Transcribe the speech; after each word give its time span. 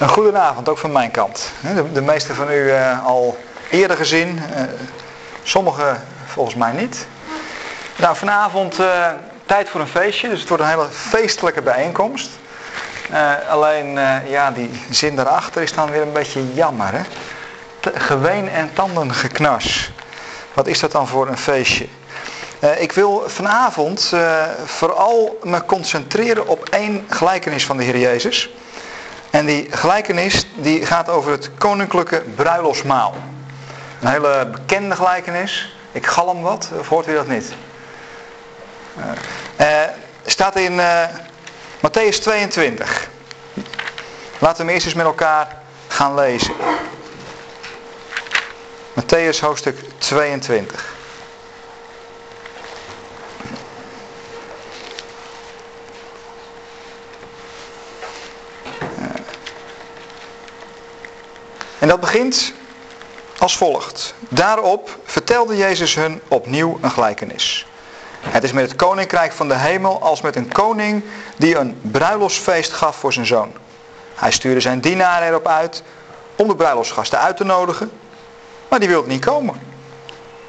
Een 0.00 0.08
goedenavond, 0.08 0.68
ook 0.68 0.78
van 0.78 0.92
mijn 0.92 1.10
kant. 1.10 1.50
De, 1.74 1.92
de 1.92 2.00
meeste 2.00 2.34
van 2.34 2.50
u 2.50 2.54
uh, 2.54 3.06
al 3.06 3.38
eerder 3.70 3.96
gezien, 3.96 4.28
uh, 4.28 4.62
sommigen 5.42 6.02
volgens 6.26 6.56
mij 6.56 6.72
niet. 6.72 7.06
Nou, 7.96 8.16
vanavond 8.16 8.80
uh, 8.80 9.06
tijd 9.46 9.68
voor 9.68 9.80
een 9.80 9.88
feestje, 9.88 10.28
dus 10.28 10.40
het 10.40 10.48
wordt 10.48 10.62
een 10.62 10.68
hele 10.68 10.88
feestelijke 10.90 11.62
bijeenkomst. 11.62 12.30
alleen, 13.48 13.98
ja, 14.26 14.50
die 14.50 14.70
zin 14.90 15.16
daarachter 15.16 15.62
is 15.62 15.72
dan 15.72 15.90
weer 15.90 16.02
een 16.02 16.12
beetje 16.12 16.54
jammer, 16.54 16.92
hè. 16.92 17.02
Geween 17.94 18.48
en 18.48 18.72
tandengeknas. 18.72 19.90
Wat 20.54 20.66
is 20.66 20.80
dat 20.80 20.92
dan 20.92 21.08
voor 21.08 21.28
een 21.28 21.38
feestje? 21.38 21.86
ik 22.78 22.92
wil 22.92 23.22
vanavond 23.26 24.12
vooral 24.64 25.38
me 25.42 25.64
concentreren 25.64 26.46
op 26.46 26.68
één 26.68 27.04
gelijkenis 27.08 27.66
van 27.66 27.76
de 27.76 27.82
Heer 27.84 27.98
Jezus. 27.98 28.50
En 29.30 29.46
die 29.46 29.66
gelijkenis 29.70 30.46
die 30.54 30.86
gaat 30.86 31.08
over 31.08 31.30
het 31.30 31.50
koninklijke 31.58 32.22
bruiloftsmaal. 32.34 33.14
Een 34.00 34.08
hele 34.08 34.48
bekende 34.52 34.96
gelijkenis. 34.96 35.74
Ik 35.92 36.06
galm 36.06 36.42
wat, 36.42 36.70
of 36.78 36.88
hoort 36.88 37.08
u 37.08 37.14
dat 37.14 37.28
niet? 37.28 37.52
Uh, 39.60 39.82
staat 40.24 40.56
in 40.56 40.72
uh, 40.72 41.02
Matthäus 41.76 42.20
22. 42.20 43.08
Laten 44.38 44.66
we 44.66 44.72
eerst 44.72 44.86
eens 44.86 44.94
met 44.94 45.06
elkaar 45.06 45.56
gaan 45.88 46.14
lezen. 46.14 46.54
Matthäus 48.92 49.40
hoofdstuk 49.40 49.78
22. 49.98 50.94
En 61.80 61.88
dat 61.88 62.00
begint 62.00 62.52
als 63.38 63.56
volgt. 63.56 64.14
Daarop 64.28 64.98
vertelde 65.04 65.56
Jezus 65.56 65.94
hun 65.94 66.20
opnieuw 66.28 66.78
een 66.80 66.90
gelijkenis. 66.90 67.66
Het 68.20 68.42
is 68.42 68.52
met 68.52 68.64
het 68.64 68.76
koninkrijk 68.76 69.32
van 69.32 69.48
de 69.48 69.54
hemel 69.54 70.00
als 70.00 70.20
met 70.20 70.36
een 70.36 70.52
koning 70.52 71.04
die 71.36 71.56
een 71.56 71.80
bruiloftsfeest 71.82 72.72
gaf 72.72 72.96
voor 72.96 73.12
zijn 73.12 73.26
zoon. 73.26 73.52
Hij 74.14 74.30
stuurde 74.30 74.60
zijn 74.60 74.80
dienaren 74.80 75.28
erop 75.28 75.46
uit 75.46 75.82
om 76.36 76.48
de 76.48 76.56
bruiloftsgasten 76.56 77.18
uit 77.18 77.36
te 77.36 77.44
nodigen, 77.44 77.90
maar 78.68 78.78
die 78.78 78.88
wilden 78.88 79.10
niet 79.10 79.24
komen. 79.24 79.60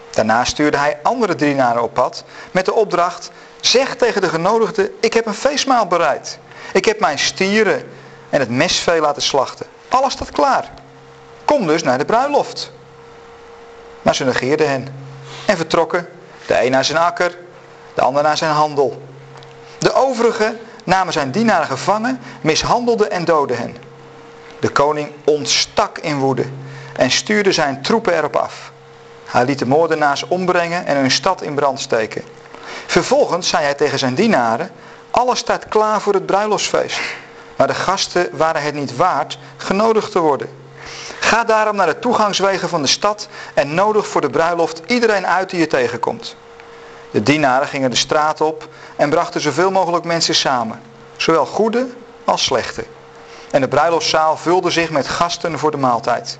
Daarna 0.09 0.43
stuurde 0.45 0.77
hij 0.77 0.99
andere 1.03 1.35
dienaren 1.35 1.83
op 1.83 1.93
pad 1.93 2.23
met 2.51 2.65
de 2.65 2.73
opdracht, 2.73 3.31
zeg 3.61 3.95
tegen 3.95 4.21
de 4.21 4.29
genodigden, 4.29 4.95
ik 4.99 5.13
heb 5.13 5.25
een 5.25 5.33
feestmaal 5.33 5.87
bereid. 5.87 6.39
Ik 6.73 6.85
heb 6.85 6.99
mijn 6.99 7.19
stieren 7.19 7.83
en 8.29 8.39
het 8.39 8.49
mesvee 8.49 9.01
laten 9.01 9.21
slachten. 9.21 9.65
Alles 9.87 10.13
staat 10.13 10.31
klaar. 10.31 10.80
Kom 11.51 11.67
dus 11.67 11.83
naar 11.83 11.97
de 11.97 12.05
bruiloft. 12.05 12.71
Maar 14.01 14.15
ze 14.15 14.23
negeerden 14.23 14.69
hen 14.69 14.87
en 15.45 15.57
vertrokken, 15.57 16.07
de 16.47 16.65
een 16.65 16.71
naar 16.71 16.85
zijn 16.85 16.97
akker, 16.97 17.37
de 17.93 18.01
ander 18.01 18.23
naar 18.23 18.37
zijn 18.37 18.51
handel. 18.51 19.01
De 19.77 19.93
overigen 19.93 20.59
namen 20.83 21.13
zijn 21.13 21.31
dienaren 21.31 21.67
gevangen, 21.67 22.19
mishandelden 22.41 23.11
en 23.11 23.25
doodden 23.25 23.57
hen. 23.57 23.75
De 24.59 24.69
koning 24.69 25.11
ontstak 25.25 25.97
in 25.97 26.17
woede 26.17 26.45
en 26.93 27.11
stuurde 27.11 27.51
zijn 27.51 27.81
troepen 27.81 28.17
erop 28.17 28.35
af. 28.35 28.71
Hij 29.25 29.45
liet 29.45 29.59
de 29.59 29.67
moordenaars 29.67 30.27
ombrengen 30.27 30.85
en 30.85 30.97
hun 30.97 31.11
stad 31.11 31.41
in 31.41 31.55
brand 31.55 31.79
steken. 31.79 32.23
Vervolgens 32.85 33.49
zei 33.49 33.63
hij 33.63 33.73
tegen 33.73 33.99
zijn 33.99 34.15
dienaren, 34.15 34.71
alles 35.09 35.39
staat 35.39 35.67
klaar 35.67 36.01
voor 36.01 36.13
het 36.13 36.25
bruiloftsfeest. 36.25 36.99
Maar 37.55 37.67
de 37.67 37.73
gasten 37.73 38.29
waren 38.31 38.61
het 38.61 38.73
niet 38.73 38.95
waard 38.95 39.37
genodigd 39.57 40.11
te 40.11 40.19
worden. 40.19 40.60
Ga 41.31 41.43
daarom 41.43 41.75
naar 41.75 41.85
de 41.87 41.99
toegangswegen 41.99 42.69
van 42.69 42.81
de 42.81 42.87
stad 42.87 43.27
en 43.53 43.73
nodig 43.73 44.07
voor 44.07 44.21
de 44.21 44.29
bruiloft 44.29 44.81
iedereen 44.85 45.27
uit 45.27 45.49
die 45.49 45.59
je 45.59 45.67
tegenkomt. 45.67 46.35
De 47.11 47.23
dienaren 47.23 47.67
gingen 47.67 47.89
de 47.89 47.95
straat 47.95 48.41
op 48.41 48.67
en 48.95 49.09
brachten 49.09 49.41
zoveel 49.41 49.71
mogelijk 49.71 50.05
mensen 50.05 50.35
samen, 50.35 50.81
zowel 51.17 51.45
goede 51.45 51.87
als 52.25 52.43
slechte. 52.43 52.85
En 53.51 53.61
de 53.61 53.67
bruiloftszaal 53.67 54.37
vulde 54.37 54.69
zich 54.69 54.89
met 54.89 55.07
gasten 55.07 55.59
voor 55.59 55.71
de 55.71 55.77
maaltijd. 55.77 56.39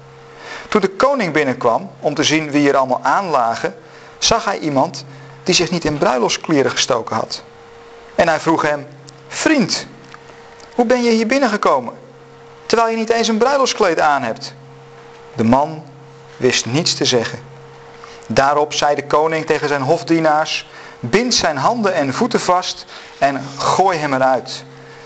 Toen 0.70 0.82
de 0.82 0.90
koning 0.90 1.34
binnenkwam 1.34 1.92
om 2.00 2.14
te 2.14 2.24
zien 2.24 2.52
wie 2.52 2.70
er 2.70 2.78
allemaal 2.78 3.04
aanlagen, 3.04 3.76
zag 4.18 4.46
hij 4.46 4.60
iemand 4.60 5.06
die 5.44 5.56
zich 5.56 5.72
niet 5.72 5.86
in 5.86 5.98
bruiloftskleren 5.98 6.72
gestoken 6.72 7.16
had. 7.16 7.44
En 8.16 8.28
hij 8.28 8.40
vroeg 8.40 8.62
hem, 8.62 8.88
vriend, 9.28 9.88
hoe 10.76 10.86
ben 10.86 11.04
je 11.04 11.12
hier 11.12 11.28
binnengekomen, 11.28 11.94
terwijl 12.66 12.90
je 12.90 12.98
niet 12.98 13.10
eens 13.10 13.28
een 13.28 13.38
bruiloftskleed 13.38 14.00
aan 14.00 14.24
hebt? 14.24 14.54
De 15.36 15.44
man 15.44 15.84
wist 16.38 16.66
niets 16.66 16.94
te 16.94 17.06
zeggen. 17.06 17.40
Daarop 18.28 18.74
zei 18.74 18.96
de 18.96 19.06
koning 19.06 19.46
tegen 19.46 19.68
zijn 19.68 19.82
hofdienaars, 19.82 20.70
bind 21.00 21.34
zijn 21.34 21.58
handen 21.58 21.94
en 21.94 22.14
voeten 22.14 22.40
vast 22.40 22.86
en 23.18 23.42
gooi 23.58 23.98
hem 23.98 24.14
eruit. 24.14 24.64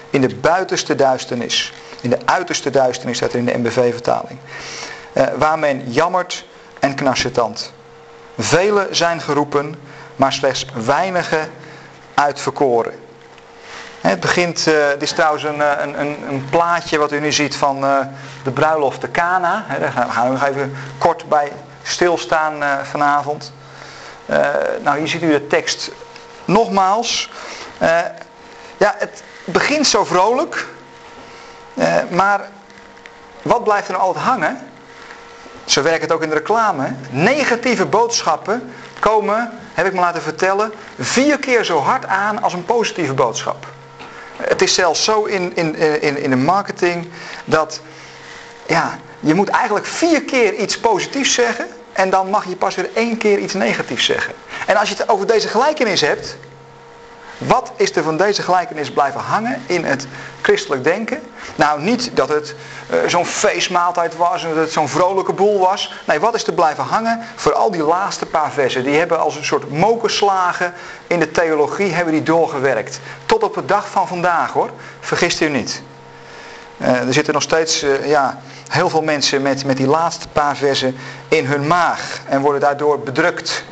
In 0.10 0.22
de 0.22 0.36
buitenste 0.36 0.96
duisternis. 0.96 1.74
In 2.02 2.10
de 2.10 2.18
uiterste 2.26 2.70
duisternis 2.70 3.18
staat 3.18 3.34
er 3.34 3.40
in 3.40 3.46
de 3.46 3.58
MBV-vertaling. 3.58 4.40
Uh, 5.14 5.28
waar 5.38 5.60
men 5.60 5.92
jammert 5.92 6.46
en 6.80 6.96
knarsetand. 6.96 7.74
Velen 8.38 8.96
zijn 8.96 9.22
geroepen, 9.22 9.76
maar 10.16 10.34
slechts 10.34 10.66
weinigen 10.86 11.50
uitverkoren. 12.14 12.94
Het 14.06 14.20
begint, 14.20 14.64
dit 14.64 15.02
is 15.02 15.12
trouwens 15.12 15.44
een, 15.44 15.62
eh, 15.62 15.72
een, 15.78 16.00
een, 16.00 16.18
een, 16.28 16.46
plaatje 16.50 16.98
wat 16.98 17.12
u 17.12 17.20
nu 17.20 17.32
ziet 17.32 17.56
van 17.56 17.84
uh, 17.84 17.98
de 18.44 18.52
bruiloft 18.52 19.02
de 19.02 19.12
Cana. 19.12 19.66
Daar 19.80 19.92
gaan 19.92 20.26
we 20.26 20.34
nog 20.34 20.48
even 20.48 20.76
kort 20.98 21.30
bij 21.30 21.52
stilstaan 21.84 22.64
uh, 22.64 22.82
vanavond. 22.84 23.54
nou, 24.84 24.98
hier 24.98 25.08
ziet 25.08 25.22
u 25.22 25.32
de 25.32 25.48
tekst 25.48 25.92
nogmaals. 26.46 27.32
ja, 28.78 28.96
het 28.98 29.24
begint 29.46 29.88
zo 29.88 30.04
vrolijk. 30.04 30.68
maar 32.10 32.42
wat 33.42 33.64
blijft 33.64 33.88
er 33.88 33.94
nou 33.94 34.06
altijd 34.06 34.26
hangen? 34.26 34.58
Zo 35.66 35.82
werkt 35.82 36.02
het 36.02 36.12
ook 36.12 36.24
in 36.24 36.30
de 36.30 36.36
reclame. 36.36 36.94
Negatieve 37.10 37.86
boodschappen 37.86 38.74
komen, 39.00 39.52
heb 39.74 39.86
ik 39.86 39.94
me 39.94 40.00
laten 40.00 40.22
vertellen, 40.22 40.74
vier 41.00 41.40
keer 41.40 41.64
zo 41.64 41.80
hard 41.80 42.06
aan 42.06 42.42
als 42.42 42.54
een 42.54 42.66
positieve 42.66 43.14
boodschap. 43.14 43.74
Het 44.42 44.62
is 44.62 44.74
zelfs 44.74 45.04
zo 45.04 45.24
in, 45.24 45.56
in, 45.56 45.76
in, 46.02 46.18
in 46.18 46.30
de 46.30 46.36
marketing 46.36 47.10
dat 47.46 47.82
ja, 48.68 49.00
je 49.20 49.34
moet 49.34 49.50
eigenlijk 49.50 49.86
vier 49.86 50.22
keer 50.24 50.54
iets 50.54 50.80
positiefs 50.80 51.34
zeggen 51.34 51.68
en 51.94 52.10
dan 52.10 52.30
mag 52.30 52.46
je 52.46 52.56
pas 52.56 52.76
weer 52.76 52.90
één 52.94 53.18
keer 53.18 53.40
iets 53.40 53.54
negatiefs 53.54 54.06
zeggen. 54.06 54.34
En 54.66 54.76
als 54.76 54.90
je 54.90 54.96
het 54.96 55.10
over 55.10 55.28
deze 55.28 55.48
gelijkenis 55.48 56.02
hebt, 56.02 56.38
wat 57.38 57.72
is 57.76 57.96
er 57.96 58.04
van 58.04 58.18
deze 58.18 58.42
gelijkenis 58.42 58.92
blijven 58.92 59.22
hangen 59.22 59.62
in 59.66 59.84
het 59.86 60.08
christelijk 60.42 60.84
denken? 60.84 61.22
Nou, 61.56 61.82
niet 61.82 62.12
dat 62.14 62.30
het 62.30 62.56
uh, 62.92 62.98
zo'n 63.08 63.26
feestmaaltijd 63.26 64.16
was 64.16 64.44
en 64.44 64.50
dat 64.50 64.58
het 64.58 64.72
zo'n 64.72 64.90
vrolijke 64.90 65.34
boel 65.34 65.60
was. 65.60 65.94
Nee, 66.06 66.20
wat 66.20 66.36
is 66.36 66.48
er 66.48 66.54
blijven 66.54 66.84
hangen? 66.84 67.26
voor 67.36 67.54
al 67.54 67.72
die 67.72 67.84
laatste 67.84 68.26
paar 68.26 68.52
versen. 68.52 68.84
Die 68.84 68.98
hebben 68.98 69.20
als 69.20 69.36
een 69.36 69.46
soort 69.46 69.72
mokerslagen 69.72 70.74
in 71.08 71.20
de 71.20 71.32
theologie 71.32 71.92
hebben 71.92 72.14
die 72.14 72.24
doorgewerkt. 72.24 73.00
Tot 73.26 73.44
op 73.44 73.54
de 73.54 73.66
dag 73.66 73.90
van 73.90 74.08
vandaag 74.08 74.52
hoor. 74.52 74.70
Vergist 75.00 75.42
u 75.42 75.50
niet. 75.50 75.82
Uh, 76.78 77.08
er 77.08 77.14
zitten 77.14 77.34
nog 77.34 77.44
steeds 77.44 77.84
uh, 77.84 78.08
ja, 78.08 78.40
heel 78.68 78.90
veel 78.90 79.02
mensen 79.02 79.42
met, 79.42 79.66
met 79.66 79.78
die 79.78 79.88
laatste 79.88 80.28
paar 80.28 80.56
versen 80.56 80.96
in 81.28 81.46
hun 81.46 81.68
maag. 81.68 82.20
En 82.26 82.42
worden 82.42 82.62
daardoor 82.62 83.00
bedrukt. 83.00 83.64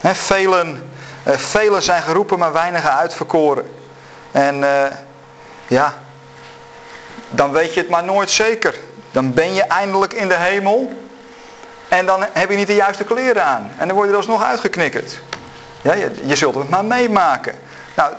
He, 0.00 0.14
velen 0.14 0.82
velen 1.26 1.82
zijn 1.82 2.02
geroepen, 2.02 2.38
maar 2.38 2.52
weinigen 2.52 2.96
uitverkoren. 2.96 3.70
En 4.32 4.58
uh, 4.58 4.84
ja, 5.66 5.94
dan 7.30 7.52
weet 7.52 7.74
je 7.74 7.80
het 7.80 7.88
maar 7.88 8.04
nooit 8.04 8.30
zeker. 8.30 8.74
Dan 9.10 9.34
ben 9.34 9.54
je 9.54 9.62
eindelijk 9.62 10.12
in 10.12 10.28
de 10.28 10.34
hemel. 10.34 10.92
En 11.88 12.06
dan 12.06 12.24
heb 12.32 12.50
je 12.50 12.56
niet 12.56 12.66
de 12.66 12.74
juiste 12.74 13.04
kleren 13.04 13.44
aan. 13.44 13.70
En 13.78 13.86
dan 13.86 13.96
word 13.96 14.06
je 14.06 14.12
er 14.12 14.18
alsnog 14.18 14.42
uitgeknikkerd. 14.42 15.18
Ja, 15.82 15.94
je, 15.94 16.10
je 16.24 16.36
zult 16.36 16.54
het 16.54 16.68
maar 16.68 16.84
meemaken. 16.84 17.54
Nou, 17.94 18.12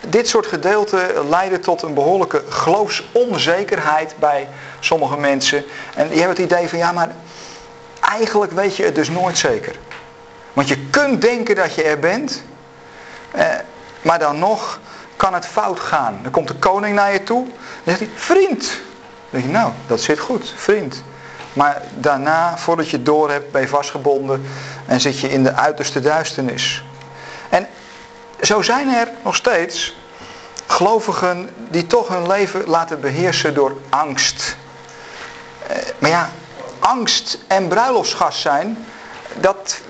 dit 0.00 0.28
soort 0.28 0.46
gedeelten 0.46 1.28
leiden 1.28 1.60
tot 1.60 1.82
een 1.82 1.94
behoorlijke 1.94 2.42
geloofsonzekerheid 2.48 4.14
bij 4.18 4.48
sommige 4.80 5.16
mensen. 5.16 5.64
En 5.94 6.08
die 6.08 6.18
hebben 6.18 6.36
het 6.36 6.52
idee 6.52 6.68
van, 6.68 6.78
ja 6.78 6.92
maar 6.92 7.08
eigenlijk 8.00 8.52
weet 8.52 8.76
je 8.76 8.84
het 8.84 8.94
dus 8.94 9.10
nooit 9.10 9.38
zeker. 9.38 9.74
Want 10.52 10.68
je 10.68 10.78
kunt 10.78 11.20
denken 11.20 11.54
dat 11.54 11.74
je 11.74 11.82
er 11.82 11.98
bent, 11.98 12.42
eh, 13.30 13.46
maar 14.02 14.18
dan 14.18 14.38
nog 14.38 14.80
kan 15.16 15.34
het 15.34 15.46
fout 15.46 15.80
gaan. 15.80 16.18
Dan 16.22 16.32
komt 16.32 16.48
de 16.48 16.54
koning 16.54 16.94
naar 16.94 17.12
je 17.12 17.22
toe, 17.22 17.44
dan 17.84 17.96
zegt 17.96 17.98
hij, 17.98 18.10
vriend. 18.14 18.60
Dan 18.60 19.40
denk 19.40 19.44
je, 19.44 19.50
nou, 19.50 19.72
dat 19.86 20.00
zit 20.00 20.18
goed, 20.18 20.52
vriend. 20.56 21.02
Maar 21.52 21.82
daarna, 21.94 22.58
voordat 22.58 22.90
je 22.90 22.96
het 22.96 23.06
door 23.06 23.30
hebt, 23.30 23.52
ben 23.52 23.60
je 23.60 23.68
vastgebonden 23.68 24.46
en 24.86 25.00
zit 25.00 25.20
je 25.20 25.30
in 25.30 25.42
de 25.42 25.54
uiterste 25.54 26.00
duisternis. 26.00 26.84
En 27.48 27.68
zo 28.40 28.62
zijn 28.62 28.88
er 28.88 29.08
nog 29.22 29.34
steeds 29.34 29.96
gelovigen 30.66 31.50
die 31.70 31.86
toch 31.86 32.08
hun 32.08 32.26
leven 32.26 32.64
laten 32.66 33.00
beheersen 33.00 33.54
door 33.54 33.76
angst. 33.88 34.56
maar 35.98 36.10
ja, 36.10 36.30
angst 36.78 37.38
en 37.46 37.68
bruiloftsgast 37.68 38.40
zijn, 38.40 38.86
dat 39.40 39.80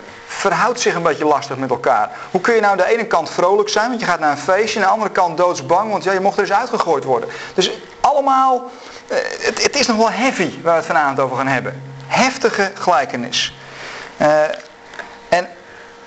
verhoudt 0.43 0.81
zich 0.81 0.95
een 0.95 1.03
beetje 1.03 1.25
lastig 1.25 1.57
met 1.57 1.71
elkaar. 1.71 2.11
Hoe 2.31 2.41
kun 2.41 2.55
je 2.55 2.61
nou 2.61 2.73
aan 2.73 2.87
de 2.87 2.93
ene 2.93 3.07
kant 3.07 3.31
vrolijk 3.31 3.69
zijn, 3.69 3.89
want 3.89 4.01
je 4.01 4.07
gaat 4.07 4.21
naar 4.21 4.31
een 4.31 4.39
feestje, 4.39 4.79
aan 4.79 4.87
de 4.87 4.93
andere 4.93 5.11
kant 5.11 5.37
doodsbang, 5.37 5.91
want 5.91 6.05
ja, 6.05 6.13
je 6.13 6.21
mocht 6.21 6.37
er 6.37 6.43
eens 6.43 6.53
uitgegooid 6.53 7.05
worden. 7.05 7.29
Dus 7.55 7.71
allemaal, 8.01 8.71
eh, 9.09 9.17
het, 9.39 9.63
het, 9.63 9.77
is 9.77 9.87
nog 9.87 9.97
wel 9.97 10.11
heavy 10.11 10.51
waar 10.63 10.73
we 10.73 10.79
het 10.79 10.87
vanavond 10.87 11.21
over 11.21 11.37
gaan 11.37 11.47
hebben. 11.47 11.83
Heftige 12.07 12.71
gelijkenis. 12.75 13.57
Uh, 14.21 14.43
en 15.29 15.49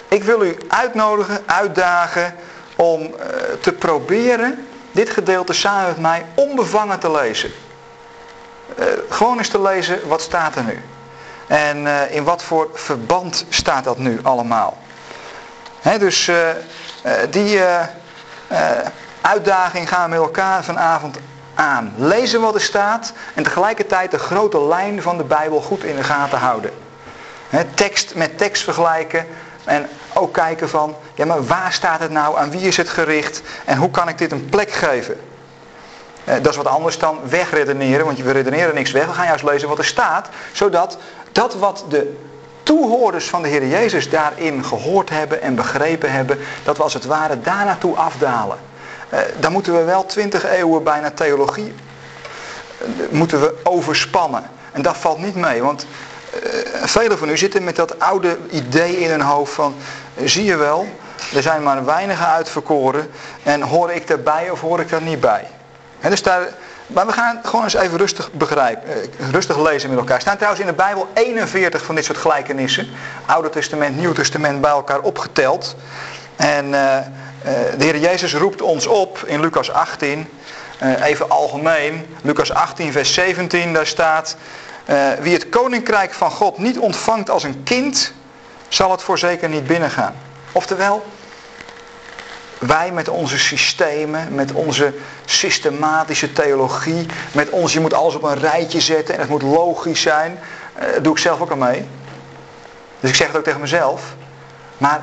ik 0.07 0.23
wil 0.23 0.43
u 0.43 0.57
uitnodigen, 0.67 1.43
uitdagen 1.45 2.35
om 2.75 3.01
uh, 3.01 3.09
te 3.61 3.71
proberen 3.71 4.67
dit 4.91 5.09
gedeelte 5.09 5.53
samen 5.53 5.87
met 5.87 5.99
mij 5.99 6.25
onbevangen 6.33 6.99
te 6.99 7.11
lezen. 7.11 7.51
Gewoon 9.09 9.37
eens 9.37 9.49
te 9.49 9.61
lezen, 9.61 10.07
wat 10.07 10.21
staat 10.21 10.55
er 10.55 10.63
nu? 10.63 10.81
En 11.47 11.77
uh, 11.77 12.15
in 12.15 12.23
wat 12.23 12.43
voor 12.43 12.69
verband 12.73 13.45
staat 13.49 13.83
dat 13.83 13.97
nu 13.97 14.19
allemaal? 14.23 14.77
Dus 15.99 16.27
uh, 16.27 16.49
die 17.29 17.59
uitdaging 19.21 19.89
gaan 19.89 20.03
we 20.03 20.09
met 20.09 20.25
elkaar 20.25 20.63
vanavond 20.63 21.17
aan. 21.55 21.93
Lezen 21.97 22.41
wat 22.41 22.55
er 22.55 22.61
staat 22.61 23.13
en 23.33 23.43
tegelijkertijd 23.43 24.11
de 24.11 24.19
grote 24.19 24.65
lijn 24.65 25.01
van 25.01 25.17
de 25.17 25.23
Bijbel 25.23 25.61
goed 25.61 25.83
in 25.83 25.95
de 25.95 26.03
gaten 26.03 26.37
houden. 26.37 26.71
He, 27.49 27.63
tekst 27.73 28.15
met 28.15 28.37
tekst 28.37 28.63
vergelijken 28.63 29.27
en 29.63 29.89
ook 30.13 30.33
kijken 30.33 30.69
van, 30.69 30.95
ja 31.13 31.25
maar 31.25 31.45
waar 31.45 31.73
staat 31.73 31.99
het 31.99 32.11
nou, 32.11 32.37
aan 32.37 32.49
wie 32.51 32.67
is 32.67 32.77
het 32.77 32.89
gericht 32.89 33.41
en 33.65 33.77
hoe 33.77 33.91
kan 33.91 34.09
ik 34.09 34.17
dit 34.17 34.31
een 34.31 34.49
plek 34.49 34.71
geven? 34.71 35.19
Dat 36.23 36.47
is 36.47 36.55
wat 36.55 36.67
anders 36.67 36.97
dan 36.99 37.19
wegredeneren, 37.29 38.05
want 38.05 38.19
we 38.19 38.31
redeneren 38.31 38.75
niks 38.75 38.91
weg. 38.91 39.05
We 39.05 39.13
gaan 39.13 39.25
juist 39.25 39.43
lezen 39.43 39.67
wat 39.67 39.77
er 39.77 39.85
staat, 39.85 40.29
zodat 40.51 40.97
dat 41.35 41.55
wat 41.55 41.85
de 41.89 42.15
toehoorders 42.63 43.29
van 43.29 43.41
de 43.41 43.47
Heer 43.47 43.67
Jezus 43.67 44.09
daarin 44.09 44.65
gehoord 44.65 45.09
hebben 45.09 45.41
en 45.41 45.55
begrepen 45.55 46.11
hebben, 46.11 46.39
dat 46.63 46.77
we 46.77 46.83
als 46.83 46.93
het 46.93 47.05
ware 47.05 47.41
daar 47.41 47.65
naartoe 47.65 47.95
afdalen. 47.95 48.57
Uh, 49.13 49.19
dan 49.39 49.51
moeten 49.51 49.77
we 49.77 49.83
wel 49.83 50.05
twintig 50.05 50.45
eeuwen 50.45 50.83
bijna 50.83 51.11
theologie 51.11 51.73
uh, 52.81 52.87
moeten 53.09 53.41
we 53.41 53.55
overspannen. 53.63 54.43
En 54.71 54.81
dat 54.81 54.97
valt 54.97 55.17
niet 55.17 55.35
mee, 55.35 55.61
want 55.61 55.85
uh, 56.33 56.49
velen 56.83 57.17
van 57.17 57.29
u 57.29 57.37
zitten 57.37 57.63
met 57.63 57.75
dat 57.75 57.99
oude 57.99 58.37
idee 58.49 58.99
in 58.99 59.09
hun 59.09 59.21
hoofd 59.21 59.53
van, 59.53 59.75
zie 60.23 60.43
je 60.43 60.55
wel, 60.55 60.87
er 61.33 61.41
zijn 61.41 61.63
maar 61.63 61.85
weinigen 61.85 62.27
uitverkoren 62.27 63.09
en 63.43 63.61
hoor 63.61 63.91
ik 63.91 64.07
daarbij 64.07 64.49
of 64.49 64.61
hoor 64.61 64.79
ik 64.79 64.89
daar 64.89 65.01
niet 65.01 65.19
bij. 65.19 65.47
En 65.99 66.09
dus 66.09 66.23
daar, 66.23 66.47
maar 66.87 67.05
we 67.05 67.11
gaan 67.11 67.39
gewoon 67.43 67.63
eens 67.63 67.73
even 67.73 67.97
rustig 67.97 68.31
begrijpen, 68.31 68.89
eh, 68.89 69.29
rustig 69.31 69.57
lezen 69.57 69.89
met 69.89 69.99
elkaar. 69.99 70.15
Er 70.15 70.21
staan 70.21 70.35
trouwens 70.35 70.61
in 70.61 70.69
de 70.69 70.75
Bijbel 70.75 71.07
41 71.13 71.83
van 71.83 71.95
dit 71.95 72.05
soort 72.05 72.17
gelijkenissen. 72.17 72.87
Oude 73.25 73.49
Testament, 73.49 73.97
Nieuw 73.97 74.13
Testament 74.13 74.61
bij 74.61 74.71
elkaar 74.71 74.99
opgeteld. 74.99 75.75
En 76.35 76.65
uh, 76.65 76.97
de 77.77 77.83
Heer 77.83 77.97
Jezus 77.97 78.33
roept 78.33 78.61
ons 78.61 78.87
op 78.87 79.23
in 79.25 79.39
Lucas 79.39 79.71
18, 79.71 80.29
uh, 80.83 81.05
even 81.05 81.29
algemeen. 81.29 82.05
Lucas 82.21 82.53
18 82.53 82.91
vers 82.91 83.13
17, 83.13 83.73
daar 83.73 83.87
staat... 83.87 84.35
wie 85.19 85.33
het 85.33 85.49
koninkrijk 85.49 86.13
van 86.13 86.31
God 86.31 86.57
niet 86.57 86.79
ontvangt 86.79 87.29
als 87.29 87.43
een 87.43 87.63
kind, 87.63 88.13
zal 88.67 88.91
het 88.91 89.01
voorzeker 89.01 89.49
niet 89.49 89.67
binnengaan. 89.67 90.15
Oftewel, 90.51 91.05
wij 92.59 92.91
met 92.91 93.09
onze 93.09 93.39
systemen, 93.39 94.35
met 94.35 94.51
onze 94.51 94.93
systematische 95.25 96.31
theologie, 96.31 97.05
met 97.31 97.49
ons, 97.49 97.73
je 97.73 97.79
moet 97.79 97.93
alles 97.93 98.15
op 98.15 98.23
een 98.23 98.39
rijtje 98.39 98.81
zetten 98.81 99.13
en 99.13 99.19
het 99.19 99.29
moet 99.29 99.41
logisch 99.41 100.01
zijn. 100.01 100.39
Dat 100.79 100.87
eh, 100.87 101.03
doe 101.03 101.13
ik 101.13 101.19
zelf 101.19 101.41
ook 101.41 101.51
al 101.51 101.57
mee. 101.57 101.87
Dus 102.99 103.09
ik 103.09 103.15
zeg 103.15 103.27
het 103.27 103.37
ook 103.37 103.43
tegen 103.43 103.59
mezelf. 103.59 104.15
Maar 104.77 105.01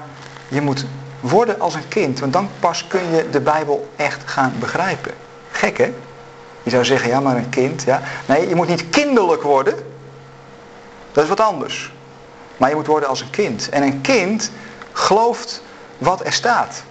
je 0.49 0.61
moet 0.61 0.85
worden 1.21 1.61
als 1.61 1.75
een 1.75 1.89
kind, 1.89 2.21
want 2.21 2.33
dan 2.33 2.49
pas 2.61 2.87
kun 2.87 3.15
je 3.15 3.31
de 3.31 3.41
Bijbel 3.41 3.89
echt 3.97 4.21
gaan 4.25 4.55
begrijpen. 4.59 5.13
Gek 5.51 5.79
hè? 5.79 5.93
Je 6.63 6.71
zou 6.71 6.85
zeggen, 6.85 7.09
ja 7.09 7.21
maar 7.21 7.37
een 7.37 7.49
kind, 7.49 7.83
ja. 7.83 8.03
Nee, 8.27 8.49
je 8.49 8.55
moet 8.55 8.69
niet 8.69 8.91
kinderlijk 8.91 9.43
worden. 9.43 9.75
Dat 11.13 11.23
is 11.23 11.29
wat 11.29 11.41
anders. 11.41 11.93
Maar 12.57 12.69
je 12.69 12.77
moet 12.77 12.87
worden 12.87 13.09
als 13.09 13.21
een 13.21 13.31
kind. 13.31 13.69
En 13.69 13.83
een 13.83 14.01
kind 14.01 14.51
gelooft 14.93 15.63
wat 15.99 16.25
er 16.27 16.33
staat. 16.33 16.83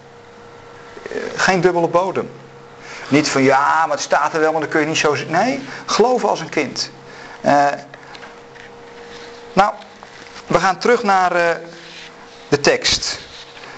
Eh, 1.10 1.18
geen 1.36 1.62
dubbele 1.62 1.88
bodem. 1.88 2.32
Niet 3.08 3.30
van 3.30 3.44
ja, 3.44 3.86
maar 3.86 3.96
het 3.96 4.06
staat 4.06 4.34
er 4.34 4.40
wel, 4.40 4.52
maar 4.52 4.62
dan 4.62 4.70
kun 4.70 4.80
je 4.80 4.86
niet 4.86 4.98
zo... 4.98 5.16
Nee, 5.28 5.68
geloven 5.86 6.30
als 6.30 6.40
een 6.40 6.50
kind. 6.50 6.92
Uh, 7.46 7.68
nou, 9.54 9.74
we 10.48 10.60
gaan 10.60 10.78
terug 10.78 11.04
naar 11.04 11.36
uh, 11.36 11.50
de 12.48 12.60
tekst. 12.60 13.20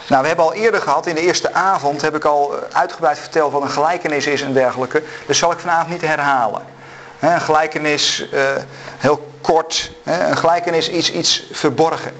Nou, 0.07 0.21
we 0.21 0.27
hebben 0.27 0.45
al 0.45 0.53
eerder 0.53 0.81
gehad, 0.81 1.07
in 1.07 1.15
de 1.15 1.21
eerste 1.21 1.53
avond 1.53 2.01
heb 2.01 2.15
ik 2.15 2.25
al 2.25 2.53
uitgebreid 2.71 3.19
verteld 3.19 3.51
wat 3.51 3.61
een 3.61 3.69
gelijkenis 3.69 4.27
is 4.27 4.41
en 4.41 4.53
dergelijke. 4.53 5.03
Dus 5.25 5.37
zal 5.37 5.51
ik 5.51 5.59
vanavond 5.59 5.89
niet 5.89 6.01
herhalen. 6.01 6.61
He, 7.19 7.33
een 7.33 7.41
gelijkenis, 7.41 8.25
heel 8.97 9.27
kort, 9.41 9.91
een 10.03 10.37
gelijkenis 10.37 10.89
is 10.89 11.11
iets 11.11 11.43
verborgen. 11.51 12.13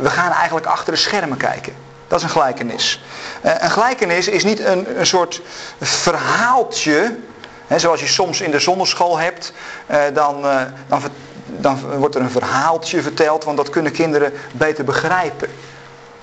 we 0.00 0.10
gaan 0.10 0.32
eigenlijk 0.32 0.66
achter 0.66 0.92
de 0.92 0.98
schermen 0.98 1.36
kijken. 1.36 1.85
Dat 2.08 2.18
is 2.18 2.24
een 2.24 2.30
gelijkenis. 2.30 3.02
Uh, 3.44 3.52
een 3.58 3.70
gelijkenis 3.70 4.28
is 4.28 4.44
niet 4.44 4.60
een, 4.60 4.98
een 4.98 5.06
soort 5.06 5.42
verhaaltje, 5.80 7.16
hè, 7.66 7.78
zoals 7.78 8.00
je 8.00 8.06
soms 8.06 8.40
in 8.40 8.50
de 8.50 8.58
zonneschool 8.58 9.18
hebt. 9.18 9.52
Uh, 9.90 10.02
dan, 10.14 10.44
uh, 10.44 10.62
dan, 10.86 11.02
dan 11.46 11.98
wordt 11.98 12.14
er 12.14 12.20
een 12.20 12.30
verhaaltje 12.30 13.02
verteld, 13.02 13.44
want 13.44 13.56
dat 13.56 13.70
kunnen 13.70 13.92
kinderen 13.92 14.32
beter 14.52 14.84
begrijpen. 14.84 15.48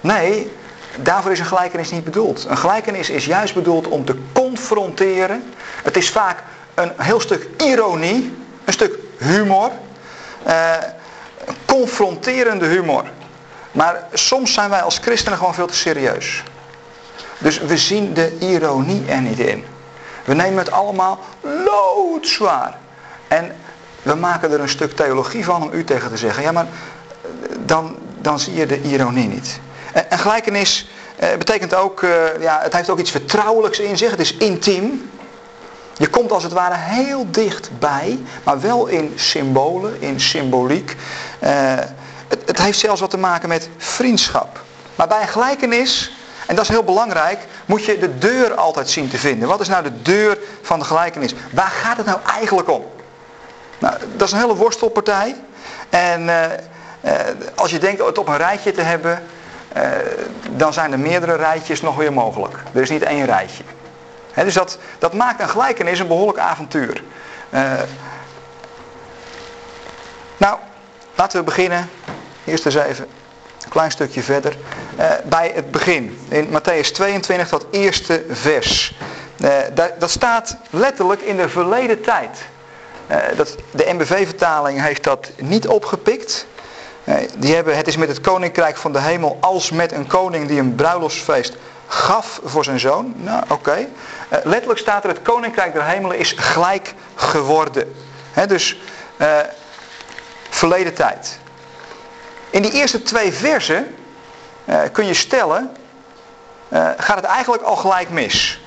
Nee, 0.01 0.51
daarvoor 0.95 1.31
is 1.31 1.39
een 1.39 1.45
gelijkenis 1.45 1.91
niet 1.91 2.03
bedoeld. 2.03 2.45
Een 2.49 2.57
gelijkenis 2.57 3.09
is 3.09 3.25
juist 3.25 3.53
bedoeld 3.53 3.87
om 3.87 4.05
te 4.05 4.19
confronteren. 4.33 5.53
Het 5.83 5.97
is 5.97 6.09
vaak 6.09 6.43
een 6.73 6.91
heel 6.97 7.19
stuk 7.19 7.47
ironie, 7.57 8.37
een 8.65 8.73
stuk 8.73 8.97
humor. 9.17 9.71
confronterende 11.65 12.65
humor. 12.65 13.03
Maar 13.73 14.07
soms 14.13 14.53
zijn 14.53 14.69
wij 14.69 14.81
als 14.81 14.97
christenen 14.97 15.37
gewoon 15.37 15.53
veel 15.53 15.67
te 15.67 15.75
serieus. 15.75 16.43
Dus 17.37 17.59
we 17.59 17.77
zien 17.77 18.13
de 18.13 18.37
ironie 18.39 19.05
er 19.07 19.21
niet 19.21 19.39
in. 19.39 19.65
We 20.25 20.33
nemen 20.33 20.57
het 20.57 20.71
allemaal 20.71 21.19
loodzwaar. 21.41 22.77
En 23.27 23.55
we 24.01 24.15
maken 24.15 24.51
er 24.51 24.59
een 24.59 24.69
stuk 24.69 24.95
theologie 24.95 25.45
van 25.45 25.63
om 25.63 25.69
u 25.73 25.83
tegen 25.83 26.09
te 26.09 26.17
zeggen. 26.17 26.43
Ja, 26.43 26.51
maar 26.51 26.67
dan, 27.59 27.97
dan 28.21 28.39
zie 28.39 28.53
je 28.53 28.65
de 28.65 28.81
ironie 28.81 29.27
niet. 29.27 29.59
En, 29.93 30.19
gelijkenis 30.19 30.89
eh, 31.15 31.29
betekent 31.37 31.75
ook, 31.75 32.03
eh, 32.03 32.41
ja, 32.41 32.59
het 32.61 32.73
heeft 32.73 32.89
ook 32.89 32.99
iets 32.99 33.11
vertrouwelijks 33.11 33.79
in 33.79 33.97
zich. 33.97 34.11
Het 34.11 34.19
is 34.19 34.37
intiem. 34.37 35.11
Je 35.97 36.07
komt 36.07 36.31
als 36.31 36.43
het 36.43 36.51
ware 36.51 36.75
heel 36.77 37.25
dichtbij, 37.31 38.19
maar 38.43 38.61
wel 38.61 38.87
in 38.87 39.13
symbolen, 39.15 40.01
in 40.01 40.19
symboliek. 40.19 40.95
Eh, 41.39 41.73
het, 42.27 42.41
het 42.45 42.61
heeft 42.61 42.79
zelfs 42.79 43.01
wat 43.01 43.09
te 43.09 43.17
maken 43.17 43.49
met 43.49 43.69
vriendschap. 43.77 44.61
Maar 44.95 45.07
bij 45.07 45.21
een 45.21 45.27
gelijkenis, 45.27 46.11
en 46.47 46.55
dat 46.55 46.63
is 46.63 46.69
heel 46.69 46.83
belangrijk, 46.83 47.39
moet 47.65 47.85
je 47.85 47.99
de 47.99 48.17
deur 48.17 48.53
altijd 48.55 48.89
zien 48.89 49.09
te 49.09 49.17
vinden. 49.17 49.47
Wat 49.47 49.59
is 49.59 49.67
nou 49.67 49.83
de 49.83 50.01
deur 50.01 50.37
van 50.61 50.79
de 50.79 50.85
gelijkenis? 50.85 51.33
Waar 51.51 51.69
gaat 51.69 51.97
het 51.97 52.05
nou 52.05 52.19
eigenlijk 52.39 52.69
om? 52.69 52.85
Nou, 53.79 53.95
dat 54.15 54.27
is 54.27 54.33
een 54.33 54.39
hele 54.39 54.55
worstelpartij. 54.55 55.35
En 55.89 56.21
uh, 56.21 56.43
uh, 57.05 57.11
als 57.55 57.71
je 57.71 57.79
denkt 57.79 58.05
het 58.05 58.17
op 58.17 58.27
een 58.27 58.37
rijtje 58.37 58.71
te 58.71 58.81
hebben, 58.81 59.23
uh, 59.77 59.83
dan 60.51 60.73
zijn 60.73 60.91
er 60.91 60.99
meerdere 60.99 61.35
rijtjes 61.35 61.81
nog 61.81 61.95
weer 61.95 62.13
mogelijk. 62.13 62.57
Er 62.73 62.81
is 62.81 62.89
niet 62.89 63.03
één 63.03 63.25
rijtje. 63.25 63.63
Dus 64.35 64.53
dat, 64.53 64.77
dat 64.99 65.13
maakt 65.13 65.41
een 65.41 65.49
gelijkenis 65.49 65.99
een 65.99 66.07
behoorlijk 66.07 66.37
avontuur. 66.37 67.03
nou, 70.37 70.57
laten 71.15 71.39
we 71.39 71.45
beginnen 71.45 71.89
Eerst 72.45 72.65
eens 72.65 72.75
even 72.75 73.07
een 73.63 73.69
klein 73.69 73.91
stukje 73.91 74.23
verder. 74.23 74.57
Uh, 74.99 75.11
bij 75.23 75.51
het 75.55 75.71
begin. 75.71 76.17
In 76.29 76.47
Matthäus 76.47 76.91
22, 76.91 77.49
dat 77.49 77.65
eerste 77.71 78.23
vers. 78.29 78.95
Uh, 79.37 79.49
dat, 79.73 79.99
dat, 79.99 80.09
staat 80.09 80.57
letterlijk 80.69 81.21
in 81.21 81.37
de 81.37 81.49
verleden 81.49 82.01
tijd. 82.01 82.37
Uh, 83.11 83.17
dat, 83.35 83.55
de 83.71 83.93
MBV-vertaling 83.93 84.81
heeft 84.81 85.03
dat 85.03 85.31
niet 85.37 85.67
opgepikt. 85.67 86.45
die 87.37 87.55
hebben, 87.55 87.77
het 87.77 87.87
is 87.87 87.97
met 87.97 88.07
het 88.07 88.21
koninkrijk 88.21 88.77
van 88.77 88.93
de 88.93 89.01
hemel 89.01 89.37
als 89.41 89.71
met 89.71 89.91
een 89.91 90.07
koning 90.07 90.47
die 90.47 90.59
een 90.59 90.75
bruiloftsfeest 90.75 91.55
gaf 91.87 92.39
voor 92.43 92.63
zijn 92.63 92.79
zoon. 92.79 93.13
Nou, 93.17 93.43
oké. 93.49 93.87
Letterlijk 94.43 94.79
staat 94.79 95.03
er 95.03 95.09
het 95.09 95.21
koninkrijk 95.21 95.73
der 95.73 95.85
hemelen 95.85 96.17
is 96.17 96.33
gelijk 96.37 96.93
geworden. 97.15 97.93
dus 98.47 98.81
verleden 100.49 100.93
tijd. 100.93 101.39
In 102.53 102.61
die 102.61 102.71
eerste 102.71 103.03
twee 103.03 103.33
versen 103.33 103.95
uh, 104.65 104.81
kun 104.91 105.05
je 105.05 105.13
stellen, 105.13 105.71
uh, 106.69 106.89
gaat 106.97 107.15
het 107.15 107.25
eigenlijk 107.25 107.63
al 107.63 107.75
gelijk 107.75 108.09
mis. 108.09 108.61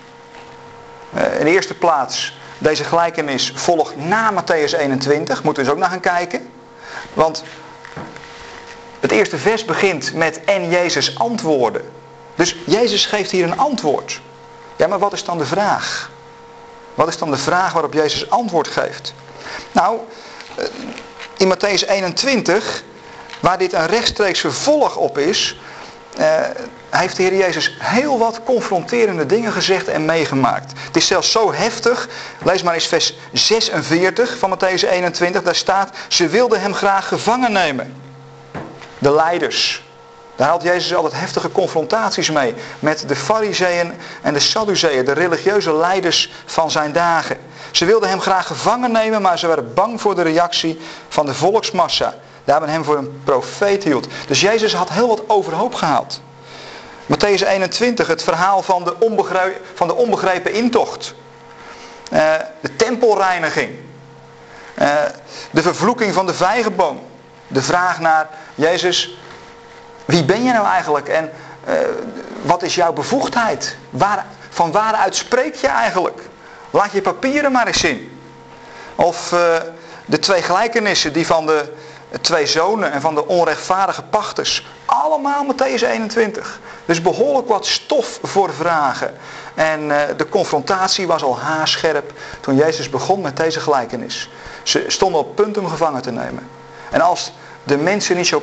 Uh, 1.15 1.39
in 1.39 1.45
de 1.45 1.51
eerste 1.51 1.75
plaats 1.75 2.39
deze 2.59 2.85
gelijkenis 2.85 3.53
volgt 3.55 3.97
na 3.97 4.33
Matthäus 4.33 4.79
21. 4.79 5.43
Moeten 5.43 5.63
we 5.63 5.69
dus 5.69 5.69
ook 5.69 5.79
naar 5.79 5.91
gaan 5.91 6.01
kijken. 6.01 6.51
Want 7.15 7.43
het 9.01 9.13
eerste 9.13 9.39
vers 9.39 9.65
begint 9.65 10.15
met 10.15 10.45
en 10.45 10.69
Jezus 10.69 11.19
antwoordde. 11.19 11.85
Dus 12.35 12.57
Jezus 12.65 13.07
geeft 13.07 13.31
hier 13.31 13.45
een 13.45 13.59
antwoord. 13.59 14.21
Ja, 14.77 14.87
maar 14.87 14.99
wat 14.99 15.13
is 15.13 15.25
dan 15.25 15.39
de 15.39 15.47
vraag? 15.47 16.11
Wat 16.95 17.09
is 17.09 17.19
dan 17.19 17.31
de 17.31 17.37
vraag 17.37 17.73
waarop 17.73 17.93
Jezus 17.93 18.31
antwoord 18.31 18.69
geeft? 18.69 19.15
Nou, 19.73 19.99
eh, 20.55 20.65
in 21.37 21.55
Matthäus 21.55 21.89
21, 21.89 22.85
waar 23.41 23.59
dit 23.59 23.73
een 23.73 23.87
rechtstreeks 23.87 24.41
vervolg 24.41 24.97
op 24.97 25.19
is, 25.19 25.57
uh, 26.19 26.41
heeft 26.91 27.17
de 27.17 27.23
Heer 27.23 27.37
Jezus 27.37 27.77
heel 27.79 28.19
wat 28.19 28.41
confronterende 28.45 29.27
dingen 29.27 29.53
gezegd 29.53 29.89
en 29.89 30.05
meegemaakt. 30.05 30.73
Het 30.87 30.97
is 30.97 31.07
zelfs 31.07 31.31
zo 31.31 31.53
heftig, 31.53 32.09
lees 32.45 32.63
maar 32.63 32.75
eens 32.75 32.87
vers 32.87 33.15
46 33.33 34.39
van 34.39 34.59
Matthäus 34.59 34.89
21, 34.89 35.43
daar 35.43 35.55
staat, 35.55 35.97
ze 36.09 36.29
wilden 36.29 36.61
hem 36.61 36.75
graag 36.75 37.09
gevangen 37.09 37.53
nemen. 37.53 37.95
De 38.99 39.15
leiders. 39.15 39.85
Daar 40.37 40.49
had 40.49 40.63
Jezus 40.63 40.95
altijd 40.95 41.21
heftige 41.21 41.53
confrontaties 41.53 42.31
mee 42.31 42.55
met 42.79 43.09
de 43.09 43.17
fariseeën 43.17 43.93
en 44.23 44.33
de 44.33 44.41
sadduceeën, 44.41 45.05
de 45.05 45.13
religieuze 45.13 45.77
leiders 45.77 46.33
van 46.45 46.71
zijn 46.71 46.93
dagen. 46.93 47.37
Ze 47.71 47.85
wilden 47.85 48.09
hem 48.09 48.21
graag 48.21 48.47
gevangen 48.47 48.93
nemen, 48.93 49.23
maar 49.23 49.39
ze 49.39 49.47
waren 49.47 49.75
bang 49.75 50.01
voor 50.01 50.15
de 50.15 50.23
reactie 50.23 50.81
van 51.09 51.27
de 51.27 51.35
volksmassa. 51.35 52.15
Daar 52.47 52.61
men 52.61 52.69
hem 52.69 52.85
voor 52.85 52.97
een 52.97 53.21
profeet 53.25 53.85
hield. 53.85 54.07
Dus 54.27 54.41
Jezus 54.41 54.75
had 54.75 54.91
heel 54.91 55.09
wat 55.09 55.23
overhoop 55.27 55.75
gehaald. 55.75 56.21
Matthäus 57.07 57.47
21, 57.47 58.07
het 58.07 58.23
verhaal 58.23 58.63
van 58.63 58.85
de, 58.85 58.99
onbegrepen, 58.99 59.61
van 59.75 59.87
de 59.87 59.95
onbegrepen 59.95 60.53
intocht. 60.53 61.15
Uh, 62.13 62.35
de 62.61 62.77
tempelreiniging. 62.77 63.71
Uh, 64.79 64.95
de 65.51 65.63
vervloeking 65.63 66.15
van 66.15 66.27
de 66.27 66.35
vijgenboom. 66.35 67.01
De 67.47 67.63
vraag 67.63 68.01
naar 68.01 68.29
Jezus, 68.55 69.19
wie 70.05 70.25
ben 70.25 70.45
je 70.45 70.53
nou 70.53 70.67
eigenlijk 70.67 71.09
en 71.09 71.33
uh, 71.69 71.75
wat 72.43 72.63
is 72.63 72.75
jouw 72.75 72.93
bevoegdheid? 72.93 73.77
Waar, 73.91 74.27
van 74.49 74.73
waaruit 74.73 75.17
spreek 75.17 75.55
je 75.55 75.69
eigenlijk? 75.69 76.21
Laat 76.71 76.93
je 76.93 77.03
papieren 77.03 77.53
maar 77.53 77.67
eens 77.67 77.81
zien. 77.81 78.21
Of 78.95 79.29
de 80.05 80.19
twee 80.19 80.43
gelijkenissen 80.43 81.13
die 81.13 81.27
van 81.27 81.47
de 81.47 81.73
twee 82.21 82.47
zonen 82.47 82.93
en 82.93 83.01
van 83.01 83.15
de 83.15 83.27
onrechtvaardige 83.27 84.03
pachters. 84.03 84.67
Allemaal 84.85 85.47
Matthäus 85.53 85.83
21. 85.83 86.61
Dus 86.85 87.03
behoorlijk 87.03 87.49
wat 87.49 87.67
stof 87.67 88.19
voor 88.23 88.55
vragen. 88.55 89.15
En 89.55 89.81
uh, 89.81 90.01
de 90.17 90.29
confrontatie 90.29 91.07
was 91.07 91.23
al 91.23 91.39
haarscherp 91.39 92.13
toen 92.41 92.57
Jezus 92.57 92.91
begon 92.91 93.21
met 93.21 93.37
deze 93.37 93.61
gelijkenis. 93.61 94.31
Ze 94.63 94.85
stonden 94.87 95.21
op 95.21 95.37
punt 95.37 95.59
om 95.59 95.69
gevangen 95.69 96.03
te 96.03 96.11
nemen. 96.11 96.49
En 96.91 97.01
als 97.01 97.33
de 97.65 97.77
mensen 97.77 98.17
niet 98.17 98.27
zo 98.27 98.43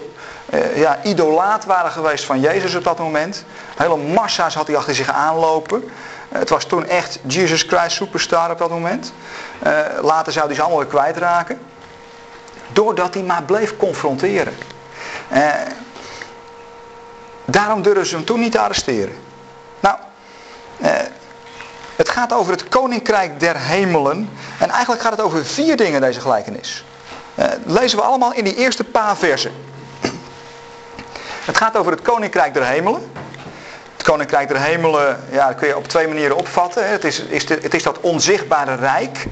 uh, 0.49 0.77
ja, 0.77 1.03
idolaat 1.03 1.65
waren 1.65 1.91
geweest 1.91 2.23
van 2.23 2.39
Jezus 2.39 2.75
op 2.75 2.83
dat 2.83 2.99
moment. 2.99 3.45
Hele 3.75 3.97
massa's 3.97 4.55
had 4.55 4.67
hij 4.67 4.77
achter 4.77 4.95
zich 4.95 5.09
aanlopen. 5.09 5.83
Uh, 5.83 6.39
het 6.39 6.49
was 6.49 6.65
toen 6.65 6.87
echt 6.87 7.19
Jesus 7.27 7.61
Christ 7.61 7.95
superstar 7.95 8.51
op 8.51 8.57
dat 8.57 8.69
moment. 8.69 9.13
later 10.01 10.33
zou 10.33 10.53
ze 10.53 10.61
allemaal 10.61 10.79
weer 10.79 10.87
kwijtraken. 10.87 11.59
Doordat 12.73 13.13
hij 13.13 13.23
maar 13.23 13.43
bleef 13.43 13.77
confronteren. 13.77 14.53
Eh, 15.29 15.51
daarom 17.45 17.81
durfden 17.81 18.05
ze 18.05 18.15
hem 18.15 18.25
toen 18.25 18.39
niet 18.39 18.51
te 18.51 18.59
arresteren. 18.59 19.15
Nou, 19.79 19.97
eh, 20.79 20.91
het 21.95 22.09
gaat 22.09 22.33
over 22.33 22.51
het 22.51 22.69
koninkrijk 22.69 23.39
der 23.39 23.57
hemelen. 23.57 24.29
En 24.59 24.69
eigenlijk 24.69 25.01
gaat 25.01 25.11
het 25.11 25.21
over 25.21 25.45
vier 25.45 25.77
dingen 25.77 26.01
deze 26.01 26.21
gelijkenis. 26.21 26.85
Eh, 27.35 27.45
lezen 27.65 27.97
we 27.97 28.03
allemaal 28.03 28.33
in 28.33 28.43
die 28.43 28.55
eerste 28.55 28.83
paar 28.83 29.17
versen. 29.17 29.51
Het 31.45 31.57
gaat 31.57 31.77
over 31.77 31.91
het 31.91 32.01
koninkrijk 32.01 32.53
der 32.53 32.65
hemelen. 32.65 33.11
Het 33.93 34.03
koninkrijk 34.03 34.47
der 34.47 34.61
hemelen, 34.61 35.23
ja, 35.31 35.53
kun 35.53 35.67
je 35.67 35.77
op 35.77 35.87
twee 35.87 36.07
manieren 36.07 36.37
opvatten. 36.37 36.89
Het 36.89 37.03
is, 37.03 37.19
is 37.19 37.45
de, 37.45 37.57
het 37.61 37.73
is 37.73 37.83
dat 37.83 37.99
onzichtbare 37.99 38.75
rijk. 38.75 39.27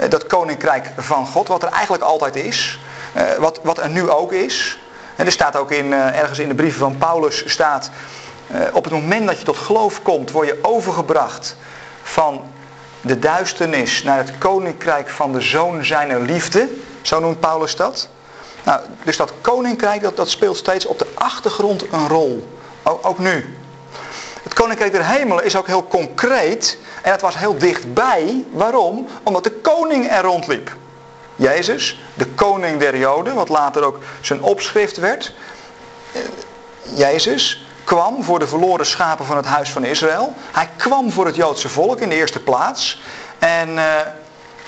Eh, 0.00 0.10
dat 0.10 0.26
koninkrijk 0.26 0.90
van 0.96 1.26
God, 1.26 1.48
wat 1.48 1.62
er 1.62 1.68
eigenlijk 1.68 2.02
altijd 2.02 2.36
is. 2.36 2.78
Eh, 3.12 3.32
wat, 3.38 3.60
wat 3.62 3.78
er 3.78 3.90
nu 3.90 4.10
ook 4.10 4.32
is. 4.32 4.78
En 5.16 5.26
er 5.26 5.32
staat 5.32 5.56
ook 5.56 5.70
in, 5.70 5.92
eh, 5.92 6.18
ergens 6.18 6.38
in 6.38 6.48
de 6.48 6.54
brieven 6.54 6.80
van 6.80 6.96
Paulus 6.96 7.50
staat... 7.50 7.90
op 8.72 8.84
het 8.84 8.92
moment 8.92 9.26
dat 9.26 9.38
je 9.38 9.44
tot 9.44 9.56
geloof 9.56 10.02
komt, 10.02 10.30
word 10.30 10.46
je 10.46 10.58
overgebracht 10.62 11.56
van 12.02 12.42
de 13.00 13.18
duisternis 13.18 14.02
naar 14.02 14.16
het 14.16 14.38
koninkrijk 14.38 15.08
van 15.08 15.32
de 15.32 15.40
zoon 15.40 15.84
zijner 15.84 16.20
liefde. 16.20 16.68
Zo 17.02 17.20
noemt 17.20 17.40
Paulus 17.40 17.76
dat. 17.76 18.08
Nou, 18.64 18.80
dus 19.04 19.16
dat 19.16 19.32
koninkrijk 19.40 20.02
dat, 20.02 20.16
dat 20.16 20.30
speelt 20.30 20.56
steeds 20.56 20.86
op 20.86 20.98
de 20.98 21.06
achtergrond 21.14 21.92
een 21.92 22.08
rol. 22.08 22.58
Ook, 22.82 23.06
ook 23.06 23.18
nu. 23.18 23.58
Het 24.50 24.58
koninkrijk 24.58 24.92
der 24.92 25.06
hemelen 25.06 25.44
is 25.44 25.56
ook 25.56 25.66
heel 25.66 25.86
concreet 25.86 26.78
en 27.02 27.10
het 27.10 27.20
was 27.20 27.38
heel 27.38 27.58
dichtbij. 27.58 28.44
Waarom? 28.52 29.06
Omdat 29.22 29.44
de 29.44 29.52
koning 29.52 30.10
er 30.10 30.22
rondliep. 30.22 30.76
Jezus, 31.36 32.00
de 32.14 32.26
koning 32.26 32.80
der 32.80 32.96
Joden, 32.96 33.34
wat 33.34 33.48
later 33.48 33.82
ook 33.84 33.98
zijn 34.20 34.42
opschrift 34.42 34.96
werd. 34.96 35.34
Jezus 36.82 37.66
kwam 37.84 38.24
voor 38.24 38.38
de 38.38 38.48
verloren 38.48 38.86
schapen 38.86 39.26
van 39.26 39.36
het 39.36 39.46
huis 39.46 39.70
van 39.70 39.84
Israël. 39.84 40.34
Hij 40.52 40.70
kwam 40.76 41.12
voor 41.12 41.26
het 41.26 41.36
Joodse 41.36 41.68
volk 41.68 42.00
in 42.00 42.08
de 42.08 42.14
eerste 42.14 42.40
plaats. 42.40 43.02
En 43.38 43.68
uh, 43.68 43.84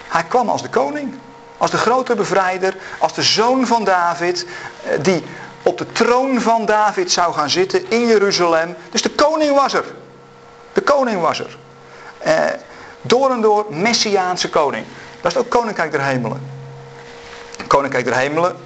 hij 0.08 0.24
kwam 0.28 0.48
als 0.48 0.62
de 0.62 0.68
koning. 0.68 1.18
Als 1.58 1.70
de 1.70 1.76
grote 1.76 2.14
bevrijder. 2.14 2.76
Als 2.98 3.14
de 3.14 3.22
zoon 3.22 3.66
van 3.66 3.84
David. 3.84 4.46
Uh, 4.46 4.92
die 5.02 5.24
op 5.62 5.78
de 5.78 5.92
troon 5.92 6.40
van 6.40 6.66
David 6.66 7.12
zou 7.12 7.35
gaan 7.35 7.50
zitten 7.50 7.90
in 7.90 8.07
Jeruzalem. 8.07 8.76
Dus 8.90 9.02
de 9.02 9.11
koning 9.11 9.54
was 9.54 9.73
er. 9.73 9.85
De 10.73 10.81
koning 10.81 11.21
was 11.21 11.38
er. 11.38 11.57
Uh, 12.26 12.35
door 13.02 13.31
en 13.31 13.40
door 13.40 13.66
Messiaanse 13.69 14.50
koning. 14.50 14.87
Dat 15.21 15.33
is 15.33 15.38
ook 15.38 15.49
koninkrijk 15.49 15.90
der 15.90 16.02
hemelen. 16.04 16.50
Koninkrijk 17.66 18.04
der 18.04 18.16
hemelen, 18.16 18.57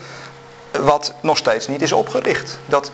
wat 0.80 1.14
nog 1.20 1.36
steeds 1.36 1.68
niet 1.68 1.82
is 1.82 1.92
opgericht. 1.92 2.58
Dat 2.66 2.90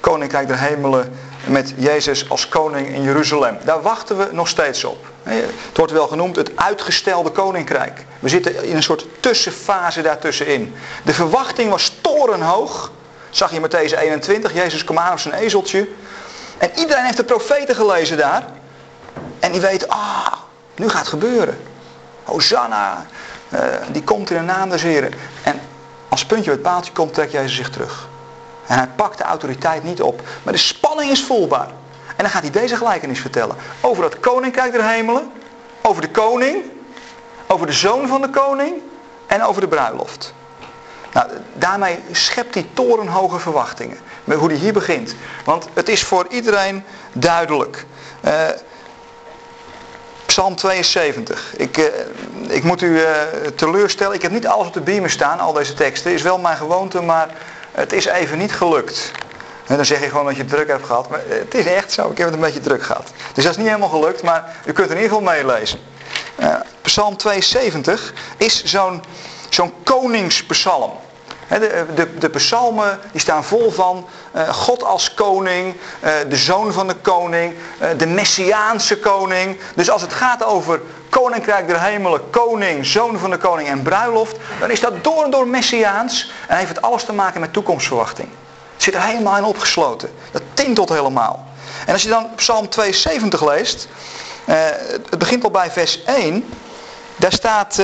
Koninkrijk 0.00 0.46
der 0.46 0.58
hemelen 0.58 1.12
met 1.46 1.74
Jezus 1.76 2.30
als 2.30 2.48
koning 2.48 2.88
in 2.88 3.02
Jeruzalem. 3.02 3.58
Daar 3.64 3.82
wachten 3.82 4.18
we 4.18 4.28
nog 4.32 4.48
steeds 4.48 4.84
op. 4.84 5.06
Het 5.22 5.76
wordt 5.76 5.92
wel 5.92 6.08
genoemd 6.08 6.36
het 6.36 6.50
uitgestelde 6.54 7.30
koninkrijk. 7.30 8.04
We 8.18 8.28
zitten 8.28 8.64
in 8.64 8.76
een 8.76 8.82
soort 8.82 9.06
tussenfase 9.20 10.02
daartussenin. 10.02 10.74
De 11.04 11.14
verwachting 11.14 11.70
was 11.70 11.92
torenhoog. 12.00 12.90
Zag 13.30 13.52
je 13.52 13.60
Matthäus 13.60 13.98
21, 13.98 14.52
Jezus 14.54 14.84
kwam 14.84 14.98
aan 14.98 15.12
op 15.12 15.18
zijn 15.18 15.34
ezeltje. 15.34 15.88
En 16.58 16.70
iedereen 16.74 17.04
heeft 17.04 17.16
de 17.16 17.24
profeten 17.24 17.74
gelezen 17.74 18.16
daar. 18.16 18.44
En 19.40 19.52
die 19.52 19.60
weten, 19.60 19.88
ah, 19.88 20.32
nu 20.76 20.88
gaat 20.88 20.98
het 20.98 21.08
gebeuren. 21.08 21.60
Hosanna, 22.24 23.06
uh, 23.48 23.60
die 23.92 24.02
komt 24.02 24.30
in 24.30 24.36
de 24.36 24.42
naam 24.42 24.70
des 24.70 24.82
Heren. 24.82 25.12
En 25.42 25.60
als 26.08 26.26
puntje 26.26 26.50
op 26.50 26.56
het 26.56 26.66
paaltje 26.66 26.92
komt, 26.92 27.14
trekt 27.14 27.32
Jezus 27.32 27.56
zich 27.56 27.70
terug. 27.70 28.08
En 28.66 28.78
hij 28.78 28.88
pakt 28.96 29.18
de 29.18 29.24
autoriteit 29.24 29.82
niet 29.84 30.02
op. 30.02 30.22
Maar 30.42 30.52
de 30.52 30.58
spanning 30.58 31.10
is 31.10 31.24
voelbaar. 31.24 31.68
En 32.06 32.24
dan 32.24 32.30
gaat 32.30 32.42
hij 32.42 32.50
deze 32.50 32.76
gelijkenis 32.76 33.20
vertellen. 33.20 33.56
Over 33.80 34.04
het 34.04 34.20
koninkrijk 34.20 34.72
der 34.72 34.88
hemelen. 34.88 35.32
Over 35.82 36.02
de 36.02 36.10
koning. 36.10 36.64
Over 37.46 37.66
de 37.66 37.72
zoon 37.72 38.08
van 38.08 38.20
de 38.20 38.30
koning. 38.30 38.74
En 39.26 39.42
over 39.42 39.60
de 39.60 39.68
bruiloft. 39.68 40.34
Nou, 41.18 41.30
daarmee 41.54 41.98
schept 42.12 42.54
hij 42.54 42.66
torenhoge 42.74 43.38
verwachtingen. 43.38 43.98
Met 44.24 44.38
hoe 44.38 44.48
hij 44.48 44.58
hier 44.58 44.72
begint. 44.72 45.14
Want 45.44 45.68
het 45.74 45.88
is 45.88 46.02
voor 46.02 46.26
iedereen 46.28 46.84
duidelijk. 47.12 47.84
Uh, 48.24 48.32
Psalm 50.26 50.56
72. 50.56 51.54
Ik, 51.56 51.78
uh, 51.78 51.84
ik 52.48 52.64
moet 52.64 52.82
u 52.82 52.88
uh, 52.88 53.10
teleurstellen. 53.54 54.14
Ik 54.14 54.22
heb 54.22 54.30
niet 54.30 54.46
alles 54.46 54.66
op 54.66 54.72
de 54.72 54.80
beamer 54.80 55.10
staan, 55.10 55.40
al 55.40 55.52
deze 55.52 55.74
teksten. 55.74 56.12
Is 56.12 56.22
wel 56.22 56.38
mijn 56.38 56.56
gewoonte, 56.56 57.02
maar 57.02 57.28
het 57.72 57.92
is 57.92 58.04
even 58.04 58.38
niet 58.38 58.52
gelukt. 58.52 59.12
En 59.66 59.76
dan 59.76 59.84
zeg 59.84 60.00
je 60.00 60.08
gewoon 60.08 60.26
dat 60.26 60.36
je 60.36 60.44
druk 60.44 60.68
hebt 60.68 60.86
gehad. 60.86 61.08
Maar 61.08 61.20
het 61.26 61.54
is 61.54 61.66
echt 61.66 61.92
zo, 61.92 62.10
ik 62.10 62.18
heb 62.18 62.26
het 62.26 62.34
een 62.34 62.42
beetje 62.42 62.60
druk 62.60 62.82
gehad. 62.82 63.12
Dus 63.34 63.44
dat 63.44 63.52
is 63.52 63.58
niet 63.58 63.66
helemaal 63.66 63.88
gelukt, 63.88 64.22
maar 64.22 64.56
u 64.64 64.72
kunt 64.72 64.90
in 64.90 64.96
ieder 64.96 65.10
geval 65.10 65.34
meelezen. 65.34 65.78
Psalm 66.82 67.16
72 67.16 68.12
is 68.36 68.64
zo'n 68.64 69.02
zo'n 69.48 69.72
koningspsalm. 69.82 70.92
De, 71.48 71.86
de, 71.94 72.18
de 72.18 72.28
psalmen 72.28 73.00
die 73.12 73.20
staan 73.20 73.44
vol 73.44 73.70
van 73.70 74.08
uh, 74.36 74.48
God 74.48 74.84
als 74.84 75.14
koning, 75.14 75.74
uh, 76.04 76.10
de 76.28 76.36
zoon 76.36 76.72
van 76.72 76.86
de 76.86 76.94
koning, 76.94 77.54
uh, 77.82 77.88
de 77.96 78.06
messiaanse 78.06 78.98
koning. 78.98 79.60
Dus 79.74 79.90
als 79.90 80.02
het 80.02 80.12
gaat 80.12 80.44
over 80.44 80.80
koninkrijk 81.08 81.68
der 81.68 81.82
hemelen, 81.82 82.30
koning, 82.30 82.86
zoon 82.86 83.18
van 83.18 83.30
de 83.30 83.36
koning 83.36 83.68
en 83.68 83.82
bruiloft, 83.82 84.36
dan 84.60 84.70
is 84.70 84.80
dat 84.80 85.04
door 85.04 85.24
en 85.24 85.30
door 85.30 85.48
messiaans 85.48 86.32
en 86.48 86.56
heeft 86.56 86.68
het 86.68 86.82
alles 86.82 87.04
te 87.04 87.12
maken 87.12 87.40
met 87.40 87.52
toekomstverwachting. 87.52 88.28
Het 88.74 88.82
zit 88.82 88.94
er 88.94 89.02
helemaal 89.02 89.36
in 89.36 89.44
opgesloten. 89.44 90.10
Dat 90.30 90.42
tintelt 90.54 90.88
helemaal. 90.88 91.46
En 91.86 91.92
als 91.92 92.02
je 92.02 92.08
dan 92.08 92.26
Psalm 92.34 92.68
72 92.68 93.44
leest, 93.46 93.88
het 94.44 95.18
begint 95.18 95.44
al 95.44 95.50
bij 95.50 95.70
vers 95.70 96.04
1. 96.04 96.44
Daar 97.16 97.32
staat, 97.32 97.80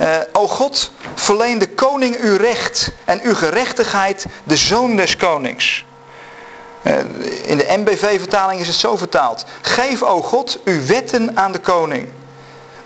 uh, 0.00 0.18
O 0.32 0.48
God, 0.48 0.92
verleen 1.14 1.58
de 1.58 1.68
koning 1.68 2.16
uw 2.16 2.36
recht 2.36 2.92
en 3.04 3.20
uw 3.22 3.34
gerechtigheid 3.34 4.26
de 4.44 4.56
zoon 4.56 4.96
des 4.96 5.16
konings. 5.16 5.84
Uh, 6.82 6.98
in 7.44 7.56
de 7.56 7.74
MBV-vertaling 7.76 8.60
is 8.60 8.66
het 8.66 8.76
zo 8.76 8.96
vertaald. 8.96 9.44
Geef, 9.60 10.02
o 10.02 10.22
God, 10.22 10.58
uw 10.64 10.86
wetten 10.86 11.36
aan 11.36 11.52
de 11.52 11.58
koning. 11.58 12.08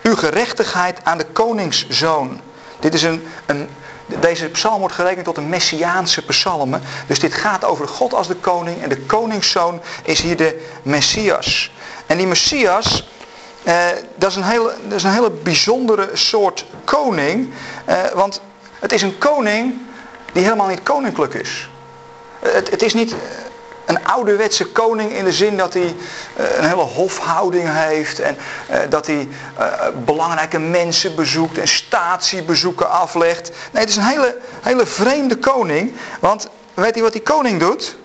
Uw 0.01 0.15
gerechtigheid 0.15 0.99
aan 1.03 1.17
de 1.17 1.25
koningszoon. 1.25 2.41
Dit 2.79 2.93
is 2.93 3.03
een, 3.03 3.27
een, 3.45 3.69
deze 4.05 4.49
psalm 4.49 4.79
wordt 4.79 4.95
gerekend 4.95 5.25
tot 5.25 5.37
een 5.37 5.49
messiaanse 5.49 6.25
psalm. 6.25 6.75
Dus 7.07 7.19
dit 7.19 7.33
gaat 7.33 7.65
over 7.65 7.87
God 7.87 8.13
als 8.13 8.27
de 8.27 8.35
koning 8.35 8.81
en 8.81 8.89
de 8.89 9.01
koningszoon 9.01 9.81
is 10.03 10.21
hier 10.21 10.37
de 10.37 10.65
Messias. 10.81 11.71
En 12.05 12.17
die 12.17 12.27
Messias, 12.27 13.07
eh, 13.65 13.87
dat, 14.15 14.29
is 14.29 14.35
een 14.35 14.43
hele, 14.43 14.73
dat 14.83 14.93
is 14.93 15.03
een 15.03 15.11
hele 15.11 15.31
bijzondere 15.31 16.09
soort 16.13 16.65
koning. 16.83 17.53
Eh, 17.85 17.97
want 18.13 18.41
het 18.79 18.91
is 18.91 19.01
een 19.01 19.17
koning 19.17 19.73
die 20.33 20.43
helemaal 20.43 20.67
niet 20.67 20.83
koninklijk 20.83 21.33
is. 21.33 21.69
Het, 22.39 22.69
het 22.69 22.81
is 22.81 22.93
niet 22.93 23.15
een 23.85 24.05
ouderwetse 24.05 24.65
koning 24.65 25.11
in 25.11 25.23
de 25.23 25.31
zin 25.31 25.57
dat 25.57 25.73
hij 25.73 25.95
eh, 26.35 26.57
een 26.57 26.63
hele 26.63 26.81
hofhouding 26.81 27.69
heeft 27.71 28.19
en 28.19 28.37
dat 28.89 29.07
hij 29.07 29.27
belangrijke 30.05 30.59
mensen 30.59 31.15
bezoekt 31.15 31.57
en 31.57 31.67
statiebezoeken 31.67 32.89
aflegt. 32.89 33.51
Nee, 33.71 33.81
het 33.81 33.89
is 33.89 33.95
een 33.95 34.03
hele, 34.03 34.37
hele 34.61 34.85
vreemde 34.85 35.37
koning, 35.37 35.93
want 36.19 36.47
weet 36.73 36.97
u 36.97 37.01
wat 37.01 37.13
die 37.13 37.21
koning 37.21 37.59
doet? 37.59 37.95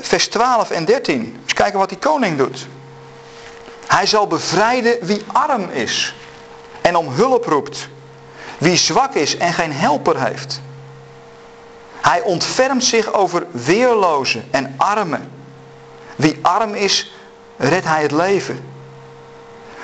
vers 0.00 0.28
12 0.28 0.70
en 0.70 0.84
13. 0.84 1.36
Eens 1.42 1.52
kijken 1.52 1.78
wat 1.78 1.88
die 1.88 1.98
koning 1.98 2.38
doet. 2.38 2.66
Hij 3.86 4.06
zal 4.06 4.26
bevrijden 4.26 5.06
wie 5.06 5.24
arm 5.32 5.70
is 5.70 6.14
en 6.80 6.96
om 6.96 7.08
hulp 7.08 7.44
roept. 7.44 7.88
Wie 8.58 8.76
zwak 8.76 9.14
is 9.14 9.36
en 9.36 9.52
geen 9.52 9.72
helper 9.72 10.22
heeft. 10.22 10.60
Hij 12.00 12.20
ontfermt 12.20 12.84
zich 12.84 13.12
over 13.12 13.46
weerlozen 13.50 14.44
en 14.50 14.74
armen. 14.76 15.30
Wie 16.16 16.38
arm 16.42 16.74
is, 16.74 17.12
redt 17.56 17.86
hij 17.86 18.02
het 18.02 18.12
leven. 18.12 18.64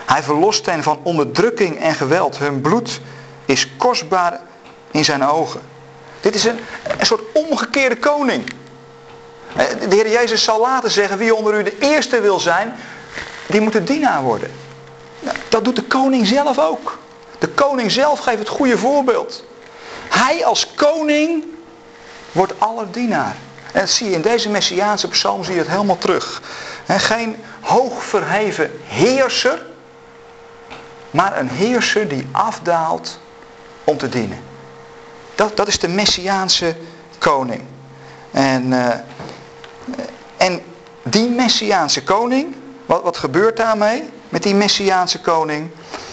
Hij 0.07 0.23
verlost 0.23 0.67
hen 0.67 0.83
van 0.83 1.01
onderdrukking 1.03 1.79
en 1.79 1.95
geweld. 1.95 2.39
Hun 2.39 2.61
bloed 2.61 3.01
is 3.45 3.77
kostbaar 3.77 4.41
in 4.91 5.05
zijn 5.05 5.25
ogen. 5.25 5.61
Dit 6.21 6.35
is 6.35 6.45
een, 6.45 6.59
een 6.99 7.07
soort 7.07 7.23
omgekeerde 7.33 7.97
koning. 7.97 8.53
Eh, 9.57 9.67
de 9.89 9.95
Heer 9.95 10.11
Jezus 10.11 10.45
zal 10.45 10.61
later 10.61 10.91
zeggen, 10.91 11.19
wie 11.19 11.35
onder 11.35 11.59
u 11.59 11.63
de 11.63 11.79
eerste 11.79 12.21
wil 12.21 12.41
zijn, 12.41 12.75
die 13.53 13.61
moet 13.61 13.87
dienaar 13.87 14.23
worden. 14.23 14.51
Dat 15.49 15.65
doet 15.65 15.77
de 15.77 15.83
koning 15.83 16.27
zelf 16.27 16.59
ook. 16.59 16.99
De 17.39 17.49
koning 17.49 17.91
zelf 17.91 18.19
geeft 18.19 18.39
het 18.39 18.49
goede 18.49 18.79
voorbeeld. 18.79 19.45
Hij 20.09 20.45
als 20.45 20.75
koning 20.75 21.45
wordt 22.33 22.61
allerdienaar. 22.61 23.37
En 23.73 23.81
dat 23.81 23.91
zie 23.91 24.09
je 24.09 24.15
in 24.15 24.23
deze 24.23 24.49
Messiaanse 24.49 25.09
psalm 25.09 25.45
zie 25.45 25.55
je 25.55 25.61
het 25.61 25.69
helemaal 25.69 25.99
terug. 25.99 26.43
geen 26.87 27.37
hoog 27.61 28.05
verheven 28.05 28.71
heerser, 28.85 29.67
maar 31.11 31.39
een 31.39 31.49
heerser 31.49 32.09
die 32.09 32.29
afdaalt 32.31 33.19
om 33.85 33.97
te 33.97 34.09
dienen. 34.09 34.41
Dat, 35.35 35.57
dat 35.57 35.69
is 35.69 35.79
de 35.79 35.89
Messiaanse 35.89 36.77
koning. 37.19 37.63
En, 38.31 38.67
uh, 38.73 38.89
en 40.37 40.63
die 41.03 41.29
Messiaanse 41.29 42.03
koning, 42.03 42.55
wat, 42.93 43.03
wat 43.03 43.17
gebeurt 43.17 43.57
daarmee 43.57 44.11
met 44.29 44.43
die 44.43 44.55
Messiaanse 44.55 45.21
koning? 45.21 45.71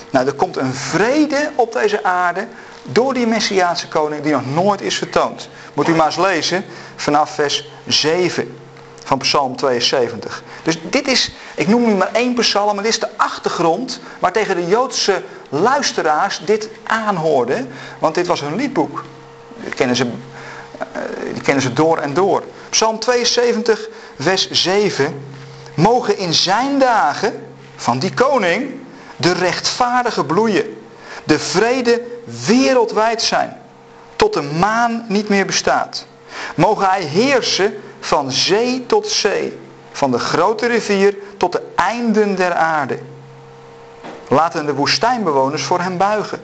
Nou, 0.09 0.27
er 0.27 0.33
komt 0.33 0.57
een 0.57 0.73
vrede 0.73 1.51
op 1.55 1.73
deze 1.73 2.03
aarde 2.03 2.47
door 2.83 3.13
die 3.13 3.27
Messiaanse 3.27 3.87
koning 3.87 4.23
die 4.23 4.31
nog 4.31 4.53
nooit 4.53 4.81
is 4.81 4.97
vertoond. 4.97 5.49
Moet 5.73 5.87
u 5.87 5.95
maar 5.95 6.05
eens 6.05 6.17
lezen 6.17 6.65
vanaf 6.95 7.35
vers 7.35 7.69
7 7.87 8.57
van 9.03 9.17
Psalm 9.17 9.55
72. 9.55 10.43
Dus 10.63 10.79
dit 10.81 11.07
is, 11.07 11.31
ik 11.55 11.67
noem 11.67 11.85
nu 11.85 11.93
maar 11.93 12.11
één 12.13 12.33
psalm, 12.33 12.75
maar 12.75 12.83
dit 12.83 12.93
is 12.93 12.99
de 12.99 13.17
achtergrond 13.17 13.99
waar 14.19 14.31
tegen 14.31 14.55
de 14.55 14.67
Joodse 14.67 15.23
luisteraars 15.49 16.41
dit 16.45 16.69
aanhoorde. 16.83 17.65
Want 17.99 18.15
dit 18.15 18.27
was 18.27 18.41
hun 18.41 18.55
liedboek. 18.55 19.03
Die 19.63 19.73
kennen 19.73 19.95
ze, 19.95 20.07
eh, 20.77 21.01
die 21.33 21.41
kennen 21.41 21.63
ze 21.63 21.73
door 21.73 21.97
en 21.97 22.13
door. 22.13 22.43
Psalm 22.69 22.99
72, 22.99 23.89
vers 24.17 24.51
7. 24.51 25.37
Mogen 25.79 26.17
in 26.17 26.33
zijn 26.33 26.79
dagen 26.79 27.47
van 27.75 27.99
die 27.99 28.13
koning 28.13 28.71
de 29.15 29.31
rechtvaardige 29.31 30.25
bloeien. 30.25 30.77
De 31.23 31.39
vrede 31.39 32.01
wereldwijd 32.45 33.21
zijn 33.21 33.57
tot 34.15 34.33
de 34.33 34.41
maan 34.41 35.05
niet 35.07 35.29
meer 35.29 35.45
bestaat. 35.45 36.05
Mogen 36.55 36.89
hij 36.89 37.01
heersen 37.01 37.73
van 37.99 38.31
zee 38.31 38.85
tot 38.85 39.07
zee, 39.07 39.59
van 39.91 40.11
de 40.11 40.19
grote 40.19 40.67
rivier 40.67 41.15
tot 41.37 41.51
de 41.51 41.61
einden 41.75 42.35
der 42.35 42.53
aarde. 42.53 42.99
Laten 44.27 44.65
de 44.65 44.73
woestijnbewoners 44.73 45.63
voor 45.63 45.79
hem 45.79 45.97
buigen. 45.97 46.41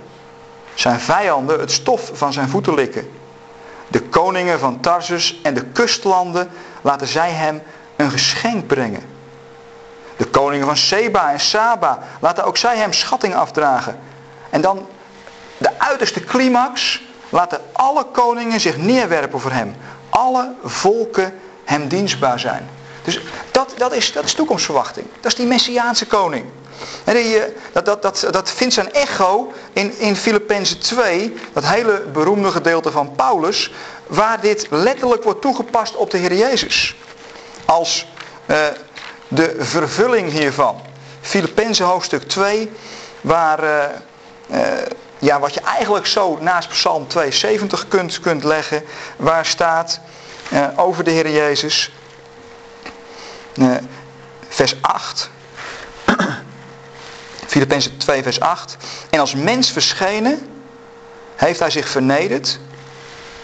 Zijn 0.74 1.00
vijanden 1.00 1.60
het 1.60 1.72
stof 1.72 2.12
van 2.14 2.34
zijn 2.34 2.50
voeten 2.50 2.74
likken. 2.74 3.10
De 3.88 4.02
koningen 4.02 4.60
van 4.60 4.80
Tarsus 4.80 5.40
en 5.44 5.54
de 5.54 5.66
kustlanden 5.66 6.50
laten 6.82 7.08
zij 7.08 7.32
hem 7.32 7.62
een 7.96 8.12
geschenk 8.12 8.68
brengen. 8.68 9.15
De 10.18 10.26
koningen 10.26 10.66
van 10.66 10.78
Seba 10.78 11.32
en 11.32 11.40
Saba 11.40 12.00
laten 12.20 12.44
ook 12.44 12.58
zij 12.58 12.78
hem 12.78 12.94
schatting 12.94 13.36
afdragen. 13.36 14.00
En 14.50 14.62
dan 14.62 14.88
de 15.58 15.70
uiterste 15.78 16.24
climax 16.24 17.02
laten 17.30 17.62
alle 17.72 18.04
koningen 18.04 18.60
zich 18.60 18.78
neerwerpen 18.78 19.40
voor 19.40 19.52
hem. 19.52 19.76
Alle 20.10 20.54
volken 20.64 21.34
hem 21.64 21.88
dienstbaar 21.88 22.40
zijn. 22.40 22.70
Dus 23.04 23.20
dat, 23.52 23.74
dat, 23.78 23.94
is, 23.94 24.12
dat 24.12 24.24
is 24.24 24.34
toekomstverwachting. 24.34 25.08
Dat 25.16 25.32
is 25.32 25.36
die 25.36 25.46
Messiaanse 25.48 26.06
koning. 26.06 26.46
En 27.04 27.16
eh, 27.16 27.42
dat, 27.72 27.86
dat, 27.86 28.02
dat, 28.02 28.28
dat 28.32 28.52
vindt 28.52 28.74
zijn 28.74 28.94
echo 28.94 29.54
in, 29.74 30.00
in 30.00 30.16
Filippenzen 30.16 30.80
2, 30.80 31.34
dat 31.54 31.66
hele 31.66 32.06
beroemde 32.14 32.52
gedeelte 32.52 32.92
van 32.92 33.16
Paulus, 33.16 33.72
waar 34.08 34.42
dit 34.42 34.68
letterlijk 34.70 35.24
wordt 35.24 35.42
toegepast 35.42 35.96
op 35.96 36.12
de 36.12 36.18
Heer 36.18 36.34
Jezus. 36.34 36.96
Als 37.66 38.08
uh, 38.46 38.58
de 39.28 39.56
vervulling 39.60 40.32
hiervan. 40.32 40.82
Filippenzen 41.22 41.86
hoofdstuk 41.86 42.24
2, 42.24 42.72
waar... 43.22 43.64
Uh, 44.48 44.60
ja, 45.20 45.40
wat 45.40 45.54
je 45.54 45.60
eigenlijk 45.60 46.06
zo 46.06 46.38
naast 46.42 46.70
Psalm 46.70 47.08
72 47.08 47.88
kunt, 47.88 48.20
kunt 48.20 48.44
leggen, 48.44 48.84
waar 49.18 49.46
staat 49.46 50.00
uh, 50.54 50.68
over 50.76 51.04
de 51.04 51.12
Heer 51.12 51.30
Jezus, 51.32 51.92
vers 54.48 54.76
8, 54.82 55.30
Filippenzen 57.48 57.98
2 57.98 58.24
vers 58.24 58.40
8, 58.40 58.78
en 59.10 59.20
als 59.20 59.36
mens 59.36 59.72
verschenen, 59.72 60.50
heeft 61.36 61.60
hij 61.60 61.70
zich 61.70 61.88
vernederd, 61.90 62.60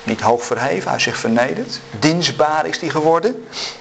niet 0.03 0.21
hoog 0.21 0.45
verheven, 0.45 0.89
hij 0.89 0.99
zich 0.99 1.17
vernederd, 1.17 1.79
dienstbaar 1.99 2.65
is 2.65 2.79
hij 2.79 2.89
geworden, 2.89 3.45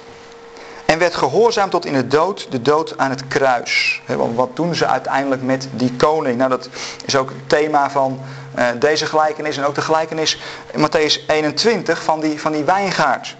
werd 1.01 1.15
gehoorzaam 1.15 1.69
tot 1.69 1.85
in 1.85 1.93
de 1.93 2.07
dood, 2.07 2.47
de 2.49 2.61
dood 2.61 2.97
aan 2.97 3.09
het 3.09 3.27
kruis. 3.27 4.01
wat 4.35 4.55
doen 4.55 4.75
ze 4.75 4.85
uiteindelijk 4.85 5.41
met 5.41 5.67
die 5.71 5.95
koning? 5.95 6.37
Nou, 6.37 6.49
dat 6.49 6.69
is 7.05 7.15
ook 7.15 7.29
het 7.29 7.49
thema 7.49 7.89
van 7.89 8.19
uh, 8.57 8.67
deze 8.79 9.05
gelijkenis 9.05 9.57
en 9.57 9.65
ook 9.65 9.75
de 9.75 9.81
gelijkenis 9.81 10.41
in 10.71 10.87
Matthäus 10.87 11.25
21 11.27 12.03
van 12.03 12.19
die, 12.19 12.41
van 12.41 12.51
die 12.51 12.63
wijngaard. 12.63 13.35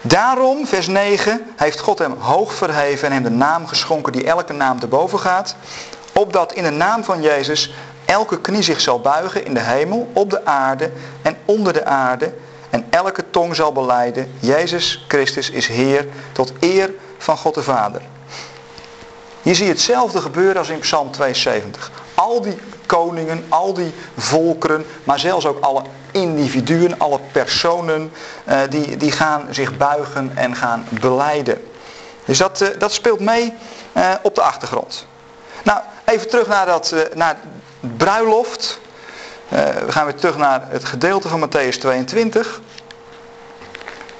Daarom, 0.00 0.66
vers 0.66 0.86
9, 0.86 1.42
heeft 1.56 1.80
God 1.80 1.98
hem 1.98 2.14
hoog 2.18 2.54
verheven 2.54 3.08
en 3.08 3.14
hem 3.14 3.22
de 3.22 3.30
naam 3.30 3.66
geschonken 3.66 4.12
die 4.12 4.26
elke 4.26 4.52
naam 4.52 4.80
te 4.80 4.86
boven 4.86 5.18
gaat. 5.18 5.56
Opdat 6.12 6.52
in 6.52 6.62
de 6.62 6.70
naam 6.70 7.04
van 7.04 7.22
Jezus 7.22 7.74
elke 8.04 8.40
knie 8.40 8.62
zich 8.62 8.80
zal 8.80 9.00
buigen 9.00 9.44
in 9.44 9.54
de 9.54 9.60
hemel, 9.60 10.10
op 10.12 10.30
de 10.30 10.44
aarde 10.44 10.92
en 11.22 11.36
onder 11.44 11.72
de 11.72 11.84
aarde 11.84 12.32
en 12.70 12.86
elke 12.90 13.30
tong 13.30 13.56
zal 13.56 13.72
beleiden, 13.72 14.32
Jezus 14.38 15.04
Christus 15.08 15.50
is 15.50 15.66
Heer 15.66 16.06
tot 16.32 16.52
eer 16.60 16.94
van 17.18 17.36
God 17.36 17.54
de 17.54 17.62
Vader. 17.62 18.02
Hier 19.42 19.54
zie 19.54 19.64
je 19.64 19.70
hetzelfde 19.70 20.20
gebeuren 20.20 20.56
als 20.56 20.68
in 20.68 20.78
Psalm 20.78 21.10
72. 21.10 21.90
Al 22.14 22.40
die 22.40 22.56
koningen, 22.86 23.44
al 23.48 23.74
die 23.74 23.94
volkeren, 24.16 24.84
maar 25.04 25.18
zelfs 25.18 25.46
ook 25.46 25.60
alle 25.60 25.82
individuen, 26.10 26.98
alle 26.98 27.20
personen, 27.32 28.12
eh, 28.44 28.60
die, 28.68 28.96
die 28.96 29.12
gaan 29.12 29.46
zich 29.50 29.76
buigen 29.76 30.32
en 30.34 30.56
gaan 30.56 30.86
beleiden. 31.00 31.62
Dus 32.24 32.38
dat, 32.38 32.60
eh, 32.60 32.68
dat 32.78 32.92
speelt 32.92 33.20
mee 33.20 33.54
eh, 33.92 34.10
op 34.22 34.34
de 34.34 34.42
achtergrond. 34.42 35.06
Nou, 35.64 35.80
even 36.04 36.28
terug 36.28 36.46
naar, 36.46 36.66
dat, 36.66 36.94
naar 37.14 37.36
bruiloft. 37.80 38.80
Uh, 39.52 39.58
we 39.58 39.92
gaan 39.92 40.04
weer 40.04 40.14
terug 40.14 40.36
naar 40.36 40.62
het 40.68 40.84
gedeelte 40.84 41.28
van 41.28 41.48
Matthäus 41.48 41.78
22. 41.78 42.60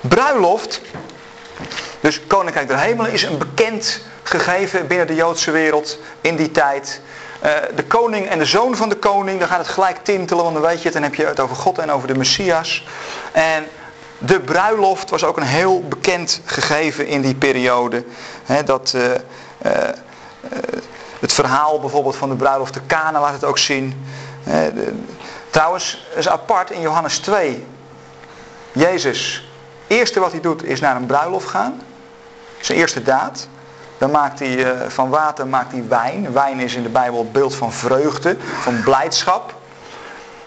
Bruiloft, 0.01 0.81
dus 2.01 2.27
Koninkrijk 2.27 2.69
der 2.69 2.79
Hemelen, 2.79 3.12
is 3.12 3.23
een 3.23 3.38
bekend 3.38 4.01
gegeven 4.23 4.87
binnen 4.87 5.07
de 5.07 5.14
Joodse 5.14 5.51
wereld 5.51 5.99
in 6.21 6.37
die 6.37 6.51
tijd. 6.51 7.01
Eh, 7.40 7.53
de 7.75 7.85
koning 7.85 8.29
en 8.29 8.38
de 8.38 8.45
zoon 8.45 8.77
van 8.77 8.88
de 8.88 8.97
koning, 8.97 9.38
dan 9.38 9.49
gaat 9.49 9.59
het 9.59 9.69
gelijk 9.69 10.05
tintelen, 10.05 10.43
want 10.43 10.55
dan 10.55 10.64
weet 10.64 10.83
je 10.83 10.90
dan 10.90 11.03
heb 11.03 11.14
je 11.14 11.27
het 11.27 11.40
over 11.40 11.57
God 11.57 11.79
en 11.79 11.90
over 11.90 12.09
de 12.09 12.19
Messias. 12.19 12.87
En 13.33 13.66
de 14.19 14.40
bruiloft 14.40 15.11
was 15.11 15.25
ook 15.25 15.37
een 15.37 15.43
heel 15.43 15.83
bekend 15.88 16.40
gegeven 16.45 17.07
in 17.07 17.21
die 17.21 17.35
periode. 17.35 18.05
dat, 18.64 18.95
uh, 18.97 19.03
het 21.21 21.33
verhaal 21.33 21.81
bijvoorbeeld 21.81 22.16
van 22.16 22.29
de 22.29 22.35
bruiloft 22.35 22.75
de 22.75 22.81
Kana 22.87 23.21
laat 23.21 23.33
het 23.33 23.45
ook 23.45 23.59
zien. 23.59 24.05
De, 24.45 24.95
trouwens, 25.51 26.07
is 26.15 26.29
apart 26.29 26.71
in 26.71 26.81
Johannes 26.81 27.19
2. 27.19 27.67
Jezus, 28.73 29.49
eerste 29.87 30.21
wat 30.21 30.33
hij 30.33 30.41
doet 30.41 30.65
is 30.65 30.81
naar 30.81 30.97
een 30.97 31.07
bruiloft 31.07 31.49
gaan. 31.49 31.81
Zijn 32.61 32.79
eerste 32.79 33.03
daad. 33.03 33.49
Dan 33.99 34.11
maakt 34.11 34.39
hij 34.39 34.57
uh, 34.57 34.89
van 34.89 35.09
water 35.09 35.47
maakt 35.47 35.73
hij 35.73 35.89
wijn. 35.89 36.33
Wijn 36.33 36.61
is 36.61 36.75
in 36.75 36.83
de 36.83 36.89
Bijbel 36.89 37.31
beeld 37.31 37.55
van 37.55 37.73
vreugde, 37.73 38.37
van 38.61 38.83
blijdschap. 38.83 39.55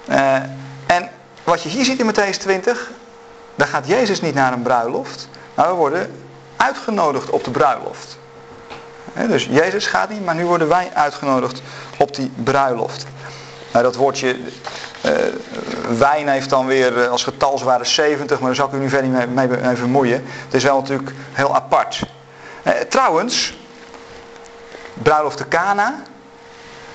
Uh, 0.10 0.36
en 0.86 1.10
wat 1.44 1.64
je 1.64 1.70
hier 1.70 1.86
ziet 1.86 2.00
in 2.00 2.12
Matthäus 2.12 2.38
20, 2.38 2.92
dan 3.56 3.68
gaat 3.68 3.88
Jezus 3.88 4.22
niet 4.22 4.34
naar 4.34 4.54
een 4.54 4.62
bruiloft, 4.62 5.30
maar 5.54 5.68
we 5.68 5.74
worden 5.74 6.24
uitgenodigd 6.58 7.30
op 7.30 7.44
de 7.44 7.52
bruiloft. 7.52 8.18
dus 9.14 9.46
Jezus 9.46 9.86
gaat 9.86 10.10
niet, 10.10 10.26
maar 10.26 10.36
nu 10.36 10.46
worden 10.46 10.68
wij 10.68 10.92
uitgenodigd 10.94 11.62
op 11.98 12.16
die 12.16 12.32
bruiloft. 12.44 13.06
Nou, 13.72 13.84
dat 13.84 13.96
woordje 13.96 14.40
wijn 15.98 16.28
heeft 16.28 16.50
dan 16.50 16.66
weer 16.66 17.08
als 17.08 17.24
getalswaarde 17.24 17.86
70, 17.86 18.40
maar 18.40 18.48
daar 18.48 18.56
zal 18.56 18.68
ik 18.68 18.74
u 18.74 18.78
nu 18.78 18.90
verder 18.90 19.10
niet 19.10 19.36
mee, 19.36 19.76
vermoeien. 19.76 20.24
Het 20.46 20.54
is 20.54 20.64
wel 20.64 20.80
natuurlijk 20.80 21.12
heel 21.32 21.56
apart. 21.56 22.02
Eh, 22.64 22.74
trouwens, 22.74 23.58
bruiloft 24.94 25.38
de 25.38 25.46
Kana. 25.46 26.02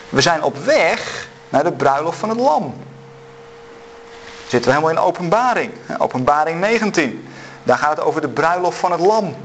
We 0.08 0.20
zijn 0.20 0.42
op 0.42 0.56
weg 0.56 1.28
naar 1.48 1.64
de 1.64 1.72
bruiloft 1.72 2.18
van 2.18 2.28
het 2.28 2.38
lam. 2.38 2.74
Zitten 4.46 4.70
we 4.70 4.76
helemaal 4.76 5.02
in 5.02 5.08
openbaring. 5.08 5.72
Openbaring 5.98 6.60
19. 6.60 7.28
Daar 7.62 7.78
gaat 7.78 7.96
het 7.96 8.00
over 8.00 8.20
de 8.20 8.28
bruiloft 8.28 8.78
van 8.78 8.92
het 8.92 9.00
lam. 9.00 9.36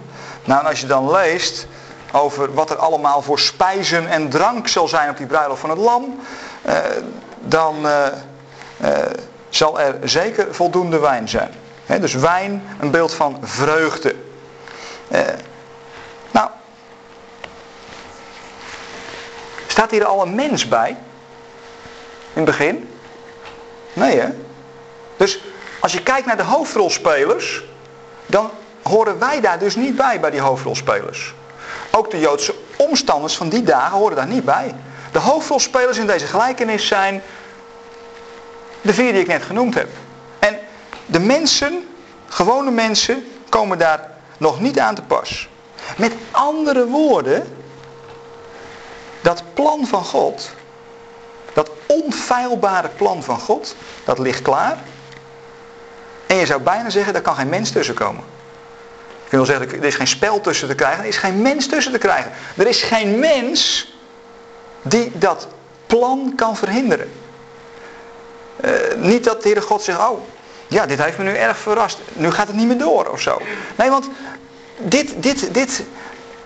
Nou, 0.45 0.61
en 0.61 0.67
als 0.67 0.79
je 0.79 0.87
dan 0.87 1.11
leest 1.11 1.67
over 2.11 2.53
wat 2.53 2.69
er 2.69 2.77
allemaal 2.77 3.21
voor 3.21 3.39
spijzen 3.39 4.07
en 4.07 4.29
drank 4.29 4.67
zal 4.67 4.87
zijn 4.87 5.09
op 5.09 5.17
die 5.17 5.25
bruiloft 5.25 5.61
van 5.61 5.69
het 5.69 5.79
lam. 5.79 6.19
Eh, 6.61 6.75
dan 7.39 7.87
eh, 7.87 8.05
eh, 8.05 8.13
zal 9.49 9.79
er 9.79 9.95
zeker 10.03 10.55
voldoende 10.55 10.99
wijn 10.99 11.29
zijn. 11.29 11.51
Dus 11.85 12.13
wijn, 12.13 12.63
een 12.79 12.91
beeld 12.91 13.13
van 13.13 13.37
vreugde. 13.41 14.15
Eh, 15.07 15.21
nou, 16.31 16.49
staat 19.67 19.91
hier 19.91 20.05
al 20.05 20.21
een 20.21 20.35
mens 20.35 20.67
bij? 20.67 20.89
In 20.89 22.41
het 22.41 22.45
begin? 22.45 22.89
Nee 23.93 24.19
hè? 24.19 24.27
Dus 25.17 25.39
als 25.79 25.93
je 25.93 26.03
kijkt 26.03 26.25
naar 26.25 26.37
de 26.37 26.43
hoofdrolspelers, 26.43 27.63
dan 28.25 28.49
horen 28.83 29.19
wij 29.19 29.41
daar 29.41 29.59
dus 29.59 29.75
niet 29.75 29.95
bij, 29.95 30.19
bij 30.19 30.29
die 30.29 30.41
hoofdrolspelers. 30.41 31.33
Ook 31.91 32.11
de 32.11 32.19
Joodse 32.19 32.55
omstanders 32.77 33.37
van 33.37 33.49
die 33.49 33.63
dagen 33.63 33.97
horen 33.97 34.15
daar 34.15 34.27
niet 34.27 34.45
bij. 34.45 34.75
De 35.11 35.19
hoofdrolspelers 35.19 35.97
in 35.97 36.07
deze 36.07 36.25
gelijkenis 36.25 36.87
zijn 36.87 37.21
de 38.83 38.93
vier 38.93 39.11
die 39.11 39.21
ik 39.21 39.27
net 39.27 39.43
genoemd 39.43 39.73
heb. 39.73 39.87
En 40.39 40.59
de 41.05 41.19
mensen, 41.19 41.87
gewone 42.27 42.71
mensen, 42.71 43.25
komen 43.49 43.77
daar 43.77 44.09
nog 44.37 44.59
niet 44.59 44.79
aan 44.79 44.95
te 44.95 45.01
pas. 45.01 45.49
Met 45.97 46.13
andere 46.31 46.87
woorden, 46.87 47.57
dat 49.21 49.43
plan 49.53 49.87
van 49.87 50.03
God, 50.03 50.51
dat 51.53 51.71
onfeilbare 51.87 52.89
plan 52.89 53.23
van 53.23 53.39
God, 53.39 53.75
dat 54.03 54.19
ligt 54.19 54.41
klaar. 54.41 54.77
En 56.27 56.35
je 56.35 56.45
zou 56.45 56.61
bijna 56.61 56.89
zeggen, 56.89 57.13
daar 57.13 57.21
kan 57.21 57.35
geen 57.35 57.49
mens 57.49 57.71
tussen 57.71 57.95
komen. 57.95 58.23
Ik 59.25 59.31
wil 59.31 59.45
zeggen, 59.45 59.77
er 59.77 59.83
is 59.83 59.95
geen 59.95 60.07
spel 60.07 60.41
tussen 60.41 60.67
te 60.67 60.75
krijgen, 60.75 60.99
er 60.99 61.09
is 61.09 61.17
geen 61.17 61.41
mens 61.41 61.67
tussen 61.67 61.91
te 61.91 61.97
krijgen. 61.97 62.31
Er 62.57 62.67
is 62.67 62.81
geen 62.81 63.19
mens 63.19 63.93
die 64.81 65.11
dat 65.15 65.47
plan 65.85 66.33
kan 66.35 66.57
verhinderen. 66.57 67.11
Uh, 68.65 68.71
niet 68.95 69.23
dat 69.23 69.41
de 69.41 69.47
Heere 69.49 69.61
God 69.61 69.81
zegt, 69.81 69.99
oh, 69.99 70.19
ja, 70.67 70.85
dit 70.85 71.03
heeft 71.03 71.17
me 71.17 71.23
nu 71.23 71.35
erg 71.35 71.57
verrast. 71.57 71.99
Nu 72.13 72.31
gaat 72.31 72.47
het 72.47 72.55
niet 72.55 72.67
meer 72.67 72.77
door 72.77 73.07
of 73.07 73.21
zo. 73.21 73.41
Nee, 73.75 73.89
want 73.89 74.09
dit, 74.77 75.23
dit, 75.23 75.53
dit, 75.53 75.83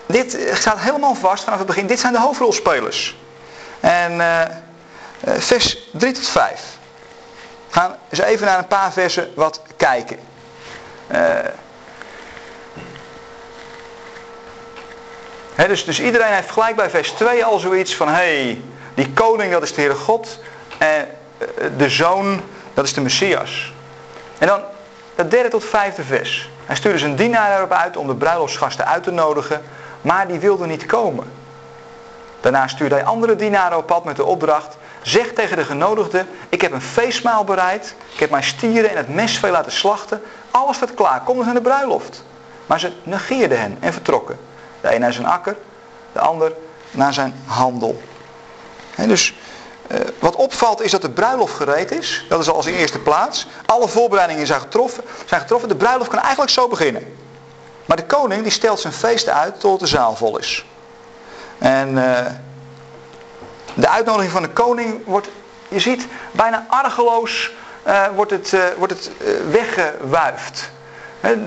dit 0.06 0.38
staat 0.52 0.78
helemaal 0.78 1.14
vast 1.14 1.44
vanaf 1.44 1.58
het 1.58 1.66
begin. 1.66 1.86
Dit 1.86 2.00
zijn 2.00 2.12
de 2.12 2.18
hoofdrolspelers. 2.18 3.16
En 3.80 4.12
uh, 4.12 4.42
vers 5.20 5.88
3 5.92 6.12
tot 6.12 6.28
5. 6.28 6.62
We 7.68 7.74
gaan 7.74 7.96
eens 8.08 8.20
even 8.20 8.46
naar 8.46 8.58
een 8.58 8.66
paar 8.66 8.92
versen 8.92 9.30
wat 9.34 9.62
kijken. 9.76 10.18
dus, 15.66 15.84
dus 15.84 16.00
iedereen 16.00 16.32
heeft 16.32 16.50
gelijk 16.50 16.76
bij 16.76 16.90
vers 16.90 17.10
2 17.10 17.44
al 17.44 17.58
zoiets 17.58 17.96
van... 17.96 18.08
Hé, 18.08 18.14
hey, 18.14 18.62
die 18.94 19.12
koning 19.12 19.52
dat 19.52 19.62
is 19.62 19.74
de 19.74 19.80
Heere 19.80 19.96
God. 19.96 20.38
En 20.78 21.08
de 21.76 21.88
zoon, 21.88 22.40
dat 22.74 22.84
is 22.84 22.92
de 22.92 23.00
Messias. 23.00 23.72
En 24.38 24.46
dan 24.46 24.60
het 25.14 25.30
derde 25.30 25.48
tot 25.48 25.64
vijfde 25.64 26.02
vers. 26.02 26.50
Hij 26.66 26.76
stuurde 26.76 26.98
zijn 26.98 27.16
dienaar 27.16 27.56
erop 27.56 27.72
uit 27.72 27.96
om 27.96 28.06
de 28.06 28.14
bruiloftsgasten 28.14 28.86
uit 28.86 29.02
te 29.02 29.10
nodigen, 29.10 29.62
maar 30.00 30.28
die 30.28 30.38
wilde 30.38 30.66
niet 30.66 30.86
komen. 30.86 31.32
Daarna 32.40 32.66
stuurde 32.66 32.94
hij 32.94 33.04
andere 33.04 33.36
dienaren 33.36 33.78
op 33.78 33.86
pad 33.86 34.04
met 34.04 34.16
de 34.16 34.24
opdracht, 34.24 34.76
zeg 35.02 35.32
tegen 35.32 35.56
de 35.56 35.64
genodigden, 35.64 36.28
ik 36.48 36.60
heb 36.60 36.72
een 36.72 36.82
feestmaal 36.82 37.44
bereid, 37.44 37.94
ik 38.12 38.20
heb 38.20 38.30
mijn 38.30 38.44
stieren 38.44 38.90
en 38.90 38.96
het 38.96 39.08
mesvee 39.08 39.50
laten 39.50 39.72
slachten, 39.72 40.22
alles 40.50 40.76
staat 40.76 40.94
klaar, 40.94 41.20
kom 41.20 41.36
eens 41.36 41.44
naar 41.44 41.54
de 41.54 41.60
bruiloft. 41.60 42.24
Maar 42.66 42.80
ze 42.80 42.92
negeerden 43.02 43.60
hen 43.60 43.76
en 43.80 43.92
vertrokken. 43.92 44.38
De 44.80 44.94
een 44.94 45.00
naar 45.00 45.12
zijn 45.12 45.26
akker, 45.26 45.56
de 46.12 46.20
ander 46.20 46.52
naar 46.90 47.12
zijn 47.12 47.34
handel. 47.46 48.02
dus 48.96 49.34
uh, 49.88 49.98
wat 50.18 50.36
opvalt 50.36 50.82
is 50.82 50.90
dat 50.90 51.02
de 51.02 51.10
bruiloft 51.10 51.54
gereed 51.54 51.90
is. 51.90 52.24
Dat 52.28 52.40
is 52.40 52.48
al 52.48 52.54
als 52.56 52.66
in 52.66 52.74
eerste 52.74 52.98
plaats. 52.98 53.46
Alle 53.66 53.88
voorbereidingen 53.88 54.46
zijn 54.46 54.60
getroffen, 54.60 55.04
zijn 55.26 55.40
getroffen. 55.40 55.68
De 55.68 55.76
bruiloft 55.76 56.10
kan 56.10 56.18
eigenlijk 56.20 56.50
zo 56.50 56.68
beginnen. 56.68 57.16
Maar 57.84 57.96
de 57.96 58.06
koning 58.06 58.42
die 58.42 58.52
stelt 58.52 58.80
zijn 58.80 58.92
feest 58.92 59.28
uit 59.28 59.60
tot 59.60 59.80
de 59.80 59.86
zaal 59.86 60.16
vol 60.16 60.38
is. 60.38 60.66
En 61.58 61.88
uh, 61.88 62.18
de 63.74 63.88
uitnodiging 63.88 64.32
van 64.32 64.42
de 64.42 64.50
koning 64.50 65.04
wordt, 65.04 65.28
je 65.68 65.80
ziet, 65.80 66.06
bijna 66.32 66.66
argeloos 66.68 67.52
uh, 67.86 68.06
wordt 68.14 68.30
het, 68.30 68.56
wordt 68.76 68.92
het 68.92 69.10
weggewuifd. 69.50 70.70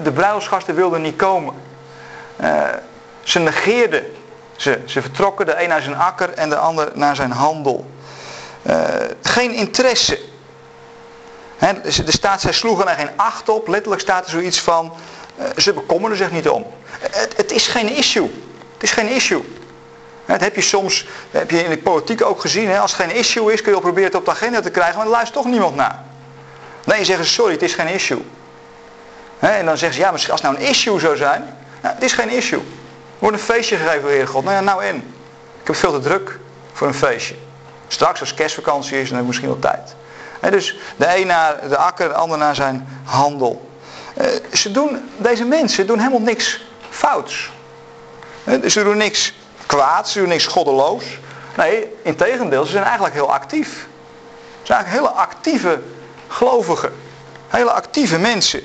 De 0.04 0.12
bruiloftsgasten 0.12 0.75
wilden 0.75 1.01
niet 1.01 1.15
komen. 1.15 1.54
ze 3.23 3.39
negeerden 3.39 4.06
ze. 4.62 4.80
Ze 4.86 5.01
vertrokken, 5.01 5.45
de 5.45 5.63
een 5.63 5.69
naar 5.69 5.82
zijn 5.82 5.95
akker 5.95 6.30
en 6.30 6.49
de 6.49 6.56
ander 6.56 6.91
naar 6.93 7.15
zijn 7.15 7.32
handel. 7.32 7.86
Uh, 8.63 8.86
geen 9.21 9.54
interesse. 9.54 10.19
He, 11.58 11.82
de 11.82 12.12
staat, 12.12 12.41
zij 12.41 12.52
sloegen 12.52 12.88
er 12.88 12.95
geen 12.95 13.10
acht 13.15 13.50
op. 13.50 13.67
Letterlijk 13.67 14.02
staat 14.02 14.24
er 14.26 14.32
zoiets 14.32 14.60
van, 14.60 14.93
uh, 15.39 15.45
ze 15.58 15.74
bekommerden 15.74 16.17
zich 16.17 16.32
niet 16.32 16.50
om. 16.50 16.65
Het, 17.00 17.34
het, 17.38 17.52
is 17.52 17.67
geen 17.67 17.95
issue. 17.95 18.32
Het 18.74 18.84
is 18.84 18.91
geen 18.91 19.08
issue. 19.08 19.43
Dat 20.26 20.41
heb 20.41 20.56
je 20.56 20.62
soms, 20.62 21.08
heb 21.32 21.52
je 21.52 21.63
in 21.63 21.69
de 21.69 21.78
politiek 21.78 22.26
ook 22.26 22.41
gezien. 22.41 22.78
Als 22.78 22.97
het 22.97 23.02
geen 23.02 23.15
issue 23.15 23.54
is, 23.54 23.62
kun 23.62 23.65
je 23.65 23.71
wel 23.71 23.82
proberen 23.82 24.10
het 24.10 24.19
op 24.19 24.26
de 24.26 24.32
agenda 24.32 24.62
te 24.62 24.69
krijgen, 24.69 24.95
maar 24.95 25.06
er 25.06 25.12
luistert 25.12 25.38
toch 25.43 25.52
niemand 25.52 25.76
naar. 25.76 26.04
Nee, 26.86 27.06
zeggen 27.06 27.26
ze, 27.26 27.32
sorry, 27.32 27.54
het 27.54 27.62
is 27.62 27.74
geen 27.74 27.88
issue. 27.88 28.26
en 29.39 29.65
dan 29.65 29.78
zeggen 29.78 29.93
ze, 29.93 30.00
ja, 30.00 30.12
maar 30.12 30.32
als 30.32 30.41
het 30.41 30.41
nou 30.41 30.56
een 30.56 30.69
issue 30.69 31.00
zou 31.00 31.17
zijn, 31.17 31.58
nou, 31.82 31.95
het 31.95 32.04
is 32.04 32.13
geen 32.13 32.30
issue. 32.30 32.60
Er 32.60 32.65
wordt 33.19 33.38
een 33.38 33.43
feestje 33.43 33.76
gegeven, 33.76 34.10
Heer 34.10 34.28
God. 34.28 34.43
Nou 34.43 34.56
ja, 34.56 34.62
nou 34.62 34.86
in. 34.86 34.95
Ik 35.62 35.67
heb 35.67 35.76
veel 35.76 35.91
te 35.91 36.00
druk 36.00 36.39
voor 36.74 36.88
een 36.88 36.93
feestje. 36.93 37.36
Straks 37.91 38.19
als 38.19 38.34
kerstvakantie 38.34 39.01
is, 39.01 39.04
dan 39.04 39.12
heb 39.12 39.21
ik 39.21 39.27
misschien 39.27 39.49
wel 39.49 39.60
tijd. 39.60 39.95
dus 40.51 40.77
de 40.95 41.17
een 41.17 41.27
naar 41.27 41.69
de 41.69 41.77
akker, 41.77 42.08
de 42.08 42.13
ander 42.13 42.38
naar 42.38 42.56
zijn 42.56 43.01
handel. 43.04 43.69
Eh, 44.13 44.27
ze 44.54 44.71
doen, 44.71 45.10
deze 45.17 45.45
mensen 45.45 45.88
doen 45.88 45.97
helemaal 45.97 46.21
niks 46.21 46.65
fouts. 46.89 47.51
ze 48.67 48.84
doen 48.84 48.97
niks 48.97 49.34
kwaads, 49.65 50.12
ze 50.12 50.19
doen 50.19 50.27
niks 50.27 50.45
goddeloos. 50.45 51.04
Nee, 51.58 51.88
in 52.04 52.15
tegendeel, 52.15 52.65
ze 52.65 52.71
zijn 52.71 52.84
eigenlijk 52.84 53.13
heel 53.13 53.34
actief. 53.34 53.88
Ze 54.62 54.65
zijn 54.65 54.80
eigenlijk 54.80 55.08
hele 55.08 55.21
actieve 55.23 55.82
gelovigen. 56.27 56.93
Hele 57.47 57.71
actieve 57.71 58.19
mensen. 58.19 58.62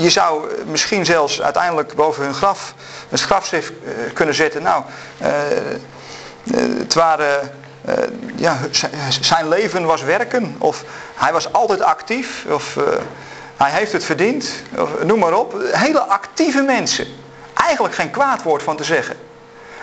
Je 0.00 0.10
zou 0.10 0.48
misschien 0.66 1.04
zelfs 1.04 1.42
uiteindelijk 1.42 1.94
boven 1.94 2.24
hun 2.24 2.34
graf 2.34 2.74
een 3.08 3.18
grafschrift 3.18 3.72
eh, 3.84 4.12
kunnen 4.12 4.34
zetten. 4.34 4.62
Nou, 4.62 4.82
eh, 5.18 5.30
het 6.56 6.94
waren, 6.94 7.52
eh, 7.84 7.94
ja, 8.36 8.58
zijn 9.20 9.48
leven 9.48 9.84
was 9.84 10.02
werken. 10.02 10.56
Of 10.58 10.84
hij 11.14 11.32
was 11.32 11.52
altijd 11.52 11.82
actief. 11.82 12.44
Of 12.48 12.76
eh, 12.76 12.84
hij 13.56 13.70
heeft 13.70 13.92
het 13.92 14.04
verdiend. 14.04 14.50
Noem 15.04 15.18
maar 15.18 15.34
op. 15.34 15.54
Hele 15.70 16.00
actieve 16.00 16.62
mensen. 16.62 17.06
eigenlijk 17.54 17.94
geen 17.94 18.10
kwaad 18.10 18.42
woord 18.42 18.62
van 18.62 18.76
te 18.76 18.84
zeggen. 18.84 19.16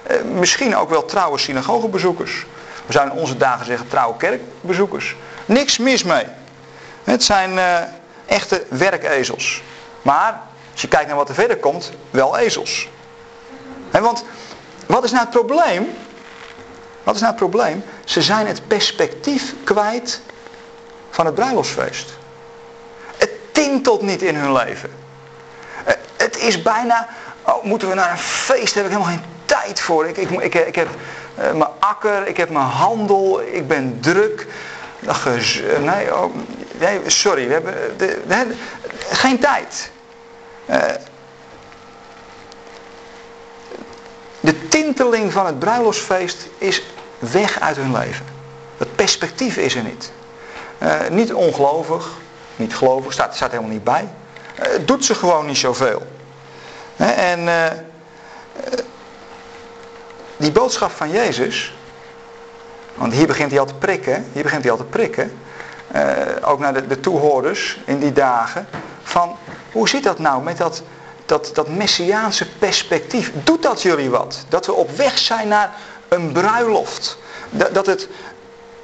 Eh, 0.04 0.22
misschien 0.22 0.76
ook 0.76 0.90
wel 0.90 1.06
trouwe 1.06 1.38
synagogebezoekers. 1.38 2.46
We 2.86 2.94
zouden 2.94 3.16
in 3.16 3.22
onze 3.22 3.38
dagen 3.38 3.66
zeggen 3.66 3.88
trouwe 3.88 4.18
kerkbezoekers. 4.18 5.16
Niks 5.46 5.78
mis 5.78 6.04
mee. 6.04 6.26
Het 7.04 7.24
zijn 7.24 7.60
echte 8.26 8.66
werkezels. 8.70 9.64
Maar 10.02 10.42
als 10.72 10.82
je 10.82 10.88
kijkt 10.88 11.08
naar 11.08 11.16
wat 11.16 11.30
er 11.30 11.36
verder 11.36 11.58
komt, 11.58 11.92
wel 12.12 12.38
ezels. 12.38 12.90
En 13.92 14.02
want 14.02 14.26
wat 14.86 15.04
is 15.04 15.12
nou 15.12 15.24
het 15.24 15.34
probleem? 15.34 15.96
Wat 17.06 17.16
is 17.16 17.22
nou 17.22 17.34
het 17.34 17.50
probleem? 17.50 17.84
Ze 18.06 18.22
zijn 18.22 18.48
het 18.48 18.68
perspectief 18.68 19.54
kwijt 19.64 20.22
van 21.10 21.26
het 21.26 21.36
bruiloftsfeest. 21.36 22.18
Het 23.18 23.30
tintelt 23.52 24.02
niet 24.02 24.22
in 24.22 24.36
hun 24.36 24.54
leven. 24.54 24.90
Eh, 25.84 25.94
het 26.18 26.38
is 26.38 26.62
bijna, 26.62 27.08
oh, 27.42 27.64
moeten 27.64 27.88
we 27.88 27.94
naar 27.94 28.12
een 28.12 28.18
feest, 28.18 28.74
daar 28.74 28.84
heb 28.84 28.92
ik 28.92 28.98
helemaal 28.98 29.18
geen 29.18 29.30
tijd 29.46 29.80
voor. 29.82 30.08
Ik, 30.08 30.18
ik, 30.18 30.56
ik, 30.56 30.76
heb 30.76 30.88
uh, 31.40 31.52
mijn 31.52 31.72
akker, 31.80 32.28
ik 32.28 32.38
heb 32.38 32.50
mijn 32.50 32.66
handel, 32.66 33.42
ik 33.42 33.68
ben 33.68 34.00
druk. 34.00 34.48
Nee, 35.80 36.16
oh, 36.16 36.36
nee 36.80 37.00
sorry, 37.06 37.48
we 37.48 37.54
hebben 37.54 37.74
de, 37.98 38.22
de, 38.28 38.56
geen 39.10 39.40
tijd. 39.40 39.92
De 44.46 44.68
tinteling 44.68 45.32
van 45.32 45.46
het 45.46 45.60
bruiloftsfeest 45.60 46.48
is 46.58 46.84
weg 47.20 47.60
uit 47.60 47.76
hun 47.76 47.92
leven. 47.92 48.26
Het 48.78 48.96
perspectief 48.96 49.58
is 49.58 49.76
er 49.76 49.84
niet. 49.84 50.12
Uh, 50.80 51.10
niet 51.10 51.34
ongelovig, 51.34 52.12
niet 52.56 52.76
gelovig, 52.76 53.14
staat, 53.14 53.40
helemaal 53.40 53.70
niet 53.70 53.84
bij. 53.84 54.10
Uh, 54.60 54.66
het 54.66 54.88
doet 54.88 55.06
ze 55.06 55.16
gewoon 55.16 55.46
niet 55.46 55.58
zoveel. 55.58 56.02
en 56.96 57.40
uh, 57.40 57.66
die 60.38 60.52
boodschap 60.52 60.92
van 60.92 61.12
Jezus, 61.12 61.78
want 62.96 63.14
hier 63.14 63.28
begint 63.28 63.52
hij 63.52 63.60
al 63.60 63.66
te 63.66 63.76
prikken, 63.76 64.26
hier 64.34 64.44
begint 64.44 64.62
hij 64.62 64.72
al 64.72 64.78
te 64.78 64.84
prikken, 64.84 65.38
ook 66.42 66.60
naar 66.60 66.74
de, 66.74 66.88
de 66.88 67.00
toehoorders 67.00 67.80
in 67.86 68.00
die 68.00 68.14
dagen, 68.14 68.68
van 69.04 69.38
hoe 69.72 69.90
zit 69.90 70.04
dat 70.04 70.20
nou 70.20 70.44
met 70.44 70.58
dat, 70.58 70.84
dat, 71.26 71.52
dat 71.54 71.68
messiaanse 71.68 72.48
perspectief? 72.60 73.32
Doet 73.44 73.64
dat 73.64 73.82
jullie 73.82 74.10
wat? 74.10 74.46
Dat 74.50 74.66
we 74.66 74.74
op 74.74 74.92
weg 74.92 75.18
zijn 75.18 75.48
naar 75.48 75.74
een 76.08 76.32
bruiloft. 76.32 77.18
Dat, 77.50 77.74
dat, 77.74 77.86
het, 77.86 78.08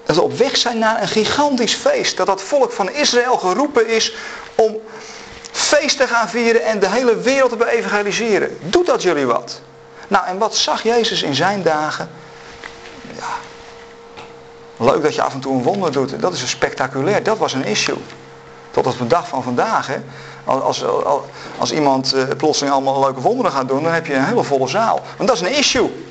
dat 0.06 0.15
we 0.15 0.21
op 0.21 0.38
weg 0.38 0.58
zijn 0.58 0.77
naar 0.77 1.01
een 1.01 1.08
gigantisch 1.08 1.73
feest. 1.73 2.17
Dat 2.17 2.27
dat 2.27 2.41
volk 2.41 2.71
van 2.71 2.91
Israël 2.91 3.38
geroepen 3.38 3.88
is 3.88 4.15
om 4.56 4.77
feest 5.51 5.97
te 5.97 6.08
gaan 6.08 6.30
vieren 6.30 6.63
en 6.63 6.80
de 6.80 6.89
hele 6.89 7.17
wereld 7.17 7.49
te 7.49 7.56
beevangeliseren. 7.58 8.58
Doet 8.62 8.86
dat 8.86 9.01
jullie 9.01 9.25
wat? 9.25 9.62
Nou, 10.08 10.25
en 10.25 10.38
wat 10.38 10.56
zag 10.56 10.84
Jezus 10.84 11.23
in 11.23 11.36
zijn 11.36 11.63
dagen? 11.63 12.10
Ja, 13.15 13.38
leuk 14.86 15.04
dat 15.04 15.15
je 15.15 15.21
af 15.21 15.34
en 15.34 15.39
toe 15.39 15.54
een 15.54 15.63
wonder 15.63 15.91
doet. 15.91 16.21
Dat 16.21 16.34
is 16.34 16.41
een 16.41 16.47
spectaculair. 16.47 17.23
Dat 17.23 17.38
was 17.38 17.54
een 17.54 17.65
issue. 17.65 17.97
Tot 18.71 18.88
op 18.88 18.97
de 18.97 19.08
dag 19.08 19.27
van 19.27 19.43
vandaag. 19.43 19.88
Hè? 19.88 20.01
Als, 20.45 20.84
als, 20.84 20.84
als, 21.58 21.71
iemand 21.71 22.15
uh, 22.15 22.23
plotseling 22.38 22.73
allemaal 22.73 22.99
leuke 22.99 23.21
wonderen 23.21 23.51
gaat 23.51 23.67
doen, 23.67 23.84
dan 23.84 23.91
heb 23.91 24.06
je 24.06 24.13
een 24.13 24.25
hele 24.25 24.43
volle 24.43 24.67
zaal. 24.67 24.99
Want 25.17 25.30
dat 25.30 25.41
is 25.41 25.47
een 25.47 25.58
issue. 25.58 26.06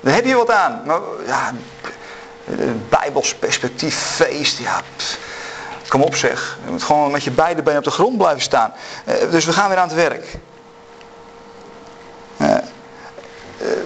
Daar 0.00 0.14
heb 0.14 0.24
je 0.24 0.36
wat 0.36 0.50
aan. 0.50 0.82
Maar 0.84 1.00
ja, 1.26 1.52
Bijbels 2.88 3.34
perspectief, 3.34 3.96
feest, 3.96 4.58
ja, 4.58 4.80
kom 5.88 6.02
op 6.02 6.14
zeg. 6.14 6.58
Je 6.64 6.70
moet 6.70 6.82
gewoon 6.82 7.10
met 7.10 7.24
je 7.24 7.30
beide 7.30 7.62
benen 7.62 7.78
op 7.78 7.84
de 7.84 7.90
grond 7.90 8.18
blijven 8.18 8.42
staan. 8.42 8.72
Uh, 9.04 9.30
dus 9.30 9.44
we 9.44 9.52
gaan 9.52 9.68
weer 9.68 9.78
aan 9.78 9.88
het 9.88 9.96
werk. 9.96 10.36
Uh, 12.36 12.54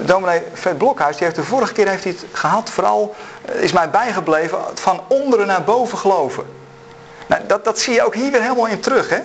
dominee 0.01 0.43
Fred 0.53 0.79
Blokhuis, 0.79 1.17
die 1.17 1.25
heeft 1.25 1.37
de 1.37 1.45
vorige 1.45 1.73
keer 1.73 1.89
heeft 1.89 2.05
hij 2.05 2.13
het 2.13 2.25
gehad, 2.33 2.71
vooral 2.71 3.15
is 3.53 3.73
mij 3.73 3.91
bijgebleven, 3.91 4.59
van 4.75 5.01
onderen 5.09 5.47
naar 5.47 5.65
boven 5.65 5.99
geloven. 5.99 6.45
Nou, 7.27 7.43
dat, 7.47 7.65
dat 7.65 7.79
zie 7.79 7.95
je 7.95 8.05
ook 8.05 8.15
hier 8.15 8.31
weer 8.31 8.43
helemaal 8.43 8.67
in 8.67 8.81
terug. 8.81 9.09
Hè? 9.09 9.21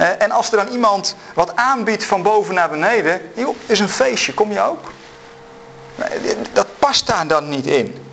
En 0.00 0.30
als 0.30 0.50
er 0.50 0.56
dan 0.56 0.68
iemand 0.68 1.16
wat 1.34 1.56
aanbiedt 1.56 2.04
van 2.04 2.22
boven 2.22 2.54
naar 2.54 2.70
beneden, 2.70 3.20
joh, 3.34 3.56
is 3.66 3.80
een 3.80 3.88
feestje, 3.88 4.34
kom 4.34 4.52
je 4.52 4.60
ook? 4.60 4.92
Dat 6.52 6.66
past 6.78 7.06
daar 7.06 7.26
dan 7.26 7.48
niet 7.48 7.66
in. 7.66 8.04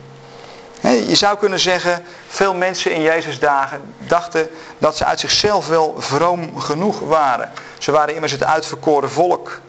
Je 0.82 1.16
zou 1.16 1.38
kunnen 1.38 1.60
zeggen, 1.60 2.06
veel 2.28 2.54
mensen 2.54 2.92
in 2.92 3.02
Jezus 3.02 3.40
dagen 3.40 3.82
dachten 3.98 4.50
dat 4.78 4.98
ze 4.98 5.06
uit 5.06 5.20
zichzelf 5.20 5.68
wel 5.68 5.96
vroom 5.98 6.60
genoeg 6.60 7.00
waren. 7.00 7.52
Ze 7.78 7.92
waren 7.92 8.16
immers 8.16 8.32
het 8.32 8.44
uitverkoren 8.44 9.12
volk. 9.12 9.60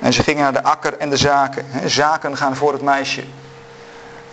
En 0.00 0.12
ze 0.12 0.22
gingen 0.22 0.42
naar 0.42 0.52
de 0.52 0.62
akker 0.62 0.98
en 0.98 1.10
de 1.10 1.16
zaken. 1.16 1.66
Zaken 1.84 2.36
gaan 2.36 2.56
voor 2.56 2.72
het 2.72 2.82
meisje. 2.82 3.24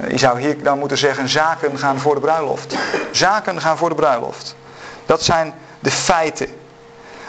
Je 0.08 0.17
zou 0.17 0.39
hier 0.39 0.63
dan 0.63 0.80
moeten 0.80 0.97
zeggen, 0.97 1.30
zaken 1.30 1.78
gaan 1.78 1.99
voor 1.99 2.15
de 2.15 2.21
bruiloft. 2.21 2.75
Zaken 3.12 3.62
gaan 3.62 3.78
voor 3.78 3.89
de 3.89 3.95
bruiloft. 3.95 4.56
Dat 5.06 5.23
zijn 5.23 5.54
de 5.80 5.91
feiten. 5.91 6.63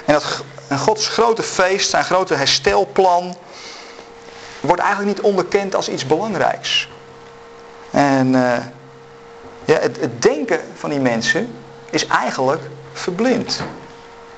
En 0.07 0.13
dat 0.13 0.45
en 0.69 0.79
Gods 0.79 1.09
grote 1.09 1.43
feest, 1.43 1.91
zijn 1.91 2.05
grote 2.05 2.35
herstelplan, 2.35 3.37
wordt 4.61 4.83
eigenlijk 4.83 5.17
niet 5.17 5.27
onderkend 5.27 5.75
als 5.75 5.89
iets 5.89 6.07
belangrijks. 6.07 6.89
En 7.91 8.27
uh, 8.27 8.57
ja, 9.65 9.79
het, 9.79 10.01
het, 10.01 10.23
denken 10.23 10.61
van 10.75 10.91
die 10.91 11.01
mensen 11.01 11.55
is 11.91 12.07
eigenlijk 12.07 12.63
verblind. 12.93 13.61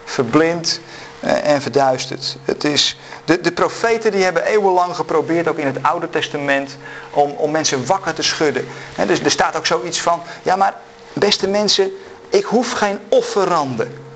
Verblind 0.05 0.81
uh, 1.21 1.49
en 1.49 1.63
verduisterd. 1.63 2.37
Het 2.45 2.65
is, 2.65 2.99
de, 3.25 3.41
de 3.41 3.53
profeten 3.53 4.13
die 4.13 4.25
hebben 4.25 4.45
eeuwenlang 4.45 4.97
geprobeerd, 4.97 5.49
ook 5.49 5.59
in 5.59 5.67
het 5.67 5.83
Oude 5.83 6.11
Testament, 6.11 6.77
om, 7.11 7.31
om 7.31 7.51
mensen 7.51 7.87
wakker 7.87 8.15
te 8.15 8.23
schudden. 8.23 8.69
He, 8.95 9.07
dus 9.07 9.21
er 9.21 9.31
staat 9.31 9.57
ook 9.57 9.67
zoiets 9.67 10.01
van, 10.01 10.23
ja 10.43 10.57
maar 10.57 10.75
beste 11.13 11.49
mensen, 11.49 11.91
ik 12.29 12.45
hoef 12.45 12.73
geen 12.73 12.99
offeranden. 13.09 14.07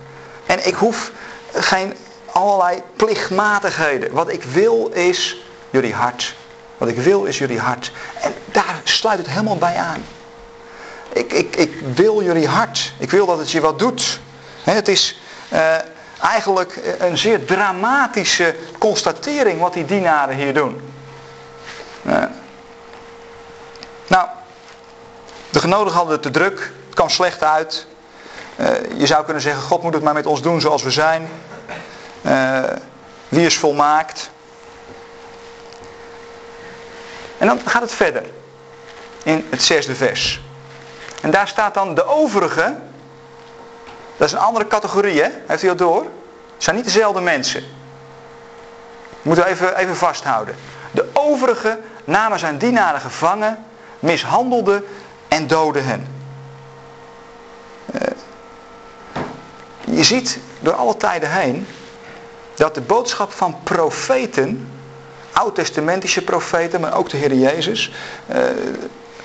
En 0.46 0.66
ik 0.66 0.74
hoef 0.74 1.12
geen 1.52 1.96
allerlei 2.32 2.82
plichtmatigheden. 2.96 4.12
Wat 4.12 4.32
ik 4.32 4.42
wil 4.42 4.90
is 4.92 5.36
jullie 5.70 5.94
hart. 5.94 6.34
Wat 6.78 6.88
ik 6.88 6.98
wil 6.98 7.24
is 7.24 7.38
jullie 7.38 7.60
hart. 7.60 7.92
En 8.20 8.34
daar 8.44 8.80
sluit 8.84 9.18
het 9.18 9.28
helemaal 9.28 9.58
bij 9.58 9.76
aan. 9.76 10.04
Ik, 11.12 11.32
ik, 11.32 11.56
ik 11.56 11.80
wil 11.94 12.22
jullie 12.22 12.48
hart. 12.48 12.92
Ik 12.98 13.10
wil 13.10 13.26
dat 13.26 13.38
het 13.38 13.50
je 13.50 13.60
wat 13.60 13.78
doet. 13.78 14.20
het 14.62 14.88
is 14.88 15.20
uh, 15.52 15.74
eigenlijk 16.20 16.96
een 16.98 17.18
zeer 17.18 17.44
dramatische 17.44 18.56
constatering 18.78 19.60
wat 19.60 19.72
die 19.72 19.84
dienaren 19.84 20.36
hier 20.36 20.54
doen. 20.54 20.80
Uh, 22.06 22.24
nou, 24.06 24.28
de 25.50 25.60
genodigen 25.60 25.96
hadden 25.96 26.14
het 26.14 26.22
te 26.22 26.30
druk. 26.30 26.58
Het 26.86 26.94
kwam 26.94 27.08
slecht 27.08 27.42
uit. 27.42 27.86
Uh, 28.56 28.66
je 28.96 29.06
zou 29.06 29.24
kunnen 29.24 29.42
zeggen, 29.42 29.62
God 29.62 29.82
moet 29.82 29.94
het 29.94 30.02
maar 30.02 30.14
met 30.14 30.26
ons 30.26 30.42
doen 30.42 30.60
zoals 30.60 30.82
we 30.82 30.90
zijn. 30.90 31.28
wie 33.28 33.46
is 33.46 33.58
volmaakt? 33.58 34.30
En 37.38 37.46
dan 37.46 37.60
gaat 37.64 37.82
het 37.82 37.92
verder. 37.92 38.24
In 39.22 39.46
het 39.50 39.62
zesde 39.62 39.94
vers. 39.94 40.40
En 41.22 41.30
daar 41.30 41.48
staat 41.48 41.74
dan 41.74 41.94
de 41.94 42.04
overige. 42.04 42.74
Dat 44.16 44.26
is 44.26 44.32
een 44.32 44.38
andere 44.38 44.66
categorie, 44.66 45.22
hè? 45.22 45.28
Heeft 45.46 45.62
u 45.62 45.66
dat 45.66 45.78
door? 45.78 46.02
Het 46.54 46.62
zijn 46.62 46.76
niet 46.76 46.84
dezelfde 46.84 47.20
mensen. 47.20 47.64
Moeten 49.22 49.44
we 49.44 49.50
even, 49.50 49.76
even 49.76 49.96
vasthouden. 49.96 50.54
De 50.90 51.10
overige 51.12 51.78
namen 52.04 52.38
zijn 52.38 52.58
dienaren 52.58 53.00
gevangen, 53.00 53.64
mishandelden 53.98 54.84
en 55.28 55.46
doden 55.46 55.84
hen. 55.84 56.21
Je 59.96 60.04
ziet 60.04 60.38
door 60.60 60.74
alle 60.74 60.96
tijden 60.96 61.32
heen 61.32 61.66
dat 62.54 62.74
de 62.74 62.80
boodschap 62.80 63.32
van 63.32 63.56
profeten 63.62 64.68
oud-testamentische 65.32 66.22
profeten, 66.22 66.80
maar 66.80 66.96
ook 66.96 67.10
de 67.10 67.16
Heer 67.16 67.34
Jezus. 67.34 67.92
Eh, 68.26 68.42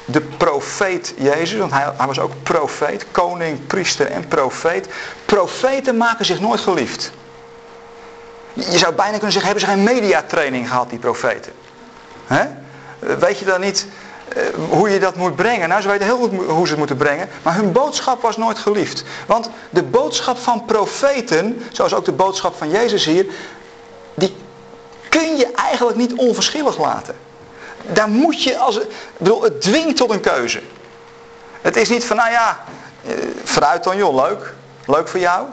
de 0.05 0.21
profeet 0.21 1.13
Jezus, 1.17 1.59
want 1.59 1.71
hij, 1.71 1.93
was 2.05 2.19
ook 2.19 2.31
profeet, 2.43 3.05
koning, 3.11 3.67
priester 3.67 4.07
en 4.11 4.27
profeet. 4.27 4.87
Profeten 5.25 5.97
maken 5.97 6.25
zich 6.25 6.39
nooit 6.39 6.59
geliefd. 6.59 7.11
Je 8.53 8.77
zou 8.77 8.93
bijna 8.93 9.11
kunnen 9.11 9.31
zeggen, 9.31 9.51
hebben 9.51 9.69
ze 9.69 9.75
geen 9.75 9.83
mediatraining 9.83 10.67
gehad, 10.67 10.89
die 10.89 10.99
profeten? 10.99 11.51
He? 12.25 12.45
Weet 12.99 13.39
je 13.39 13.45
dan 13.45 13.61
niet 13.61 13.87
hoe 14.69 14.89
je 14.89 14.99
dat 14.99 15.15
moet 15.15 15.35
brengen? 15.35 15.69
Nou, 15.69 15.81
ze 15.81 15.87
weten 15.87 16.05
heel 16.05 16.17
goed 16.17 16.31
hoe 16.47 16.63
ze 16.63 16.69
het 16.69 16.77
moeten 16.77 16.97
brengen. 16.97 17.29
Maar 17.43 17.55
hun 17.55 17.71
boodschap 17.71 18.21
was 18.21 18.37
nooit 18.37 18.57
geliefd. 18.57 19.03
Want 19.25 19.49
de 19.69 19.83
boodschap 19.83 20.37
van 20.37 20.65
profeten, 20.65 21.63
zoals 21.71 21.93
ook 21.93 22.05
de 22.05 22.11
boodschap 22.11 22.55
van 22.55 22.69
Jezus 22.69 23.05
hier, 23.05 23.25
die 24.13 24.35
kun 25.09 25.37
je 25.37 25.51
eigenlijk 25.51 25.97
niet 25.97 26.13
onverschillig 26.13 26.77
laten. 26.77 27.15
Daar 27.81 28.09
moet 28.09 28.43
je, 28.43 28.57
als, 28.57 28.79
ik 28.79 28.87
bedoel, 29.17 29.41
het 29.41 29.61
dwingt 29.61 29.97
tot 29.97 30.11
een 30.11 30.19
keuze. 30.19 30.61
Het 31.61 31.75
is 31.75 31.89
niet 31.89 32.05
van, 32.05 32.15
nou 32.15 32.31
ja, 32.31 32.63
eh, 33.05 33.13
vooruit 33.43 33.83
dan 33.83 33.97
joh, 33.97 34.15
leuk. 34.15 34.53
Leuk 34.85 35.07
voor 35.07 35.19
jou. 35.19 35.47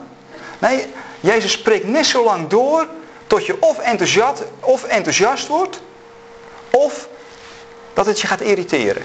Nee, 0.59 0.93
Jezus 1.19 1.51
spreekt 1.51 1.87
net 1.87 2.05
zo 2.05 2.23
lang 2.23 2.47
door 2.47 2.87
tot 3.27 3.45
je 3.45 3.57
of 3.59 3.77
enthousiast, 3.77 4.43
of 4.59 4.83
enthousiast 4.83 5.47
wordt, 5.47 5.81
of 6.71 7.07
dat 7.95 8.05
het 8.05 8.21
je 8.21 8.27
gaat 8.27 8.41
irriteren. 8.41 9.03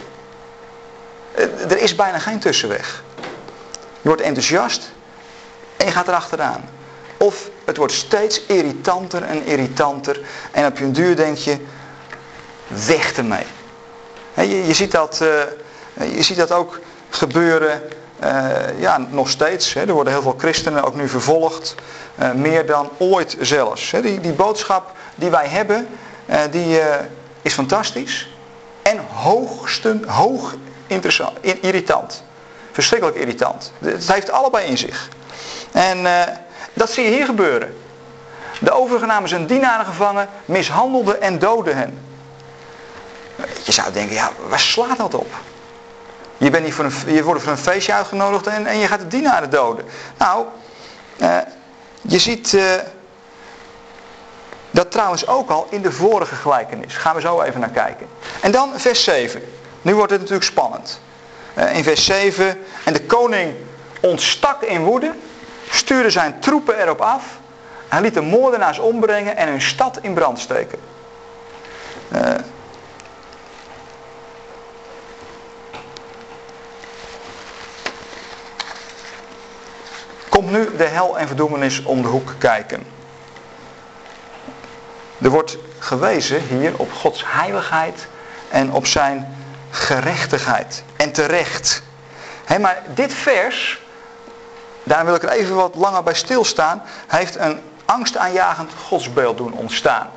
Eh, 1.34 1.70
er 1.70 1.78
is 1.78 1.94
bijna 1.94 2.18
geen 2.18 2.38
tussenweg. 2.38 3.02
Je 4.00 4.08
wordt 4.08 4.22
enthousiast 4.22 4.90
en 5.76 5.86
je 5.86 5.92
gaat 5.92 6.08
erachteraan. 6.08 6.68
Of 7.16 7.50
het 7.64 7.76
wordt 7.76 7.92
steeds 7.92 8.46
irritanter 8.46 9.22
en 9.22 9.44
irritanter. 9.44 10.20
En 10.50 10.66
op 10.66 10.78
je 10.78 10.90
duur 10.90 11.16
denk 11.16 11.36
je, 11.36 11.56
weg 12.86 13.12
ermee. 13.12 13.46
Je, 14.34 14.66
je, 14.66 14.74
ziet, 14.74 14.92
dat, 14.92 15.20
uh, 15.22 16.14
je 16.16 16.22
ziet 16.22 16.36
dat 16.36 16.52
ook 16.52 16.80
gebeuren, 17.10 17.82
uh, 18.22 18.80
ja, 18.80 18.98
nog 19.10 19.28
steeds. 19.30 19.74
Er 19.74 19.92
worden 19.92 20.12
heel 20.12 20.22
veel 20.22 20.36
christenen 20.38 20.84
ook 20.84 20.94
nu 20.94 21.08
vervolgd. 21.08 21.74
Meer 22.34 22.66
dan 22.66 22.90
ooit 22.98 23.36
zelfs. 23.40 23.90
Die, 23.90 24.20
die 24.20 24.32
boodschap 24.32 24.92
die 25.14 25.30
wij 25.30 25.48
hebben, 25.48 25.88
die 26.50 26.80
is 27.42 27.54
fantastisch. 27.54 28.28
En 28.90 28.98
hoogsten, 29.12 30.08
hoog 30.08 30.54
interessant, 30.86 31.38
irritant. 31.42 32.24
Verschrikkelijk 32.72 33.18
irritant. 33.18 33.72
Het 33.78 34.12
heeft 34.12 34.30
allebei 34.30 34.66
in 34.66 34.78
zich. 34.78 35.08
En 35.72 35.98
dat 36.72 36.90
zie 36.90 37.04
je 37.04 37.10
hier 37.10 37.24
gebeuren. 37.24 37.76
De 38.60 38.70
overigen 38.70 39.08
namen 39.08 39.28
zijn 39.28 39.46
dienaren 39.46 39.86
gevangen, 39.86 40.28
mishandelden 40.44 41.20
en 41.20 41.38
doden 41.38 41.76
hen. 41.76 41.98
Je 43.62 43.72
zou 43.72 43.92
denken, 43.92 44.14
ja, 44.14 44.30
waar 44.48 44.60
slaat 44.60 44.96
dat 44.96 45.14
op? 45.14 45.32
Je, 46.36 46.50
bent 46.50 46.64
niet 46.64 46.74
voor 46.74 46.84
een, 46.84 47.14
je 47.14 47.22
wordt 47.22 47.42
voor 47.42 47.52
een 47.52 47.58
feestje 47.58 47.92
uitgenodigd 47.92 48.46
en, 48.46 48.66
en 48.66 48.78
je 48.78 48.86
gaat 48.86 48.98
de 48.98 49.06
dienaren 49.06 49.50
doden. 49.50 49.84
Nou, 50.16 50.46
eh, 51.16 51.38
je 52.00 52.18
ziet 52.18 52.54
eh, 52.54 52.62
dat 54.70 54.90
trouwens 54.90 55.26
ook 55.26 55.50
al 55.50 55.66
in 55.70 55.82
de 55.82 55.92
vorige 55.92 56.34
gelijkenis. 56.34 56.96
Gaan 56.96 57.14
we 57.14 57.20
zo 57.20 57.40
even 57.40 57.60
naar 57.60 57.70
kijken. 57.70 58.06
En 58.40 58.50
dan 58.50 58.70
vers 58.76 59.04
7. 59.04 59.42
Nu 59.82 59.94
wordt 59.94 60.10
het 60.10 60.20
natuurlijk 60.20 60.50
spannend. 60.50 61.00
Uh, 61.58 61.76
in 61.76 61.82
vers 61.82 62.04
7. 62.04 62.58
En 62.84 62.92
de 62.92 63.04
koning 63.04 63.54
ontstak 64.00 64.62
in 64.62 64.84
woede 64.84 65.14
stuurde 65.70 66.10
zijn 66.10 66.40
troepen 66.40 66.80
erop 66.80 67.00
af. 67.00 67.24
Hij 67.88 68.00
liet 68.00 68.14
de 68.14 68.20
moordenaars 68.20 68.78
ombrengen 68.78 69.36
en 69.36 69.48
hun 69.48 69.62
stad 69.62 69.98
in 70.00 70.14
brand 70.14 70.38
steken. 70.38 70.78
Uh, 72.12 72.34
komt 80.28 80.50
nu 80.50 80.76
de 80.76 80.84
hel 80.84 81.18
en 81.18 81.26
verdoemenis 81.26 81.82
om 81.82 82.02
de 82.02 82.08
hoek 82.08 82.34
kijken. 82.38 82.99
Er 85.22 85.30
wordt 85.30 85.56
gewezen 85.78 86.40
hier 86.40 86.72
op 86.76 86.92
Gods 86.92 87.22
heiligheid 87.26 88.06
en 88.48 88.72
op 88.72 88.86
zijn 88.86 89.36
gerechtigheid. 89.70 90.82
En 90.96 91.12
terecht. 91.12 91.82
Maar 92.58 92.82
dit 92.94 93.14
vers 93.14 93.80
Daarom 94.82 95.06
wil 95.06 95.16
ik 95.16 95.22
er 95.22 95.28
even 95.28 95.54
wat 95.54 95.74
langer 95.74 96.02
bij 96.02 96.14
stilstaan. 96.14 96.82
Heeft 97.06 97.36
een 97.36 97.60
angstaanjagend 97.84 98.70
godsbeeld 98.86 99.36
doen 99.36 99.52
ontstaan. 99.52 100.10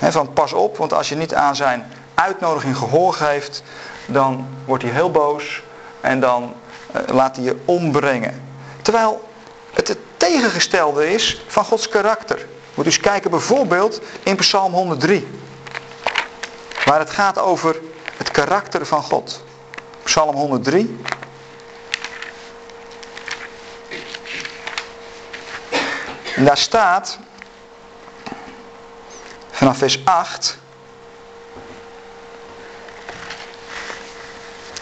van 0.00 0.32
pas 0.32 0.52
op, 0.52 0.76
want 0.76 0.92
als 0.92 1.08
je 1.08 1.16
niet 1.16 1.34
aan 1.34 1.56
zijn 1.56 1.92
uitnodiging 2.14 2.76
gehoor 2.76 3.12
geeft, 3.12 3.62
dan 4.06 4.46
wordt 4.64 4.82
hij 4.82 4.92
heel 4.92 5.10
boos 5.10 5.62
en 6.00 6.20
dan 6.20 6.54
uh, 6.96 7.02
laat 7.14 7.36
hij 7.36 7.44
je 7.44 7.56
ombrengen. 7.64 8.42
Terwijl 8.82 9.28
het 9.72 9.88
het 9.88 9.98
tegengestelde 10.16 11.12
is 11.12 11.42
van 11.46 11.64
Gods 11.64 11.88
karakter. 11.88 12.46
Moet 12.78 12.86
eens 12.86 13.00
kijken 13.00 13.30
bijvoorbeeld 13.30 14.00
in 14.22 14.36
Psalm 14.36 14.72
103. 14.72 15.28
Waar 16.84 16.98
het 16.98 17.10
gaat 17.10 17.38
over 17.38 17.76
het 18.16 18.30
karakter 18.30 18.86
van 18.86 19.02
God. 19.02 19.42
Psalm 20.02 20.36
103. 20.36 20.98
En 26.36 26.44
daar 26.44 26.58
staat, 26.58 27.18
vanaf 29.50 29.78
vers 29.78 30.04
8, 30.04 30.58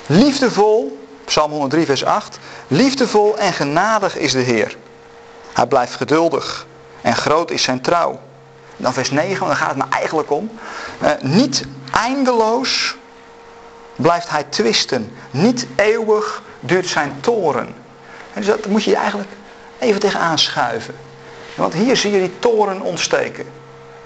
liefdevol, 0.06 1.06
Psalm 1.24 1.50
103 1.50 1.86
vers 1.86 2.04
8, 2.04 2.38
liefdevol 2.68 3.38
en 3.38 3.52
genadig 3.52 4.16
is 4.16 4.32
de 4.32 4.38
Heer. 4.38 4.76
Hij 5.52 5.66
blijft 5.66 5.94
geduldig 5.94 6.66
en 7.06 7.16
groot 7.16 7.50
is 7.50 7.62
zijn 7.62 7.80
trouw. 7.80 8.20
Dan 8.76 8.92
vers 8.92 9.10
9, 9.10 9.38
want 9.38 9.50
daar 9.50 9.60
gaat 9.60 9.76
het 9.76 9.84
me 9.84 9.96
eigenlijk 9.96 10.30
om. 10.30 10.50
Uh, 11.02 11.10
niet 11.20 11.64
eindeloos 11.92 12.96
blijft 13.96 14.28
hij 14.28 14.44
twisten. 14.44 15.12
Niet 15.30 15.66
eeuwig 15.76 16.42
duurt 16.60 16.86
zijn 16.86 17.16
toren. 17.20 17.74
dus 18.34 18.46
dat 18.46 18.66
moet 18.66 18.84
je 18.84 18.96
eigenlijk 18.96 19.28
even 19.78 20.00
tegenaan 20.00 20.38
schuiven. 20.38 20.94
Want 21.54 21.74
hier 21.74 21.96
zie 21.96 22.12
je 22.12 22.18
die 22.18 22.38
toren 22.38 22.80
ontsteken. 22.80 23.46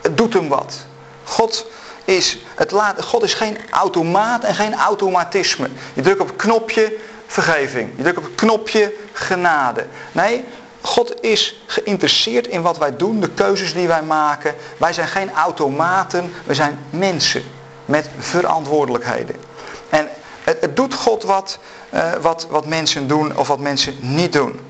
Het 0.00 0.16
doet 0.16 0.34
hem 0.34 0.48
wat. 0.48 0.86
God 1.24 1.66
is, 2.04 2.38
het 2.54 2.70
laat, 2.70 3.02
God 3.02 3.22
is 3.22 3.34
geen 3.34 3.58
automaat 3.70 4.44
en 4.44 4.54
geen 4.54 4.74
automatisme. 4.74 5.68
Je 5.92 6.02
drukt 6.02 6.20
op 6.20 6.28
het 6.28 6.36
knopje 6.36 6.96
vergeving. 7.26 7.92
Je 7.96 8.02
drukt 8.02 8.18
op 8.18 8.24
het 8.24 8.34
knopje 8.34 8.94
genade. 9.12 9.86
Nee, 10.12 10.44
God 10.80 11.22
is 11.22 11.62
geïnteresseerd 11.66 12.46
in 12.46 12.62
wat 12.62 12.78
wij 12.78 12.96
doen, 12.96 13.20
de 13.20 13.30
keuzes 13.30 13.72
die 13.72 13.88
wij 13.88 14.02
maken. 14.02 14.54
Wij 14.76 14.92
zijn 14.92 15.08
geen 15.08 15.32
automaten, 15.32 16.32
we 16.44 16.54
zijn 16.54 16.78
mensen 16.90 17.42
met 17.84 18.08
verantwoordelijkheden. 18.18 19.36
En 19.88 20.08
het, 20.44 20.76
doet 20.76 20.94
God 20.94 21.22
wat, 21.22 21.58
uh, 21.94 22.12
wat, 22.12 22.46
wat 22.50 22.66
mensen 22.66 23.06
doen 23.08 23.36
of 23.36 23.48
wat 23.48 23.58
mensen 23.58 23.96
niet 24.00 24.32
doen. 24.32 24.60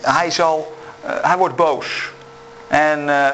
hij 0.00 0.30
zal 0.30 0.72
eh, 1.02 1.12
hij 1.22 1.36
wordt 1.36 1.56
boos. 1.56 2.12
En 2.68 3.08
eh, 3.08 3.26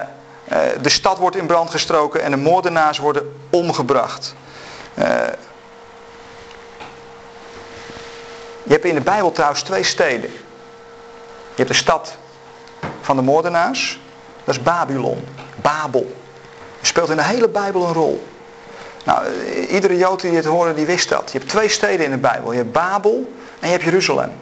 eh, 0.44 0.82
de 0.82 0.88
stad 0.88 1.18
wordt 1.18 1.36
in 1.36 1.46
brand 1.46 1.70
gestroken 1.70 2.22
en 2.22 2.30
de 2.30 2.36
moordenaars 2.36 2.98
worden 2.98 3.34
omgebracht. 3.50 4.34
je 8.62 8.74
hebt 8.74 8.84
in 8.84 8.94
de 8.94 9.00
Bijbel 9.00 9.32
trouwens 9.32 9.62
twee 9.62 9.82
steden. 9.82 10.30
Je 11.58 11.64
hebt 11.64 11.76
de 11.76 11.84
stad 11.84 12.16
van 13.00 13.16
de 13.16 13.22
moordenaars. 13.22 14.00
Dat 14.44 14.54
is 14.54 14.62
Babylon. 14.62 15.24
Babel. 15.56 16.16
speelt 16.82 17.10
in 17.10 17.16
de 17.16 17.22
hele 17.22 17.48
Bijbel 17.48 17.86
een 17.86 17.92
rol. 17.92 18.26
Nou, 19.04 19.42
iedere 19.68 19.96
Jood 19.96 20.20
die 20.20 20.30
dit 20.30 20.44
hoorde, 20.44 20.74
die 20.74 20.86
wist 20.86 21.08
dat. 21.08 21.32
Je 21.32 21.38
hebt 21.38 21.50
twee 21.50 21.68
steden 21.68 22.04
in 22.04 22.10
de 22.10 22.18
Bijbel. 22.18 22.50
Je 22.52 22.58
hebt 22.58 22.72
Babel 22.72 23.32
en 23.60 23.66
je 23.66 23.72
hebt 23.72 23.82
Jeruzalem. 23.82 24.32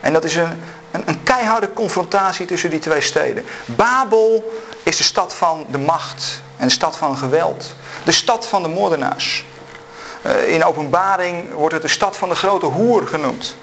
En 0.00 0.12
dat 0.12 0.24
is 0.24 0.36
een, 0.36 0.62
een, 0.90 1.02
een 1.04 1.22
keiharde 1.22 1.72
confrontatie 1.72 2.46
tussen 2.46 2.70
die 2.70 2.78
twee 2.78 3.00
steden. 3.00 3.44
Babel 3.64 4.52
is 4.82 4.96
de 4.96 5.04
stad 5.04 5.34
van 5.34 5.66
de 5.70 5.78
macht 5.78 6.42
en 6.56 6.66
de 6.66 6.72
stad 6.72 6.96
van 6.96 7.16
geweld. 7.16 7.74
De 8.04 8.12
stad 8.12 8.46
van 8.46 8.62
de 8.62 8.68
moordenaars. 8.68 9.44
Uh, 10.26 10.52
in 10.52 10.64
openbaring 10.64 11.52
wordt 11.52 11.74
het 11.74 11.82
de 11.82 11.88
stad 11.88 12.16
van 12.16 12.28
de 12.28 12.34
grote 12.34 12.66
hoer 12.66 13.06
genoemd. 13.06 13.56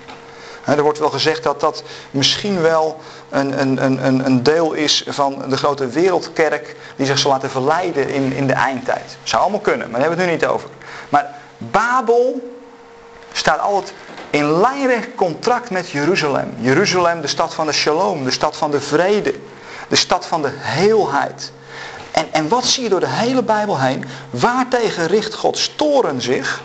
Er 0.75 0.83
wordt 0.83 0.99
wel 0.99 1.09
gezegd 1.09 1.43
dat 1.43 1.59
dat 1.59 1.83
misschien 2.11 2.61
wel 2.61 2.99
een, 3.29 3.61
een, 3.61 3.83
een, 4.05 4.25
een 4.25 4.43
deel 4.43 4.73
is 4.73 5.03
van 5.07 5.43
de 5.49 5.57
grote 5.57 5.87
wereldkerk 5.87 6.75
die 6.95 7.05
zich 7.05 7.19
zal 7.19 7.31
laten 7.31 7.49
verleiden 7.49 8.09
in, 8.09 8.33
in 8.33 8.47
de 8.47 8.53
eindtijd. 8.53 9.17
Zou 9.23 9.41
allemaal 9.41 9.59
kunnen, 9.59 9.89
maar 9.89 9.99
daar 9.99 10.09
hebben 10.09 10.25
we 10.25 10.31
het 10.31 10.41
nu 10.41 10.47
niet 10.47 10.55
over. 10.55 10.69
Maar 11.09 11.35
Babel 11.57 12.55
staat 13.31 13.59
altijd 13.59 13.93
in 14.29 14.59
lijnrecht 14.59 15.15
contract 15.15 15.69
met 15.69 15.89
Jeruzalem. 15.89 16.53
Jeruzalem, 16.59 17.21
de 17.21 17.27
stad 17.27 17.53
van 17.53 17.65
de 17.65 17.73
shalom, 17.73 18.23
de 18.23 18.31
stad 18.31 18.57
van 18.57 18.71
de 18.71 18.81
vrede, 18.81 19.33
de 19.87 19.95
stad 19.95 20.25
van 20.25 20.41
de 20.41 20.51
heelheid. 20.53 21.51
En, 22.11 22.27
en 22.31 22.47
wat 22.47 22.65
zie 22.65 22.83
je 22.83 22.89
door 22.89 22.99
de 22.99 23.09
hele 23.09 23.43
Bijbel 23.43 23.79
heen? 23.79 24.05
Waartegen 24.29 25.07
richt 25.07 25.33
Gods 25.33 25.75
toren 25.75 26.21
zich? 26.21 26.63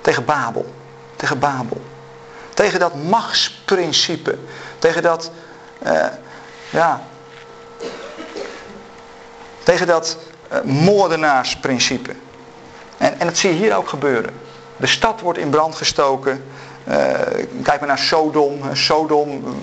Tegen 0.00 0.24
Babel. 0.24 0.74
Tegen 1.16 1.38
Babel. 1.38 1.80
Tegen 2.54 2.80
dat 2.80 2.94
machtsprincipe. 2.94 4.38
Tegen 4.78 5.02
dat, 5.02 5.30
uh, 5.86 6.04
ja, 6.70 7.02
tegen 9.62 9.86
dat 9.86 10.16
uh, 10.52 10.60
moordenaarsprincipe. 10.60 12.14
En, 12.96 13.20
en 13.20 13.26
dat 13.26 13.36
zie 13.36 13.50
je 13.50 13.56
hier 13.56 13.76
ook 13.76 13.88
gebeuren. 13.88 14.30
De 14.76 14.86
stad 14.86 15.20
wordt 15.20 15.38
in 15.38 15.50
brand 15.50 15.74
gestoken. 15.74 16.44
Uh, 16.88 16.94
kijk 17.62 17.78
maar 17.78 17.88
naar 17.88 17.98
Sodom. 17.98 18.60
Sodom 18.72 19.56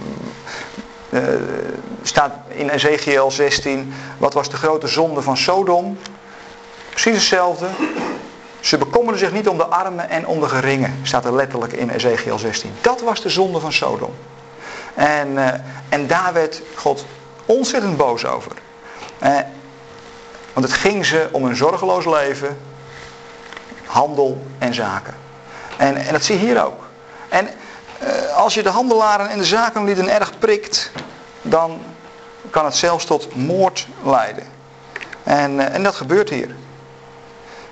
staat 2.01 2.33
in 2.47 2.69
Ezekiel 2.69 3.31
16. 3.31 3.93
Wat 4.17 4.33
was 4.33 4.49
de 4.49 4.57
grote 4.57 4.87
zonde 4.87 5.21
van 5.21 5.37
Sodom? 5.37 5.97
Precies 6.89 7.13
hetzelfde. 7.13 7.67
Ze 8.59 8.77
bekommerden 8.77 9.19
zich 9.19 9.31
niet 9.31 9.47
om 9.47 9.57
de 9.57 9.65
armen 9.65 10.09
en 10.09 10.27
om 10.27 10.39
de 10.39 10.49
geringen. 10.49 10.99
Staat 11.03 11.25
er 11.25 11.35
letterlijk 11.35 11.73
in 11.73 11.89
Ezekiel 11.89 12.39
16. 12.39 12.71
Dat 12.81 13.01
was 13.01 13.21
de 13.21 13.29
zonde 13.29 13.59
van 13.59 13.73
Sodom. 13.73 14.13
En, 14.93 15.27
uh, 15.31 15.47
en 15.89 16.07
daar 16.07 16.33
werd 16.33 16.61
God 16.75 17.05
ontzettend 17.45 17.97
boos 17.97 18.25
over. 18.25 18.51
Eh, 19.19 19.37
want 20.53 20.65
het 20.65 20.73
ging 20.73 21.05
ze 21.05 21.29
om 21.31 21.45
een 21.45 21.55
zorgeloos 21.55 22.05
leven, 22.05 22.57
handel 23.85 24.45
en 24.57 24.73
zaken. 24.73 25.13
En, 25.77 25.95
en 25.95 26.11
dat 26.13 26.23
zie 26.23 26.39
je 26.39 26.45
hier 26.45 26.65
ook. 26.65 26.87
En 27.29 27.47
eh, 27.99 28.35
als 28.35 28.53
je 28.53 28.63
de 28.63 28.69
handelaren 28.69 29.29
en 29.29 29.37
de 29.37 29.45
zakenlieden 29.45 30.09
erg 30.09 30.39
prikt, 30.39 30.91
dan 31.41 31.81
kan 32.49 32.65
het 32.65 32.75
zelfs 32.75 33.05
tot 33.05 33.35
moord 33.35 33.87
leiden. 34.03 34.43
En, 35.23 35.59
eh, 35.59 35.75
en 35.75 35.83
dat 35.83 35.95
gebeurt 35.95 36.29
hier. 36.29 36.55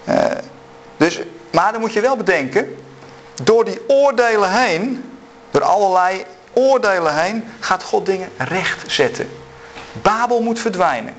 Uh, 0.10 0.26
dus, 0.98 1.20
maar 1.52 1.72
dan 1.72 1.82
moet 1.82 1.94
je 1.94 2.02
wel 2.02 2.18
bedenken, 2.18 2.76
door 3.44 3.66
die 3.66 3.82
oordelen 3.88 4.52
heen, 4.52 5.04
door 5.52 5.64
allerlei 5.64 6.26
oordelen 6.54 7.16
heen, 7.22 7.44
gaat 7.60 7.84
God 7.84 8.06
dingen 8.06 8.30
rechtzetten. 8.38 9.30
Babel 10.02 10.42
moet 10.42 10.60
verdwijnen. 10.60 11.14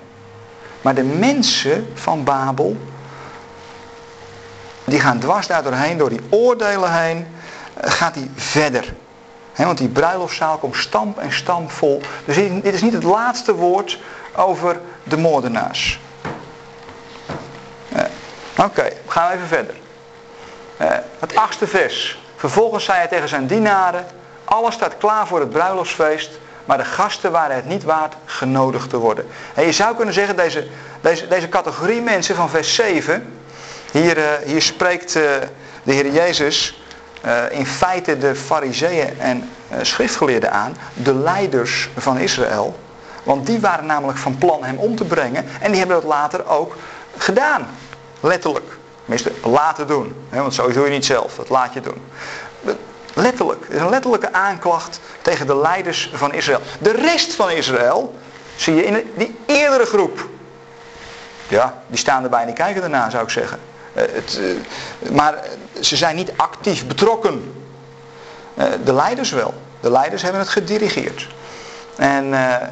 Maar 0.83 0.95
de 0.95 1.03
mensen 1.03 1.89
van 1.95 2.24
Babel, 2.24 2.76
die 4.85 5.01
gaan 5.01 5.18
dwars 5.18 5.47
daar 5.47 5.62
doorheen, 5.62 5.99
door 5.99 6.09
die 6.09 6.20
oordelen 6.31 6.93
heen, 6.93 7.26
eh, 7.74 7.91
gaat 7.91 8.14
die 8.14 8.31
verder. 8.35 8.95
want 9.57 9.79
die 9.79 9.89
bruiloftszaal 9.89 10.59
komt 10.59 10.76
stamp 10.76 11.18
en 11.18 11.33
stamp 11.33 11.70
vol. 11.70 12.01
Dus 12.24 12.37
dit 12.37 12.74
is 12.74 12.83
niet 12.83 12.93
het 12.93 13.03
laatste 13.03 13.55
woord 13.55 13.99
over 14.37 14.81
de 15.03 15.16
moordenaars. 15.16 16.01
Oké, 18.64 18.88
gaan 19.06 19.28
we 19.28 19.34
even 19.34 19.48
verder. 19.48 19.74
Uh, 20.80 20.88
het 21.18 21.36
achtste 21.36 21.66
vers. 21.66 22.18
Vervolgens 22.36 22.84
zei 22.84 22.98
hij 22.98 23.09
tegen 23.09 23.28
zijn 23.28 23.46
dienaren, 23.46 24.06
alles 24.44 24.74
staat 24.74 24.96
klaar 24.96 25.26
voor 25.26 25.40
het 25.40 25.50
bruiloftsfeest, 25.50 26.30
maar 26.64 26.78
de 26.78 26.84
gasten 26.84 27.32
waren 27.32 27.56
het 27.56 27.64
niet 27.64 27.82
waard 27.82 28.14
genodigd 28.24 28.90
te 28.90 28.96
worden. 28.96 29.26
En 29.54 29.64
je 29.64 29.72
zou 29.72 29.96
kunnen 29.96 30.14
zeggen, 30.14 30.36
deze, 30.36 30.66
deze, 31.00 31.28
deze 31.28 31.48
categorie 31.48 32.00
mensen 32.00 32.34
van 32.34 32.50
vers 32.50 32.74
7, 32.74 33.38
hier, 33.92 34.18
uh, 34.18 34.24
hier 34.44 34.62
spreekt 34.62 35.16
uh, 35.16 35.22
de 35.82 35.92
Heer 35.92 36.12
Jezus 36.12 36.82
in 37.50 37.66
feite 37.66 38.18
de 38.18 38.34
fariseeën 38.34 39.20
en 39.20 39.50
schriftgeleerden 39.82 40.52
aan, 40.52 40.76
de 40.94 41.14
leiders 41.14 41.88
van 41.96 42.18
Israël. 42.18 42.78
Want 43.22 43.46
die 43.46 43.61
waren 43.61 43.86
namelijk 43.86 44.18
van 44.18 44.38
plan 44.38 44.64
hem 44.64 44.76
om 44.76 44.96
te 44.96 45.04
brengen 45.04 45.46
en 45.61 45.70
die 45.70 45.78
hebben 45.78 45.96
dat 46.00 46.11
later 46.11 46.46
ook 46.46 46.76
gedaan. 47.16 47.66
Letterlijk. 48.20 48.76
Tenminste, 49.00 49.48
laten 49.48 49.86
doen. 49.86 50.14
Want 50.28 50.54
zo 50.54 50.72
doe 50.72 50.84
je 50.84 50.90
niet 50.90 51.04
zelf. 51.04 51.34
Dat 51.34 51.48
laat 51.48 51.72
je 51.72 51.80
doen. 51.80 52.02
Letterlijk. 53.14 53.66
Is 53.68 53.80
een 53.80 53.88
letterlijke 53.88 54.32
aanklacht 54.32 55.00
tegen 55.22 55.46
de 55.46 55.56
leiders 55.56 56.10
van 56.14 56.34
Israël. 56.34 56.60
De 56.78 56.92
rest 56.92 57.34
van 57.34 57.50
Israël 57.50 58.14
zie 58.56 58.74
je 58.74 58.84
in 58.84 59.10
die 59.16 59.38
eerdere 59.46 59.84
groep. 59.84 60.28
Ja, 61.48 61.82
die 61.86 61.98
staan 61.98 62.22
erbij 62.22 62.40
en 62.40 62.46
die 62.46 62.54
kijken 62.54 62.82
erna 62.82 63.10
zou 63.10 63.22
ik 63.22 63.30
zeggen. 63.30 63.58
Eh, 63.92 64.04
het, 64.12 64.40
eh, 65.02 65.10
maar 65.10 65.44
ze 65.80 65.96
zijn 65.96 66.16
niet 66.16 66.32
actief 66.36 66.86
betrokken. 66.86 67.54
Eh, 68.54 68.66
de 68.84 68.92
leiders 68.92 69.30
wel. 69.30 69.54
De 69.80 69.90
leiders 69.90 70.22
hebben 70.22 70.40
het 70.40 70.50
gedirigeerd. 70.50 71.28
En 71.96 72.34
eh, 72.34 72.68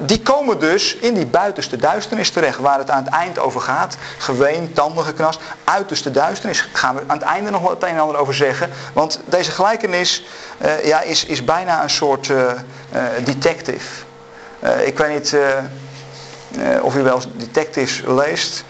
die 0.00 0.22
komen 0.22 0.58
dus 0.58 0.96
in 0.96 1.14
die 1.14 1.26
buitenste 1.26 1.76
duisternis 1.76 2.30
terecht, 2.30 2.58
waar 2.58 2.78
het 2.78 2.90
aan 2.90 3.04
het 3.04 3.12
eind 3.12 3.38
over 3.38 3.60
gaat. 3.60 3.96
Geween, 4.18 4.72
tanden 4.72 5.04
geknast. 5.04 5.40
Uiterste 5.64 6.10
duisternis 6.10 6.68
gaan 6.72 6.94
we 6.94 7.02
aan 7.06 7.16
het 7.16 7.26
einde 7.26 7.50
nog 7.50 7.70
het 7.70 7.82
een 7.82 7.88
en 7.88 7.98
ander 7.98 8.16
over 8.16 8.34
zeggen. 8.34 8.70
Want 8.92 9.20
deze 9.24 9.50
gelijkenis 9.50 10.24
uh, 10.62 10.84
ja, 10.84 11.00
is, 11.00 11.24
is 11.24 11.44
bijna 11.44 11.82
een 11.82 11.90
soort 11.90 12.28
uh, 12.28 12.52
detective. 13.24 14.04
ik 14.84 14.98
weet 14.98 15.14
niet 15.14 15.36
of 16.82 16.96
u 16.96 17.02
wel 17.02 17.20
detectives 17.36 18.02
leest. 18.06 18.64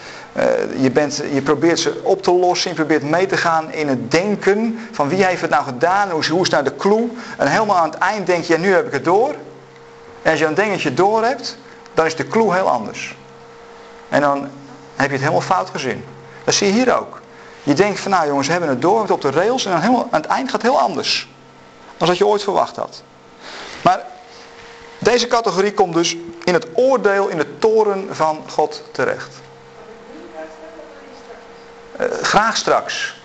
je, 0.77 0.91
bent, 0.93 1.23
je 1.33 1.43
probeert 1.43 1.81
ze 1.81 2.01
op 2.03 2.23
te 2.23 2.33
lossen, 2.33 2.71
je 2.71 2.77
probeert 2.77 3.03
mee 3.03 3.27
te 3.27 3.37
gaan 3.37 3.73
in 3.73 3.89
het 3.89 4.11
denken 4.11 4.89
van 4.93 5.09
wie 5.09 5.25
heeft 5.25 5.41
het 5.41 5.51
nou 5.51 5.65
gedaan, 5.65 6.11
hoe, 6.11 6.27
hoe 6.27 6.43
is 6.43 6.49
nou 6.49 6.65
de 6.65 6.77
clue. 6.77 7.11
En 7.39 7.47
helemaal 7.47 7.77
aan 7.77 7.91
het 7.91 7.99
eind 7.99 8.27
denk 8.27 8.45
je, 8.45 8.53
ja, 8.53 8.59
nu 8.59 8.73
heb 8.73 8.87
ik 8.87 8.93
het 8.93 9.05
door. 9.05 9.35
En 10.23 10.31
als 10.31 10.41
je 10.41 10.47
een 10.47 10.55
dingetje 10.55 10.95
door 10.95 11.25
hebt, 11.25 11.57
dan 11.95 12.07
is 12.07 12.17
de 12.17 12.29
clue 12.29 12.55
heel 12.55 12.71
anders. 12.71 13.17
En 14.09 14.21
dan 14.21 14.51
heb 14.97 15.07
je 15.07 15.13
het 15.13 15.21
helemaal 15.21 15.41
fout 15.41 15.71
gezien. 15.71 16.05
Dat 16.45 16.55
zie 16.55 16.67
je 16.67 16.73
hier 16.73 16.99
ook. 16.99 17.21
Je 17.63 17.75
denkt 17.75 18.01
van 18.01 18.11
nou 18.11 18.27
jongens, 18.27 18.47
we 18.47 18.53
hebben 18.53 18.71
het 18.71 18.83
door, 18.83 19.01
het 19.01 19.11
op 19.11 19.21
de 19.21 19.31
rails 19.31 19.65
en 19.65 19.71
dan 19.71 19.81
helemaal, 19.81 20.09
aan 20.11 20.21
het 20.21 20.31
eind 20.31 20.51
gaat 20.51 20.63
het 20.63 20.71
heel 20.71 20.81
anders. 20.81 21.29
Dan 21.97 22.09
wat 22.09 22.19
je 22.19 22.27
ooit 22.27 22.43
verwacht 22.43 22.77
had. 22.77 23.03
Maar 23.83 24.05
deze 24.99 25.27
categorie 25.27 25.75
komt 25.75 25.95
dus 25.95 26.17
in 26.45 26.55
het 26.55 26.67
oordeel, 26.75 27.29
in 27.29 27.37
de 27.37 27.59
toren 27.59 28.09
van 28.11 28.43
God 28.49 28.83
terecht. 28.93 29.35
Graag 32.23 32.57
straks. 32.57 33.19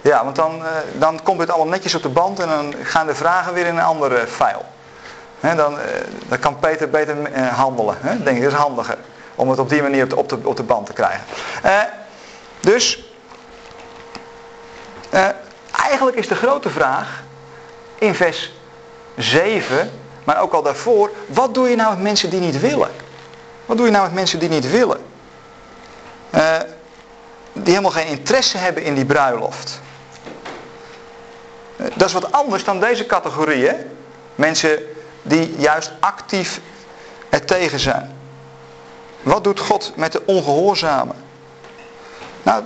Ja, 0.00 0.24
want 0.24 0.36
dan, 0.36 0.58
uh, 0.58 0.66
dan 0.98 1.22
komt 1.22 1.40
het 1.40 1.50
allemaal 1.50 1.72
netjes 1.72 1.94
op 1.94 2.02
de 2.02 2.08
band 2.08 2.40
en 2.40 2.48
dan 2.48 2.74
gaan 2.82 3.06
de 3.06 3.14
vragen 3.14 3.54
weer 3.54 3.66
in 3.66 3.76
een 3.76 3.84
andere 3.84 4.26
file 4.26 4.64
dan, 5.40 5.78
eh, 5.78 5.84
dan, 6.28 6.38
kan 6.38 6.58
Peter 6.58 6.90
beter 6.90 7.24
eh, 7.24 7.48
handelen. 7.48 7.96
Denk 8.02 8.36
ik, 8.36 8.42
dat 8.42 8.52
is 8.52 8.58
handiger. 8.58 8.96
Om 9.34 9.50
het 9.50 9.58
op 9.58 9.68
die 9.68 9.82
manier 9.82 10.16
op 10.16 10.28
de, 10.28 10.38
op 10.42 10.56
de, 10.56 10.62
band 10.62 10.86
te 10.86 10.92
krijgen. 10.92 11.24
Uh, 11.64 11.80
dus, 12.60 13.12
eigenlijk 15.70 16.16
is 16.16 16.28
de 16.28 16.34
grote 16.34 16.70
vraag 16.70 17.22
in 17.98 18.14
vers 18.14 18.52
7, 19.16 19.90
maar 20.24 20.40
ook 20.40 20.52
al 20.52 20.62
daarvoor, 20.62 21.10
wat 21.26 21.54
doe 21.54 21.68
je 21.68 21.76
nou 21.76 21.90
met 21.90 22.02
mensen 22.02 22.30
die 22.30 22.40
niet 22.40 22.60
willen? 22.60 22.90
Wat 23.66 23.76
doe 23.76 23.86
je 23.86 23.92
nou 23.92 24.04
met 24.04 24.14
mensen 24.14 24.38
die 24.38 24.48
niet 24.48 24.70
willen? 24.70 25.06
die 27.52 27.72
helemaal 27.72 27.90
geen 27.90 28.06
interesse 28.06 28.58
hebben 28.58 28.82
in 28.82 28.94
die 28.94 29.04
bruiloft. 29.04 29.80
dat 31.76 32.08
is 32.08 32.12
wat 32.12 32.32
anders 32.32 32.64
dan 32.64 32.80
deze 32.80 33.06
categorie. 33.06 33.66
Hè? 33.66 33.74
Mensen 34.34 34.78
die 35.28 35.54
juist 35.58 35.92
actief 36.00 36.60
er 37.28 37.44
tegen 37.44 37.78
zijn. 37.78 38.16
Wat 39.22 39.44
doet 39.44 39.60
God 39.60 39.92
met 39.96 40.12
de 40.12 40.22
ongehoorzamen? 40.26 41.16
Nou, 42.42 42.62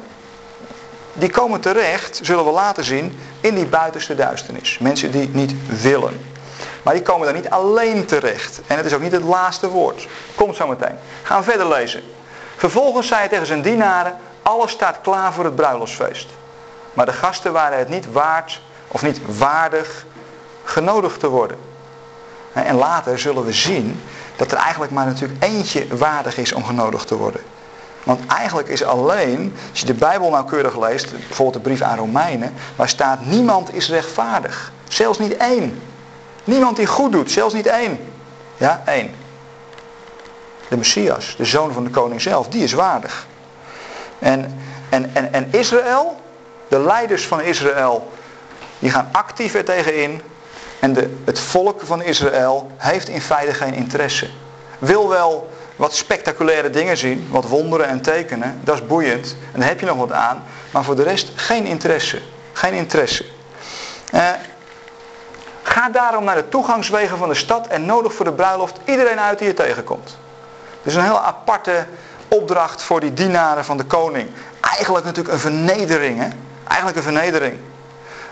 die 1.12 1.30
komen 1.30 1.60
terecht, 1.60 2.20
zullen 2.22 2.44
we 2.44 2.50
laten 2.50 2.84
zien, 2.84 3.18
in 3.40 3.54
die 3.54 3.66
buitenste 3.66 4.14
duisternis. 4.14 4.78
Mensen 4.78 5.10
die 5.10 5.28
niet 5.28 5.54
willen. 5.82 6.20
Maar 6.82 6.94
die 6.94 7.02
komen 7.02 7.24
daar 7.24 7.34
niet 7.34 7.50
alleen 7.50 8.04
terecht. 8.06 8.60
En 8.66 8.76
het 8.76 8.86
is 8.86 8.94
ook 8.94 9.00
niet 9.00 9.12
het 9.12 9.22
laatste 9.22 9.68
woord. 9.68 10.06
Komt 10.34 10.56
zo 10.56 10.66
meteen. 10.66 10.96
Gaan 11.22 11.38
we 11.38 11.50
verder 11.50 11.68
lezen. 11.68 12.02
Vervolgens 12.56 13.06
zei 13.06 13.20
hij 13.20 13.28
tegen 13.28 13.46
zijn 13.46 13.62
dienaren, 13.62 14.16
alles 14.42 14.70
staat 14.70 15.00
klaar 15.02 15.32
voor 15.32 15.44
het 15.44 15.54
bruiloftsfeest. 15.54 16.28
Maar 16.94 17.06
de 17.06 17.12
gasten 17.12 17.52
waren 17.52 17.78
het 17.78 17.88
niet 17.88 18.12
waard 18.12 18.60
of 18.88 19.02
niet 19.02 19.20
waardig 19.38 20.06
genodigd 20.64 21.20
te 21.20 21.28
worden. 21.28 21.71
En 22.52 22.74
later 22.74 23.18
zullen 23.18 23.44
we 23.44 23.52
zien 23.52 24.00
dat 24.36 24.52
er 24.52 24.58
eigenlijk 24.58 24.92
maar 24.92 25.06
natuurlijk 25.06 25.42
eentje 25.42 25.96
waardig 25.96 26.36
is 26.36 26.52
om 26.52 26.64
genodigd 26.64 27.06
te 27.06 27.16
worden. 27.16 27.40
Want 28.02 28.26
eigenlijk 28.26 28.68
is 28.68 28.84
alleen, 28.84 29.54
als 29.70 29.80
je 29.80 29.86
de 29.86 29.94
Bijbel 29.94 30.30
nauwkeurig 30.30 30.78
leest, 30.78 31.10
bijvoorbeeld 31.10 31.54
de 31.54 31.60
brief 31.60 31.82
aan 31.82 31.98
Romeinen, 31.98 32.54
waar 32.76 32.88
staat 32.88 33.26
niemand 33.26 33.74
is 33.74 33.88
rechtvaardig. 33.88 34.72
Zelfs 34.88 35.18
niet 35.18 35.36
één. 35.36 35.82
Niemand 36.44 36.76
die 36.76 36.86
goed 36.86 37.12
doet, 37.12 37.30
zelfs 37.30 37.54
niet 37.54 37.66
één. 37.66 37.98
Ja, 38.56 38.82
één. 38.86 39.14
De 40.68 40.76
Messias, 40.76 41.34
de 41.36 41.44
zoon 41.44 41.72
van 41.72 41.84
de 41.84 41.90
koning 41.90 42.20
zelf, 42.20 42.48
die 42.48 42.62
is 42.62 42.72
waardig. 42.72 43.26
En, 44.18 44.60
en, 44.88 45.14
en, 45.14 45.32
en 45.32 45.48
Israël, 45.50 46.20
de 46.68 46.78
leiders 46.78 47.26
van 47.26 47.40
Israël, 47.40 48.12
die 48.78 48.90
gaan 48.90 49.08
actief 49.12 49.54
er 49.54 49.64
tegenin 49.64 50.22
en 50.82 50.92
de, 50.92 51.16
het 51.24 51.40
volk 51.40 51.80
van 51.84 52.02
Israël 52.02 52.70
heeft 52.76 53.08
in 53.08 53.20
feite 53.20 53.54
geen 53.54 53.74
interesse. 53.74 54.30
Wil 54.78 55.08
wel 55.08 55.50
wat 55.76 55.94
spectaculaire 55.94 56.70
dingen 56.70 56.96
zien, 56.96 57.28
wat 57.30 57.48
wonderen 57.48 57.86
en 57.86 58.00
tekenen, 58.00 58.60
dat 58.64 58.74
is 58.74 58.86
boeiend. 58.86 59.36
En 59.52 59.60
daar 59.60 59.68
heb 59.68 59.80
je 59.80 59.86
nog 59.86 59.96
wat 59.96 60.12
aan. 60.12 60.42
Maar 60.70 60.84
voor 60.84 60.96
de 60.96 61.02
rest 61.02 61.32
geen 61.34 61.66
interesse. 61.66 62.20
Geen 62.52 62.72
interesse. 62.72 63.24
Eh, 64.12 64.28
ga 65.62 65.88
daarom 65.88 66.24
naar 66.24 66.34
de 66.34 66.48
toegangswegen 66.48 67.18
van 67.18 67.28
de 67.28 67.34
stad 67.34 67.66
en 67.66 67.86
nodig 67.86 68.14
voor 68.14 68.24
de 68.24 68.32
bruiloft 68.32 68.76
iedereen 68.84 69.20
uit 69.20 69.38
die 69.38 69.48
je 69.48 69.54
tegenkomt. 69.54 70.18
Dus 70.82 70.94
een 70.94 71.04
heel 71.04 71.20
aparte 71.20 71.86
opdracht 72.28 72.82
voor 72.82 73.00
die 73.00 73.12
dienaren 73.12 73.64
van 73.64 73.76
de 73.76 73.84
koning. 73.84 74.28
Eigenlijk 74.60 75.04
natuurlijk 75.04 75.34
een 75.34 75.40
vernedering. 75.40 76.18
Hè? 76.18 76.28
Eigenlijk 76.64 76.96
een 76.96 77.02
vernedering. 77.02 77.58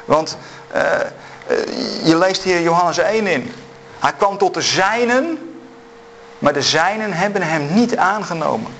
Want... 0.05 0.36
Eh, 0.70 0.82
je 2.03 2.18
leest 2.18 2.42
hier 2.42 2.62
Johannes 2.62 2.98
1 2.98 3.26
in. 3.26 3.53
Hij 3.98 4.12
kwam 4.12 4.38
tot 4.38 4.55
de 4.55 4.61
zijnen, 4.61 5.55
maar 6.38 6.53
de 6.53 6.62
zijnen 6.62 7.12
hebben 7.12 7.42
hem 7.42 7.74
niet 7.74 7.96
aangenomen. 7.96 8.72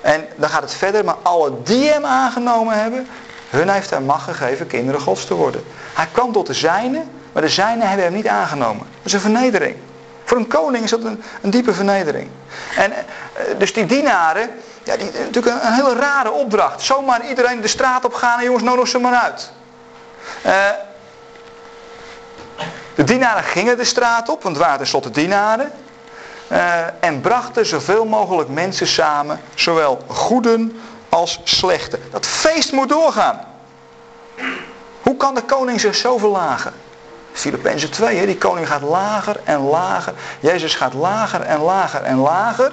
En 0.00 0.26
dan 0.36 0.48
gaat 0.48 0.62
het 0.62 0.74
verder, 0.74 1.04
maar 1.04 1.16
alle 1.22 1.52
die 1.62 1.90
hem 1.90 2.04
aangenomen 2.04 2.82
hebben, 2.82 3.06
hun 3.50 3.68
heeft 3.68 3.90
hij 3.90 4.00
macht 4.00 4.24
gegeven 4.24 4.66
kinderen 4.66 5.00
gods 5.00 5.24
te 5.24 5.34
worden. 5.34 5.64
Hij 5.94 6.08
kwam 6.12 6.32
tot 6.32 6.46
de 6.46 6.54
zijnen, 6.54 7.10
maar 7.32 7.42
de 7.42 7.48
zijnen 7.48 7.86
hebben 7.88 8.04
hem 8.04 8.14
niet 8.14 8.28
aangenomen. 8.28 8.86
Dat 8.96 9.06
is 9.06 9.12
een 9.12 9.20
vernedering. 9.20 9.76
Voor 10.24 10.36
een 10.36 10.46
koning 10.46 10.84
is 10.84 10.90
dat 10.90 11.04
een, 11.04 11.22
een 11.40 11.50
diepe 11.50 11.74
vernedering. 11.74 12.28
En 12.76 12.92
eh, 12.92 13.04
dus 13.58 13.72
die 13.72 13.86
dienaren, 13.86 14.50
ja, 14.82 14.96
die, 14.96 15.10
natuurlijk 15.12 15.62
een, 15.62 15.72
hele 15.72 15.94
rare 15.94 16.30
opdracht. 16.30 16.82
Zomaar 16.82 17.26
iedereen 17.26 17.60
de 17.60 17.68
straat 17.68 18.04
op 18.04 18.14
gaan 18.14 18.38
en 18.38 18.44
jongens, 18.44 18.64
nodig 18.64 18.88
ze 18.88 18.98
maar 18.98 19.14
uit. 19.14 19.52
Uh, 20.46 20.52
de 22.94 23.04
dienaren 23.04 23.44
gingen 23.44 23.76
de 23.76 23.84
straat 23.84 24.28
op, 24.28 24.42
want 24.42 24.56
het 24.56 24.64
waren 24.64 24.78
tenslotte 24.78 25.10
dienaren. 25.10 25.72
Uh, 26.48 26.76
en 27.00 27.20
brachten 27.20 27.66
zoveel 27.66 28.04
mogelijk 28.04 28.48
mensen 28.48 28.86
samen, 28.86 29.40
zowel 29.54 30.04
goeden 30.06 30.80
als 31.08 31.40
slechte. 31.44 31.98
Dat 32.10 32.26
feest 32.26 32.72
moet 32.72 32.88
doorgaan. 32.88 33.40
Hoe 35.02 35.16
kan 35.16 35.34
de 35.34 35.42
koning 35.42 35.80
zich 35.80 35.94
zo 35.94 36.18
verlagen? 36.18 36.72
Filippenzen 37.32 37.90
2, 37.90 38.16
hè? 38.16 38.26
die 38.26 38.38
koning 38.38 38.68
gaat 38.68 38.82
lager 38.82 39.40
en 39.44 39.60
lager. 39.60 40.14
Jezus 40.40 40.74
gaat 40.74 40.94
lager 40.94 41.40
en 41.40 41.60
lager 41.60 42.02
en 42.02 42.16
lager. 42.16 42.72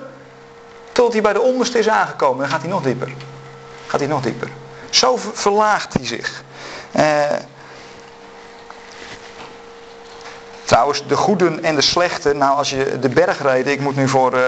Tot 0.91 1.13
hij 1.13 1.22
bij 1.22 1.34
de 1.34 1.41
onderste 1.41 1.80
is 1.80 1.89
aangekomen. 1.89 2.39
Dan 2.39 2.49
gaat 2.49 2.61
hij 2.61 2.69
nog 2.69 2.82
dieper. 2.82 3.13
Gaat 3.88 3.99
hij 3.99 4.09
nog 4.09 4.22
dieper. 4.22 4.49
Zo 4.89 5.17
verlaagt 5.34 5.93
hij 5.93 6.05
zich. 6.05 6.43
Uh, 6.95 7.22
Trouwens, 10.72 11.07
de 11.07 11.15
goeden 11.15 11.63
en 11.63 11.76
de 11.76 11.82
slechten, 11.82 12.38
nou 12.38 12.57
als 12.57 12.69
je 12.69 12.99
de 12.99 13.09
bergreden, 13.09 13.74
ik 13.74 13.80
moet 13.80 13.95
nu 13.95 14.07
voor 14.07 14.34
uh, 14.34 14.41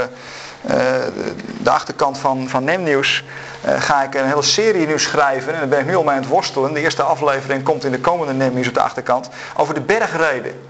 de 1.61 1.69
achterkant 1.69 2.17
van, 2.17 2.49
van 2.49 2.63
Nemnieuws, 2.63 3.23
uh, 3.65 3.81
ga 3.81 4.03
ik 4.03 4.15
een 4.15 4.27
hele 4.27 4.41
serie 4.41 4.87
nu 4.87 4.99
schrijven. 4.99 5.53
En 5.53 5.59
daar 5.59 5.67
ben 5.67 5.79
ik 5.79 5.85
nu 5.85 5.95
al 5.95 6.03
mee 6.03 6.15
aan 6.15 6.21
het 6.21 6.29
worstelen. 6.29 6.73
De 6.73 6.79
eerste 6.79 7.03
aflevering 7.03 7.63
komt 7.63 7.83
in 7.83 7.91
de 7.91 7.99
komende 7.99 8.33
Nemnieuws 8.33 8.67
op 8.67 8.73
de 8.73 8.81
achterkant. 8.81 9.29
Over 9.55 9.73
de 9.73 9.81
bergreden. 9.81 10.61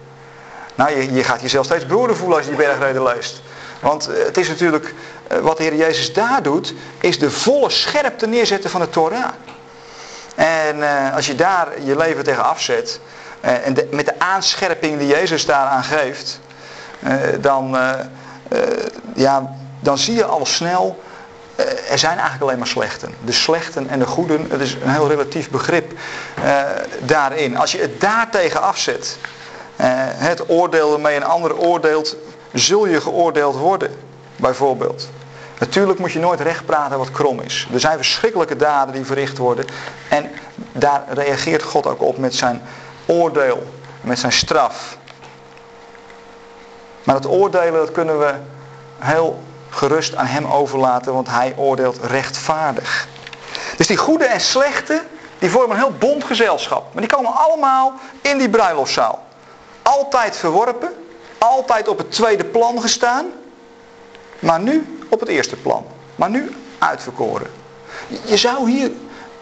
Nou, 0.76 0.97
je, 0.97 1.14
je 1.14 1.24
gaat 1.24 1.41
jezelf 1.41 1.66
steeds 1.66 1.86
broeder 1.86 2.16
voelen 2.16 2.38
als 2.38 2.45
je 2.45 2.56
die 2.56 2.66
bergreden 2.66 3.04
leest. 3.04 3.41
Want 3.80 4.06
het 4.26 4.38
is 4.38 4.47
natuurlijk, 4.47 4.93
wat 5.41 5.58
de 5.58 5.64
Heer 5.64 5.76
Jezus 5.76 6.14
daar 6.14 6.43
doet, 6.43 6.74
is 6.99 7.20
de 7.20 7.32
volle 7.32 7.70
scherpte 7.70 8.28
neerzetten 8.28 8.70
van 8.70 8.82
de 8.82 8.89
Torah. 8.89 9.30
En 10.36 10.84
als 11.14 11.28
je 11.28 11.36
daar 11.36 11.68
je 11.84 11.97
leven 11.97 12.24
tegen 12.24 12.43
afzet, 12.43 12.99
en 13.44 13.74
de, 13.74 13.88
met 13.91 14.06
de 14.06 14.20
aanscherping 14.20 14.98
die 15.00 15.08
Jezus 15.08 15.46
daaraan 15.46 15.84
geeft, 15.84 16.39
uh, 17.04 17.14
dan, 17.41 17.76
uh, 17.76 17.91
ja, 19.14 19.56
dan 19.80 19.98
zie 19.98 20.16
je 20.16 20.26
al 20.26 20.46
snel, 20.46 21.04
er 21.89 21.98
zijn 21.98 22.14
eigenlijk 22.14 22.41
alleen 22.41 22.58
maar 22.58 22.68
slechten. 22.68 23.14
De 23.26 23.32
slechten 23.32 23.89
en 23.89 24.00
de 24.00 24.06
goeden, 24.06 24.48
het 24.50 24.62
is 24.62 24.74
een 24.74 24.89
heel 24.89 25.08
relatief 25.08 25.50
begrip 25.50 25.91
daarin. 27.00 27.58
Als 27.58 27.72
je 27.72 27.82
het 27.82 28.02
daartegen 28.02 28.62
afzet, 28.62 29.18
het 30.16 30.50
oordeel 30.50 30.89
waarmee 30.89 31.16
een 31.16 31.24
ander 31.24 31.58
oordeelt, 31.58 32.16
zul 32.54 32.86
je 32.86 33.02
geoordeeld 33.02 33.56
worden, 33.56 33.91
bijvoorbeeld. 34.36 35.10
Natuurlijk 35.60 36.00
moet 36.00 36.12
je 36.12 36.20
nooit 36.20 36.39
recht 36.39 36.66
praten 36.66 36.98
wat 36.98 37.12
krom 37.12 37.39
is. 37.39 37.68
Er 37.74 37.80
zijn 37.80 37.98
verschrikkelijke 37.98 38.56
daden 38.56 38.94
die 38.94 39.06
verricht 39.06 39.38
worden. 39.38 39.66
En 40.10 40.32
daar 40.72 41.04
reageert 41.10 41.64
God 41.64 41.88
ook 41.88 42.02
op 42.02 42.18
met 42.18 42.36
zijn 42.36 42.62
oordeel, 43.06 43.64
met 44.01 44.20
zijn 44.20 44.32
straf. 44.32 44.97
Maar 47.04 47.16
het 47.16 47.28
oordelen 47.28 47.74
dat 47.74 47.91
kunnen 47.91 48.20
we 48.20 48.34
heel 48.99 49.43
gerust 49.70 50.16
aan 50.16 50.26
hem 50.26 50.45
overlaten, 50.45 51.14
want 51.14 51.28
hij 51.30 51.54
oordeelt 51.58 51.99
rechtvaardig. 52.04 53.08
Dus 53.78 53.88
die 53.88 53.97
goede 53.97 54.26
en 54.26 54.41
slechte, 54.41 55.04
die 55.39 55.49
vormen 55.49 55.76
een 55.76 55.84
heel 55.84 55.97
bond 55.99 56.24
gezelschap. 56.24 56.93
Maar 56.93 57.01
die 57.01 57.16
komen 57.16 57.34
allemaal 57.36 57.93
in 58.22 58.38
die 58.38 58.49
bruiloftzaal. 58.49 59.26
Altijd 59.82 60.38
verworpen, 60.38 60.93
altijd 61.38 61.88
op 61.88 61.97
het 61.97 62.12
tweede 62.12 62.45
plan 62.45 62.82
gestaan, 62.82 63.26
maar 64.39 64.60
nu 64.60 64.99
op 65.10 65.20
het 65.20 65.30
eerste 65.30 65.56
plan. 65.56 65.86
Maar 66.16 66.30
nu 66.30 66.56
uitverkoren. 66.80 67.47
Je 68.26 68.38
zou 68.38 68.72
hier 68.72 68.91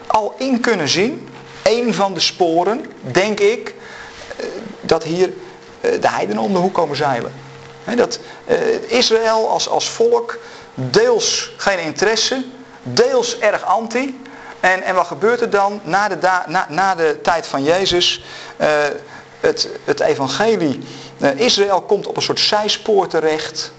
al 0.06 0.34
in 0.38 0.60
kunnen 0.60 0.88
zien 0.88 1.28
een 1.62 1.94
van 1.94 2.14
de 2.14 2.20
sporen, 2.20 2.84
denk 3.00 3.40
ik, 3.40 3.74
eh, 4.36 4.46
dat 4.80 5.04
hier 5.04 5.32
eh, 5.80 6.00
de 6.00 6.08
heidenen 6.08 6.42
om 6.42 6.52
de 6.52 6.58
hoek 6.58 6.74
komen 6.74 6.96
zeilen. 6.96 7.32
Dat 7.96 8.18
eh, 8.44 8.56
Israël 8.88 9.48
als, 9.48 9.68
als 9.68 9.88
volk 9.88 10.38
deels 10.74 11.52
geen 11.56 11.78
interesse, 11.78 12.44
deels 12.82 13.38
erg 13.38 13.64
anti. 13.64 14.20
En, 14.60 14.82
en 14.82 14.94
wat 14.94 15.06
gebeurt 15.06 15.40
er 15.40 15.50
dan 15.50 15.80
na 15.82 16.08
de, 16.08 16.16
na, 16.46 16.66
na 16.68 16.94
de 16.94 17.18
tijd 17.22 17.46
van 17.46 17.62
Jezus? 17.62 18.24
het, 19.40 19.68
het 19.84 20.00
evangelie, 20.00 20.78
Israël 21.36 21.80
komt 21.80 22.06
op 22.06 22.16
een 22.16 22.22
soort 22.22 22.40
zijspoor 22.40 23.06
terecht. 23.06 23.72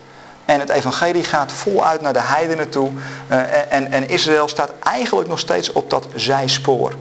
En 0.45 0.59
het 0.59 0.69
evangelie 0.69 1.23
gaat 1.23 1.51
voluit 1.51 2.01
naar 2.01 2.13
de 2.13 2.21
heidenen 2.21 2.69
toe. 2.69 2.91
en, 3.69 3.91
en 3.91 4.09
Israël 4.09 4.47
staat 4.47 4.71
eigenlijk 4.79 5.29
nog 5.29 5.39
steeds 5.39 5.71
op 5.71 5.89
dat 5.89 6.07
zijspoor. 6.15 6.93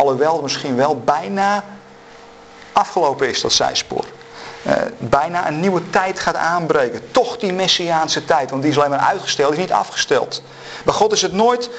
Alhoewel 0.00 0.42
misschien 0.42 0.76
wel 0.76 0.98
bijna 0.98 1.64
afgelopen 2.72 3.28
is, 3.28 3.40
dat 3.40 3.52
zijspoor. 3.52 4.04
Uh, 4.66 4.72
bijna 4.98 5.48
een 5.48 5.60
nieuwe 5.60 5.90
tijd 5.90 6.20
gaat 6.20 6.36
aanbreken. 6.36 7.10
Toch 7.10 7.36
die 7.36 7.52
Messiaanse 7.52 8.24
tijd, 8.24 8.50
want 8.50 8.62
die 8.62 8.70
is 8.70 8.78
alleen 8.78 8.90
maar 8.90 8.98
uitgesteld, 8.98 9.52
is 9.52 9.58
niet 9.58 9.72
afgesteld. 9.72 10.42
Bij 10.84 10.94
God 10.94 11.12
is 11.12 11.22
het 11.22 11.32
nooit 11.32 11.70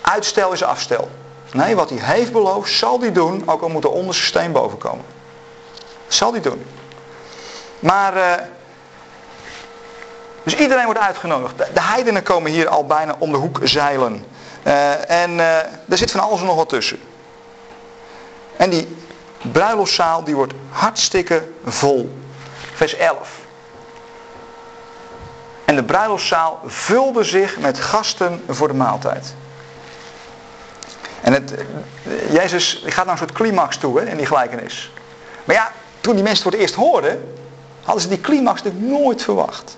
uitstel 0.00 0.52
is 0.52 0.62
afstel. 0.62 1.08
Nee, 1.52 1.76
wat 1.76 1.90
hij 1.90 1.98
heeft 1.98 2.32
beloofd, 2.32 2.72
zal 2.72 3.00
hij 3.00 3.12
doen, 3.12 3.42
ook 3.46 3.62
al 3.62 3.68
moet 3.68 3.82
de 3.82 3.88
onderste 3.88 4.24
steen 4.24 4.52
boven 4.52 4.78
komen. 4.78 5.04
Zal 6.08 6.32
hij 6.32 6.40
doen. 6.40 6.64
Maar, 7.78 8.16
uh, 8.16 8.32
dus 10.42 10.54
iedereen 10.54 10.84
wordt 10.84 11.00
uitgenodigd. 11.00 11.58
De 11.58 11.80
heidenen 11.80 12.22
komen 12.22 12.50
hier 12.50 12.68
al 12.68 12.86
bijna 12.86 13.16
om 13.18 13.30
de 13.30 13.38
hoek 13.38 13.60
zeilen. 13.62 14.24
Uh, 14.64 15.10
en 15.10 15.38
er 15.88 15.98
zit 15.98 16.10
van 16.10 16.20
alles 16.20 16.40
nog 16.40 16.56
wat 16.56 16.68
tussen. 16.68 17.07
En 18.58 18.70
die 18.70 18.96
bruiloftszaal 19.52 20.24
die 20.24 20.34
wordt 20.34 20.52
hartstikke 20.70 21.48
vol. 21.64 22.18
Vers 22.74 22.94
11. 22.94 23.38
En 25.64 25.74
de 25.74 25.84
bruiloftszaal 25.84 26.60
vulde 26.64 27.24
zich 27.24 27.58
met 27.58 27.80
gasten 27.80 28.42
voor 28.48 28.68
de 28.68 28.74
maaltijd. 28.74 29.34
En 31.20 31.32
het, 31.32 31.54
Jezus 32.30 32.82
gaat 32.86 33.04
naar 33.04 33.12
een 33.12 33.18
soort 33.18 33.32
climax 33.32 33.76
toe 33.76 34.00
hè, 34.00 34.06
in 34.06 34.16
die 34.16 34.26
gelijkenis. 34.26 34.92
Maar 35.44 35.56
ja, 35.56 35.72
toen 36.00 36.14
die 36.14 36.22
mensen 36.22 36.44
het 36.44 36.52
voor 36.52 36.52
het 36.52 36.60
eerst 36.60 36.74
hoorden, 36.74 37.34
hadden 37.82 38.02
ze 38.02 38.08
die 38.08 38.20
climax 38.20 38.62
natuurlijk 38.62 39.00
nooit 39.00 39.22
verwacht. 39.22 39.76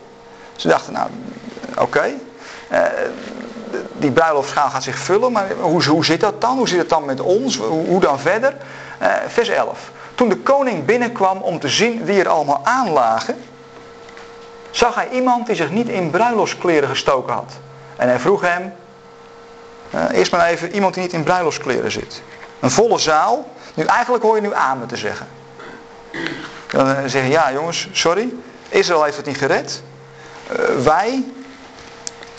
Ze 0.56 0.68
dachten, 0.68 0.92
nou, 0.92 1.10
oké, 1.70 1.82
okay, 1.82 2.16
uh, 2.72 2.78
die 3.92 4.10
bruiloftschaal 4.10 4.70
gaat 4.70 4.82
zich 4.82 4.98
vullen, 4.98 5.32
maar 5.32 5.50
hoe, 5.60 5.84
hoe 5.84 6.04
zit 6.04 6.20
dat 6.20 6.40
dan? 6.40 6.56
Hoe 6.56 6.68
zit 6.68 6.78
het 6.78 6.88
dan 6.88 7.04
met 7.04 7.20
ons? 7.20 7.56
Hoe, 7.56 7.86
hoe 7.86 8.00
dan 8.00 8.20
verder? 8.20 8.56
Uh, 9.02 9.12
vers 9.28 9.48
11. 9.48 9.90
Toen 10.14 10.28
de 10.28 10.36
koning 10.36 10.84
binnenkwam 10.84 11.38
om 11.38 11.58
te 11.58 11.68
zien 11.68 12.04
wie 12.04 12.20
er 12.20 12.28
allemaal 12.28 12.60
aanlagen, 12.64 13.36
zag 14.70 14.94
hij 14.94 15.08
iemand 15.08 15.46
die 15.46 15.54
zich 15.54 15.70
niet 15.70 15.88
in 15.88 16.10
bruiloftskleren 16.10 16.88
gestoken 16.88 17.34
had. 17.34 17.52
En 17.96 18.08
hij 18.08 18.18
vroeg 18.18 18.40
hem, 18.40 18.72
uh, 19.94 20.04
eerst 20.12 20.32
maar 20.32 20.46
even, 20.46 20.74
iemand 20.74 20.94
die 20.94 21.02
niet 21.02 21.12
in 21.12 21.22
bruiloftskleren 21.22 21.90
zit. 21.90 22.22
Een 22.60 22.70
volle 22.70 22.98
zaal. 22.98 23.48
Nu 23.74 23.84
eigenlijk 23.84 24.24
hoor 24.24 24.34
je 24.34 24.42
nu 24.42 24.54
amen 24.54 24.88
te 24.88 24.96
zeggen. 24.96 25.26
Dan 26.66 26.88
uh, 26.88 26.96
zeggen, 27.06 27.30
ja 27.30 27.52
jongens, 27.52 27.88
sorry, 27.92 28.32
Israël 28.68 29.04
heeft 29.04 29.16
het 29.16 29.26
niet 29.26 29.38
gered. 29.38 29.82
wij 30.82 31.24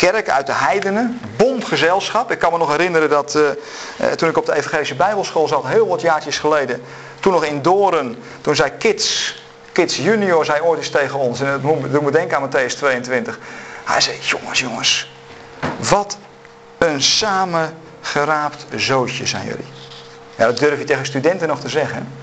kerk 0.08 0.30
uit 0.30 0.46
de 0.46 0.54
heidenen, 0.54 1.20
bondgezelschap. 1.38 2.32
Ik 2.32 2.40
kan 2.40 2.52
me 2.52 2.58
nog 2.58 2.72
herinneren 2.72 3.10
dat 3.10 3.36
uh, 3.36 4.12
toen 4.12 4.30
ik 4.30 4.38
op 4.38 4.46
de 4.46 4.56
evangelische 4.56 4.96
bijbelschool 4.96 5.48
zat, 5.48 5.68
heel 5.68 5.88
wat 5.88 6.02
jaartjes 6.02 6.40
geleden, 6.40 6.82
toen 7.20 7.34
nog 7.34 7.46
in 7.46 7.62
Doren, 7.62 8.18
toen 8.42 8.56
zei 8.56 8.72
Kids, 8.72 9.36
Kids 9.72 9.98
junior 9.98 10.46
zei 10.46 10.62
ooit 10.62 10.80
eens 10.80 10.90
tegen 10.90 11.20
ons, 11.20 11.40
en 11.40 11.48
het 11.48 11.62
doet 11.62 12.02
me 12.02 12.12
denken 12.12 12.38
aan 12.38 12.50
Matthäus 12.50 12.76
22. 12.78 13.40
Hij 13.84 14.02
zei, 14.02 14.18
jongens, 14.22 14.60
jongens, 14.60 15.12
wat 15.90 16.18
een 16.78 17.02
samengeraapt 17.02 18.66
zootje 18.76 19.26
zijn 19.26 19.46
jullie. 19.48 19.68
Ja, 20.36 20.46
dat 20.46 20.58
durf 20.58 20.80
je 20.80 20.86
tegen 20.86 21.06
studenten 21.06 21.48
nog 21.48 21.60
te 21.60 21.70
zeggen. 21.70 22.14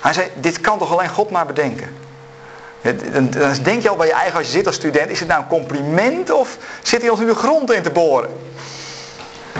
Hij 0.00 0.12
zei, 0.12 0.30
dit 0.34 0.60
kan 0.60 0.78
toch 0.78 0.92
alleen 0.92 1.08
God 1.08 1.30
maar 1.30 1.46
bedenken. 1.46 1.96
Dan 2.82 3.30
denk 3.62 3.82
je 3.82 3.88
al 3.88 3.96
bij 3.96 4.06
je 4.06 4.12
eigen 4.12 4.38
als 4.38 4.46
je 4.46 4.52
zit 4.52 4.66
als 4.66 4.74
student, 4.74 5.10
is 5.10 5.18
het 5.18 5.28
nou 5.28 5.42
een 5.42 5.48
compliment 5.48 6.30
of 6.30 6.56
zit 6.82 7.00
hij 7.00 7.10
ons 7.10 7.20
in 7.20 7.26
de 7.26 7.34
grond 7.34 7.72
in 7.72 7.82
te 7.82 7.90
boren? 7.90 8.30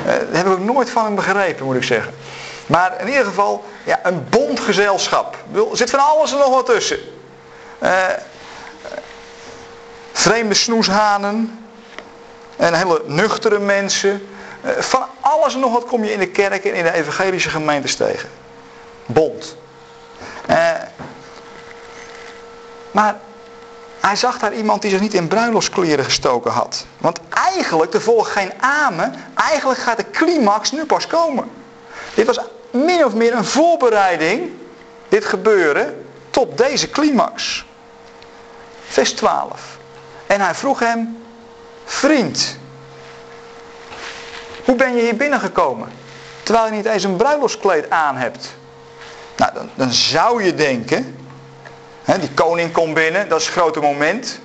Uh, 0.06 0.12
dat 0.12 0.26
heb 0.30 0.46
ik 0.46 0.52
ook 0.52 0.58
nooit 0.58 0.90
van 0.90 1.04
hem 1.04 1.14
begrepen, 1.14 1.64
moet 1.64 1.76
ik 1.76 1.82
zeggen. 1.82 2.14
Maar 2.66 3.00
in 3.00 3.08
ieder 3.08 3.24
geval, 3.24 3.64
ja, 3.84 4.00
een 4.02 4.28
bondgezelschap. 4.28 5.36
Er 5.54 5.76
zit 5.76 5.90
van 5.90 6.00
alles 6.00 6.32
en 6.32 6.38
nog 6.38 6.48
wat 6.48 6.66
tussen. 6.66 6.98
Uh, 7.82 8.06
vreemde 10.12 10.54
snoeshanen. 10.54 11.66
En 12.56 12.74
hele 12.74 13.02
nuchtere 13.06 13.58
mensen. 13.58 14.28
Uh, 14.64 14.70
van 14.78 15.06
alles 15.20 15.54
en 15.54 15.60
nog 15.60 15.72
wat 15.72 15.84
kom 15.84 16.04
je 16.04 16.12
in 16.12 16.18
de 16.18 16.28
kerk 16.28 16.64
en 16.64 16.74
in 16.74 16.84
de 16.84 16.92
evangelische 16.92 17.50
gemeentes 17.50 17.96
tegen. 17.96 18.28
Bond. 19.06 19.56
Uh, 20.50 20.70
maar 22.92 23.16
hij 24.00 24.16
zag 24.16 24.38
daar 24.38 24.54
iemand 24.54 24.82
die 24.82 24.90
zich 24.90 25.00
niet 25.00 25.14
in 25.14 25.28
bruiloftskleren 25.28 26.04
gestoken 26.04 26.50
had. 26.50 26.86
Want 26.98 27.20
eigenlijk, 27.28 27.94
er 27.94 28.02
volgt 28.02 28.30
geen 28.30 28.52
amen, 28.60 29.14
eigenlijk 29.34 29.80
gaat 29.80 29.96
de 29.96 30.10
climax 30.10 30.72
nu 30.72 30.84
pas 30.84 31.06
komen. 31.06 31.50
Dit 32.14 32.26
was 32.26 32.40
min 32.70 33.04
of 33.04 33.14
meer 33.14 33.34
een 33.34 33.44
voorbereiding, 33.44 34.50
dit 35.08 35.24
gebeuren, 35.24 36.06
tot 36.30 36.58
deze 36.58 36.90
climax. 36.90 37.66
Vers 38.88 39.12
12. 39.12 39.78
En 40.26 40.40
hij 40.40 40.54
vroeg 40.54 40.78
hem, 40.78 41.22
vriend, 41.84 42.58
hoe 44.64 44.74
ben 44.76 44.94
je 44.96 45.02
hier 45.02 45.16
binnengekomen? 45.16 45.88
Terwijl 46.42 46.66
je 46.66 46.72
niet 46.72 46.84
eens 46.84 47.04
een 47.04 47.16
bruiloftskleed 47.16 47.90
aan 47.90 48.16
hebt. 48.16 48.54
Nou, 49.36 49.52
dan, 49.54 49.70
dan 49.74 49.92
zou 49.92 50.42
je 50.42 50.54
denken, 50.54 51.21
die 52.04 52.30
koning 52.34 52.72
komt 52.72 52.94
binnen, 52.94 53.28
dat 53.28 53.40
is 53.40 53.46
het 53.46 53.54
grote 53.54 53.80
moment. 53.80 54.40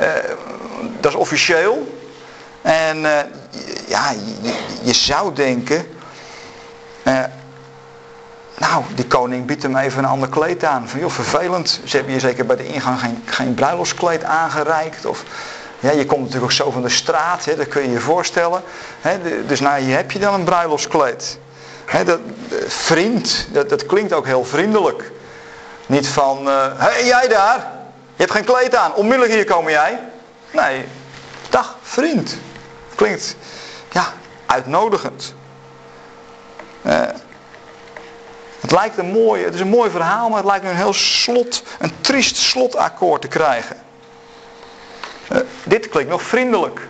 Uh, 0.00 0.06
dat 1.00 1.12
is 1.12 1.18
officieel. 1.18 1.96
En 2.62 2.98
uh, 2.98 3.18
ja, 3.86 4.12
je, 4.82 4.92
zou 4.92 5.34
denken, 5.34 5.86
uh, 7.02 7.24
nou, 8.58 8.84
die 8.94 9.06
koning 9.06 9.46
biedt 9.46 9.62
hem 9.62 9.76
even 9.76 9.98
een 9.98 10.10
ander 10.10 10.28
kleed 10.28 10.64
aan. 10.64 10.88
Van 10.88 11.00
joh, 11.00 11.10
vervelend. 11.10 11.80
Ze 11.84 11.96
hebben 11.96 12.14
je 12.14 12.20
zeker 12.20 12.46
bij 12.46 12.56
de 12.56 12.66
ingang 12.66 13.00
geen, 13.00 13.22
geen 13.24 13.54
bruiloftskleed 13.54 14.24
aangereikt. 14.24 15.06
Of, 15.06 15.24
ja, 15.80 15.90
je 15.90 16.06
komt 16.06 16.20
natuurlijk 16.20 16.44
ook 16.44 16.52
zo 16.52 16.70
van 16.70 16.82
de 16.82 16.88
straat, 16.88 17.44
hè, 17.44 17.56
dat 17.56 17.68
kun 17.68 17.82
je 17.82 17.90
je 17.90 18.00
voorstellen. 18.00 18.62
Hè, 19.00 19.46
dus 19.46 19.60
nou, 19.60 19.80
hier 19.80 19.96
heb 19.96 20.10
je 20.10 20.18
dan 20.18 20.34
een 20.34 20.44
bruiloftskleed. 20.44 21.38
Hè, 21.84 22.04
dat, 22.04 22.20
vriend, 22.66 23.48
dat, 23.52 23.68
dat 23.68 23.86
klinkt 23.86 24.12
ook 24.12 24.26
heel 24.26 24.44
vriendelijk. 24.44 25.12
Niet 25.88 26.08
van, 26.08 26.46
hé 26.46 26.52
uh, 26.52 26.72
hey, 26.76 27.04
jij 27.04 27.28
daar, 27.28 27.58
je 28.16 28.24
hebt 28.24 28.32
geen 28.32 28.44
kleed 28.44 28.76
aan, 28.76 28.94
onmiddellijk 28.94 29.32
hier 29.32 29.44
komen 29.44 29.72
jij. 29.72 30.00
Nee, 30.50 30.84
dag 31.48 31.76
vriend. 31.82 32.36
Klinkt, 32.94 33.36
ja, 33.92 34.12
uitnodigend. 34.46 35.34
Uh, 36.82 37.00
het 38.60 38.72
lijkt 38.72 38.98
een 38.98 39.10
mooi, 39.10 39.44
het 39.44 39.54
is 39.54 39.60
een 39.60 39.68
mooi 39.68 39.90
verhaal, 39.90 40.28
maar 40.28 40.38
het 40.38 40.46
lijkt 40.46 40.64
nu 40.64 40.70
een 40.70 40.76
heel 40.76 40.92
slot, 40.92 41.62
een 41.78 41.92
triest 42.00 42.36
slotakkoord 42.36 43.20
te 43.20 43.28
krijgen. 43.28 43.76
Uh, 45.32 45.38
dit 45.64 45.88
klinkt 45.88 46.10
nog 46.10 46.22
vriendelijk. 46.22 46.88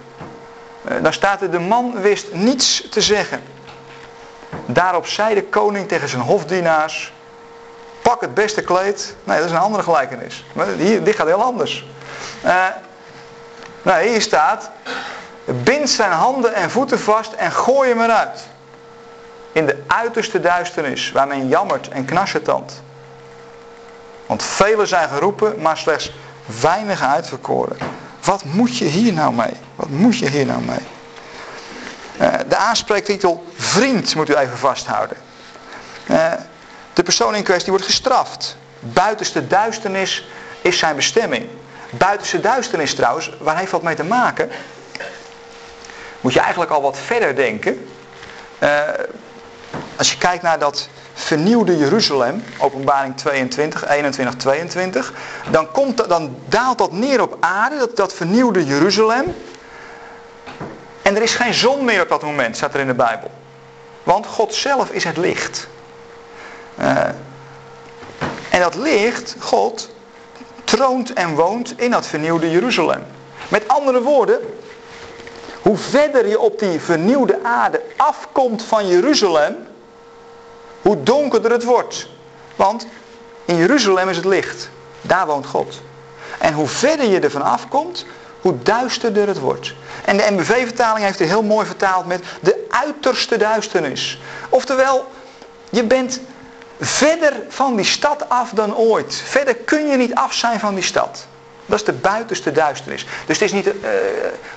Uh, 0.89 1.03
daar 1.03 1.15
staat 1.15 1.43
er, 1.43 1.51
de 1.51 1.59
man 1.59 2.01
wist 2.01 2.33
niets 2.33 2.89
te 2.91 3.01
zeggen. 3.01 3.43
Daarop 4.67 5.07
zei 5.07 5.35
de 5.35 5.45
koning 5.45 5.89
tegen 5.89 6.09
zijn 6.09 6.23
hofdienaars, 6.23 7.13
pak 8.09 8.21
het 8.21 8.35
beste 8.35 8.63
kleed. 8.63 9.15
Nee, 9.25 9.37
dat 9.37 9.47
is 9.47 9.53
een 9.53 9.59
andere 9.59 9.83
gelijkenis. 9.83 10.45
Hier, 10.77 11.05
dit 11.05 11.17
gaat 11.17 11.27
heel 11.27 11.43
anders. 11.43 11.87
Uh, 12.45 13.97
hier 13.97 14.21
staat, 14.21 14.71
bind 15.45 15.91
zijn 15.91 16.11
handen 16.11 16.55
en 16.55 16.71
voeten 16.71 17.01
vast 17.01 17.33
en 17.33 17.53
gooi 17.53 17.89
hem 17.89 18.01
eruit. 18.01 18.47
In 19.53 19.67
de 19.67 19.83
uiterste 19.87 20.41
duisternis, 20.41 21.13
waar 21.13 21.27
men 21.27 21.49
jammert 21.49 21.89
en 21.89 22.05
knarsetand. 22.05 22.83
Want 24.27 24.43
velen 24.43 24.89
zijn 24.89 25.09
geroepen, 25.09 25.61
maar 25.61 25.77
slechts 25.77 26.13
weinigen 26.61 27.09
uitverkoren. 27.09 27.77
Wat 28.25 28.45
moet 28.45 28.79
je 28.79 28.85
hier 28.85 29.13
nou 29.13 29.33
mee? 29.35 29.55
Wat 29.75 29.89
moet 29.89 30.19
je 30.19 30.29
hier 30.29 30.47
nou 30.47 30.63
mee? 30.63 30.87
Uh, 32.21 32.39
de 32.49 32.57
aanspreektitel 32.57 33.45
vriend 33.55 34.15
moet 34.15 34.29
u 34.29 34.35
even 34.35 34.59
vasthouden. 34.59 35.17
Uh, 36.11 36.33
de 36.99 37.05
persoon 37.05 37.35
in 37.35 37.43
kwestie 37.43 37.71
wordt 37.71 37.87
gestraft. 37.87 38.57
Buitenste 38.81 39.47
duisternis 39.47 40.29
is 40.61 40.79
zijn 40.79 40.97
bestemming. 40.97 41.49
Buitenste 41.91 42.41
duisternis 42.41 42.95
trouwens, 42.95 43.37
waar 43.41 43.59
heeft 43.59 43.71
dat 43.71 43.83
mee 43.83 43.95
te 43.95 44.05
maken? 44.05 44.51
Moet 46.21 46.33
je 46.33 46.41
eigenlijk 46.41 46.71
al 46.71 46.83
wat 46.83 46.99
verder 46.99 47.37
denken. 47.37 47.89
Uh, 48.63 48.81
als 49.97 50.13
je 50.13 50.19
kijkt 50.19 50.43
naar 50.43 50.59
dat 50.59 50.89
vernieuwde 51.15 51.77
Jeruzalem, 51.77 52.45
openbaring 52.59 53.17
22, 53.17 53.89
21, 53.89 54.35
22, 54.37 55.13
dan, 55.51 55.71
komt, 55.71 56.09
dan 56.09 56.37
daalt 56.49 56.79
dat 56.79 56.93
neer 56.93 57.23
op 57.23 57.37
aarde, 57.41 57.79
dat, 57.79 57.97
dat 57.97 58.15
vernieuwde 58.15 58.65
Jeruzalem. 58.65 59.37
En 61.03 61.17
er 61.17 61.23
is 61.23 61.35
geen 61.35 61.55
zon 61.55 61.85
meer 61.85 62.03
op 62.03 62.09
dat 62.09 62.23
moment, 62.23 62.57
staat 62.57 62.75
er 62.75 62.81
in 62.81 62.87
de 62.87 62.95
Bijbel. 62.95 63.31
Want 64.03 64.27
God 64.27 64.55
zelf 64.55 64.91
is 64.91 65.05
het 65.05 65.17
licht. 65.17 65.69
Uh, 66.81 67.05
en 68.51 68.61
dat 68.61 68.75
licht, 68.75 69.37
God, 69.39 69.91
troont 70.65 71.13
en 71.13 71.35
woont 71.35 71.81
in 71.81 71.91
dat 71.91 72.07
vernieuwde 72.07 72.51
Jeruzalem. 72.51 73.05
Met 73.49 73.69
andere 73.69 74.03
woorden, 74.03 74.41
hoe 75.63 75.77
verder 75.77 76.29
je 76.29 76.41
op 76.41 76.59
die 76.59 76.81
vernieuwde 76.81 77.39
aarde 77.43 77.83
afkomt 77.97 78.63
van 78.63 78.89
Jeruzalem, 78.89 79.57
hoe 80.83 81.03
donkerder 81.03 81.51
het 81.51 81.65
wordt. 81.65 82.09
Want 82.57 82.87
in 83.45 83.57
Jeruzalem 83.57 84.09
is 84.09 84.17
het 84.17 84.25
licht. 84.25 84.71
Daar 85.03 85.27
woont 85.27 85.47
God. 85.47 85.81
En 86.39 86.53
hoe 86.53 86.69
verder 86.69 87.07
je 87.07 87.21
ervan 87.21 87.43
afkomt, 87.43 88.07
hoe 88.41 88.55
duisterder 88.63 89.27
het 89.27 89.39
wordt. 89.39 89.75
En 90.05 90.17
de 90.17 90.27
MBV-vertaling 90.31 91.05
heeft 91.05 91.19
het 91.19 91.29
heel 91.29 91.43
mooi 91.43 91.67
vertaald 91.67 92.07
met 92.07 92.25
de 92.41 92.67
uiterste 92.69 93.37
duisternis. 93.37 94.21
Oftewel, 94.49 95.07
je 95.71 95.85
bent 95.85 96.21
verder 96.81 97.33
van 97.49 97.77
die 97.77 97.85
stad 97.85 98.29
af 98.29 98.51
dan 98.51 98.77
ooit. 98.77 99.23
Verder 99.25 99.55
kun 99.55 99.87
je 99.87 99.97
niet 99.97 100.15
af 100.15 100.35
zijn 100.35 100.61
van 100.61 100.75
die 100.75 100.85
stad. 100.85 101.27
Dat 101.67 101.79
is 101.79 101.85
de 101.85 101.93
buitenste 101.93 102.53
duisternis. 102.53 103.07
Dus 103.27 103.39
het 103.39 103.41
is 103.41 103.53
niet 103.53 103.67
uh, 103.67 103.73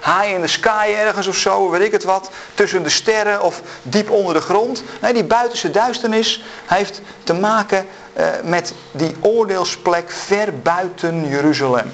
high 0.03 0.34
in 0.34 0.41
the 0.41 0.47
sky 0.47 0.93
ergens 0.97 1.28
of 1.28 1.36
zo, 1.36 1.69
weet 1.69 1.82
ik 1.82 1.91
het 1.91 2.03
wat, 2.03 2.32
tussen 2.53 2.84
de 2.84 2.89
sterren 2.89 3.41
of 3.41 3.61
diep 3.82 4.09
onder 4.09 4.34
de 4.34 4.41
grond. 4.41 4.84
Nee, 5.01 5.13
die 5.13 5.24
buitenste 5.24 5.72
duisternis 5.72 6.43
heeft 6.65 7.01
te 7.24 7.34
maken 7.34 7.86
uh, 8.17 8.28
met 8.43 8.74
die 8.91 9.15
oordeelsplek 9.19 10.11
ver 10.11 10.59
buiten 10.59 11.28
Jeruzalem. 11.28 11.91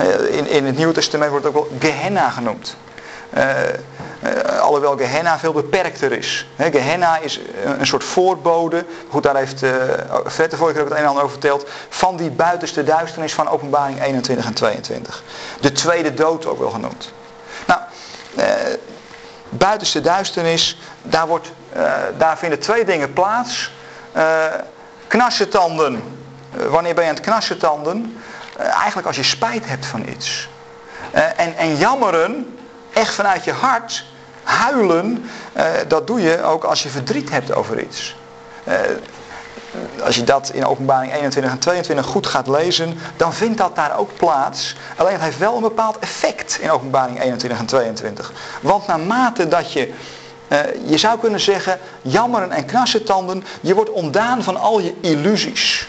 Uh, 0.00 0.36
in, 0.36 0.46
in 0.46 0.64
het 0.64 0.76
Nieuwe 0.76 0.92
Testament 0.92 1.30
wordt 1.30 1.46
het 1.46 1.56
ook 1.56 1.68
wel 1.68 1.78
Gehenna 1.90 2.30
genoemd. 2.30 2.76
Uh, 3.36 4.58
alhoewel 4.60 4.96
Gehenna 4.96 5.38
veel 5.38 5.52
beperkter 5.52 6.12
is. 6.12 6.46
He, 6.56 6.70
Gehenna 6.70 7.18
is 7.18 7.40
een 7.64 7.86
soort 7.86 8.04
voorbode, 8.04 8.84
goed 9.08 9.22
daar 9.22 9.36
heeft 9.36 9.62
uh, 9.62 9.70
de 9.70 10.56
vorige 10.56 10.72
keer 10.72 10.82
ook 10.82 10.88
het 10.88 10.90
een 10.90 10.96
en 10.96 11.06
ander 11.06 11.22
over 11.22 11.38
verteld, 11.40 11.70
van 11.88 12.16
die 12.16 12.30
buitenste 12.30 12.84
duisternis 12.84 13.34
van 13.34 13.48
openbaring 13.48 14.02
21 14.02 14.46
en 14.46 14.54
22. 14.54 15.22
De 15.60 15.72
tweede 15.72 16.14
dood 16.14 16.46
ook 16.46 16.58
wel 16.58 16.70
genoemd. 16.70 17.12
Nou, 17.66 17.80
buitenste 19.48 20.00
duisternis, 20.00 20.78
daar, 21.02 21.26
wordt, 21.26 21.52
daar 22.18 22.38
vinden 22.38 22.58
twee 22.58 22.84
dingen 22.84 23.12
plaats. 23.12 23.72
knarsetanden, 25.06 26.02
wanneer 26.50 26.94
ben 26.94 27.04
je 27.04 27.10
aan 27.10 27.16
het 27.16 27.24
knarsetanden? 27.24 28.22
eigenlijk 28.56 29.06
als 29.06 29.16
je 29.16 29.22
spijt 29.22 29.68
hebt 29.68 29.86
van 29.86 30.08
iets. 30.08 30.48
en, 31.36 31.56
en 31.56 31.76
jammeren, 31.76 32.56
echt 32.92 33.14
vanuit 33.14 33.44
je 33.44 33.52
hart, 33.52 34.04
huilen, 34.42 35.24
uh, 35.56 35.64
dat 35.88 36.06
doe 36.06 36.20
je 36.20 36.42
ook 36.42 36.64
als 36.64 36.82
je 36.82 36.88
verdriet 36.88 37.30
hebt 37.30 37.54
over 37.54 37.80
iets. 37.82 38.16
Uh, 38.68 38.74
als 40.04 40.16
je 40.16 40.24
dat 40.24 40.50
in 40.54 40.66
openbaring 40.66 41.14
21 41.14 41.52
en 41.52 41.58
22 41.58 42.06
goed 42.06 42.26
gaat 42.26 42.48
lezen, 42.48 42.98
dan 43.16 43.34
vindt 43.34 43.58
dat 43.58 43.76
daar 43.76 43.98
ook 43.98 44.16
plaats. 44.16 44.76
Alleen 44.96 45.12
het 45.12 45.22
heeft 45.22 45.38
wel 45.38 45.56
een 45.56 45.62
bepaald 45.62 45.98
effect 45.98 46.58
in 46.60 46.70
openbaring 46.70 47.22
21 47.22 47.58
en 47.58 47.66
22. 47.66 48.32
Want 48.60 48.86
naarmate 48.86 49.48
dat 49.48 49.72
je, 49.72 49.92
uh, 50.48 50.58
je 50.84 50.98
zou 50.98 51.18
kunnen 51.18 51.40
zeggen, 51.40 51.78
jammeren 52.02 52.50
en 52.50 52.64
knarsetanden, 52.64 53.44
je 53.60 53.74
wordt 53.74 53.90
ontdaan 53.90 54.42
van 54.42 54.56
al 54.56 54.80
je 54.80 54.94
illusies. 55.00 55.88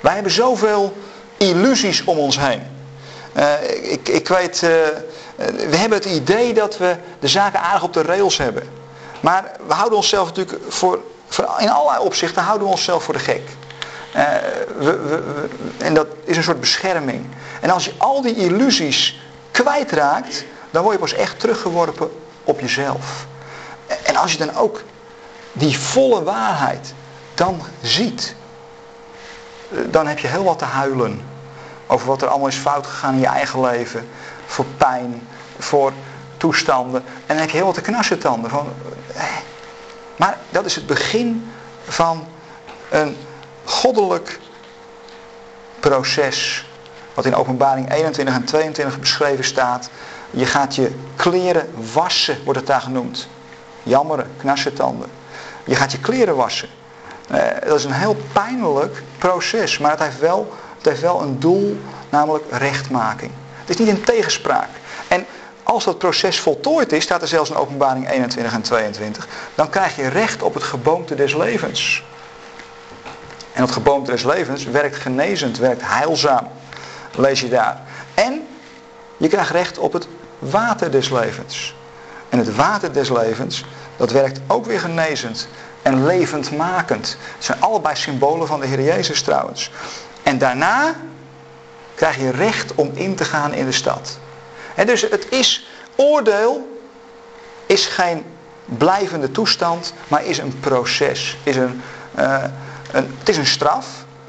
Wij 0.00 0.14
hebben 0.14 0.32
zoveel 0.32 0.96
illusies 1.36 2.04
om 2.04 2.18
ons 2.18 2.38
heen. 2.38 2.62
ik, 3.82 4.08
ik 4.08 4.28
weet 4.28 4.62
eh, 4.62 4.70
we 5.36 5.76
hebben 5.76 5.98
het 5.98 6.06
idee 6.06 6.54
dat 6.54 6.78
we 6.78 6.96
de 7.18 7.28
zaken 7.28 7.60
aardig 7.60 7.82
op 7.82 7.92
de 7.92 8.02
rails 8.02 8.38
hebben. 8.38 8.62
Maar 9.20 9.52
we 9.66 9.74
houden 9.74 9.98
onszelf 9.98 10.26
natuurlijk 10.26 10.62
voor, 10.68 11.00
in 11.58 11.70
allerlei 11.70 12.04
opzichten 12.04 12.42
houden 12.42 12.66
we 12.66 12.72
onszelf 12.72 13.04
voor 13.04 13.14
de 13.14 13.20
gek. 13.20 13.42
Uh, 14.16 14.22
we, 14.78 15.48
en 15.78 15.94
dat 15.94 16.06
is 16.24 16.36
een 16.36 16.42
soort 16.42 16.60
bescherming. 16.60 17.26
En 17.60 17.70
als 17.70 17.84
je 17.84 17.92
al 17.98 18.22
die 18.22 18.34
illusies 18.34 19.20
kwijtraakt, 19.50 20.44
dan 20.70 20.82
word 20.82 20.94
je 20.94 21.00
pas 21.00 21.12
echt 21.12 21.40
teruggeworpen 21.40 22.10
op 22.44 22.60
jezelf. 22.60 23.26
En 24.02 24.16
als 24.16 24.32
je 24.32 24.38
dan 24.38 24.56
ook 24.56 24.82
die 25.52 25.78
volle 25.78 26.22
waarheid 26.22 26.94
dan 27.34 27.60
ziet, 27.82 28.34
eh, 29.70 29.78
dan 29.90 30.06
heb 30.06 30.18
je 30.18 30.26
heel 30.26 30.44
wat 30.44 30.58
te 30.58 30.64
huilen 30.64 31.26
over 31.86 32.06
wat 32.06 32.22
er 32.22 32.28
allemaal 32.28 32.48
is 32.48 32.56
fout 32.56 32.86
gegaan 32.86 33.14
in 33.14 33.20
je 33.20 33.26
eigen 33.26 33.60
leven 33.60 34.08
voor 34.54 34.64
pijn, 34.76 35.28
voor 35.58 35.92
toestanden. 36.36 37.02
En 37.06 37.26
dan 37.26 37.36
heb 37.36 37.50
je 37.50 37.56
heel 37.56 37.66
wat 37.66 37.74
te 37.74 37.80
knarsen 37.80 38.18
tanden. 38.18 38.50
Van, 38.50 38.72
eh. 39.14 39.22
Maar 40.16 40.38
dat 40.50 40.64
is 40.64 40.74
het 40.74 40.86
begin 40.86 41.52
van 41.84 42.26
een 42.90 43.16
goddelijk 43.64 44.40
proces 45.80 46.66
Wat 47.14 47.24
in 47.24 47.34
openbaring 47.34 47.92
21 47.92 48.34
en 48.34 48.44
22 48.44 49.00
beschreven 49.00 49.44
staat. 49.44 49.90
Je 50.30 50.46
gaat 50.46 50.74
je 50.74 50.94
kleren 51.16 51.68
wassen, 51.92 52.38
wordt 52.44 52.58
het 52.58 52.68
daar 52.68 52.80
genoemd. 52.80 53.28
Jammeren, 53.82 54.30
knarsetanden. 54.36 55.10
Je 55.64 55.74
gaat 55.74 55.92
je 55.92 56.00
kleren 56.00 56.36
wassen. 56.36 56.68
Uh, 57.30 57.38
dat 57.66 57.78
is 57.78 57.84
een 57.84 57.92
heel 57.92 58.16
pijnlijk 58.32 59.02
proces, 59.18 59.78
maar 59.78 59.90
het 59.90 60.00
heeft, 60.00 60.18
wel, 60.18 60.54
het 60.76 60.86
heeft 60.86 61.00
wel 61.00 61.22
een 61.22 61.38
doel, 61.38 61.80
namelijk 62.08 62.44
rechtmaking. 62.50 63.32
Het 63.64 63.80
is 63.80 63.86
niet 63.86 63.96
in 63.96 64.04
tegenspraak. 64.04 64.68
En 65.08 65.26
als 65.62 65.84
dat 65.84 65.98
proces 65.98 66.40
voltooid 66.40 66.92
is, 66.92 67.02
staat 67.02 67.22
er 67.22 67.28
zelfs 67.28 67.50
in 67.50 67.56
openbaring 67.56 68.10
21 68.10 68.52
en 68.54 68.62
22, 68.62 69.28
dan 69.54 69.70
krijg 69.70 69.96
je 69.96 70.08
recht 70.08 70.42
op 70.42 70.54
het 70.54 70.62
geboomte 70.62 71.14
des 71.14 71.34
levens. 71.34 72.04
En 73.52 73.60
dat 73.60 73.70
geboomte 73.70 74.10
des 74.10 74.22
levens 74.22 74.64
werkt 74.64 74.96
genezend, 74.96 75.58
werkt 75.58 75.82
heilzaam. 75.84 76.48
Lees 77.16 77.40
je 77.40 77.48
daar. 77.48 77.82
En 78.14 78.46
je 79.16 79.28
krijgt 79.28 79.50
recht 79.50 79.78
op 79.78 79.92
het 79.92 80.08
water 80.38 80.90
des 80.90 81.10
levens. 81.10 81.74
En 82.28 82.38
het 82.38 82.54
water 82.54 82.92
des 82.92 83.10
levens, 83.10 83.64
dat 83.96 84.10
werkt 84.10 84.40
ook 84.46 84.66
weer 84.66 84.80
genezend 84.80 85.48
en 85.82 86.06
levendmakend. 86.06 87.16
Het 87.34 87.44
zijn 87.44 87.60
allebei 87.60 87.96
symbolen 87.96 88.46
van 88.46 88.60
de 88.60 88.66
Heer 88.66 88.82
Jezus 88.82 89.22
trouwens. 89.22 89.70
En 90.22 90.38
daarna 90.38 90.94
krijg 91.94 92.16
je 92.16 92.30
recht 92.30 92.74
om 92.74 92.90
in 92.94 93.14
te 93.14 93.24
gaan 93.24 93.52
in 93.52 93.64
de 93.64 93.72
stad. 93.72 94.18
En 94.74 94.86
dus 94.86 95.00
het 95.00 95.26
is, 95.30 95.68
oordeel 95.96 96.80
is 97.66 97.86
geen 97.86 98.24
blijvende 98.64 99.30
toestand, 99.30 99.92
maar 100.08 100.24
is 100.24 100.38
een 100.38 100.60
proces. 100.60 101.36
Is 101.42 101.56
een, 101.56 101.82
uh, 102.18 102.44
een, 102.92 103.14
het 103.18 103.28
is 103.28 103.36
een 103.36 103.46
straf. 103.46 103.86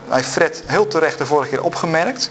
Hij 0.08 0.24
Fred 0.24 0.64
heel 0.66 0.88
terecht 0.88 1.18
de 1.18 1.26
vorige 1.26 1.50
keer 1.50 1.64
opgemerkt. 1.64 2.30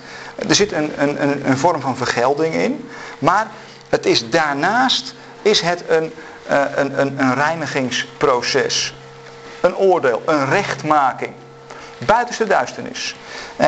Er 0.49 0.55
zit 0.55 0.72
een, 0.72 0.93
een, 0.97 1.49
een 1.49 1.59
vorm 1.59 1.80
van 1.80 1.97
vergelding 1.97 2.55
in. 2.55 2.89
Maar 3.18 3.47
het 3.89 4.07
is 4.07 4.30
daarnaast 4.30 5.14
is 5.43 5.61
het 5.61 5.85
een, 5.89 6.12
uh, 6.51 6.64
een, 6.74 7.01
een, 7.01 7.20
een 7.20 7.35
reinigingsproces. 7.35 8.95
Een 9.61 9.76
oordeel, 9.76 10.22
een 10.24 10.49
rechtmaking. 10.49 11.32
Buitenste 11.99 12.47
duisternis. 12.47 13.16
Uh, 13.61 13.66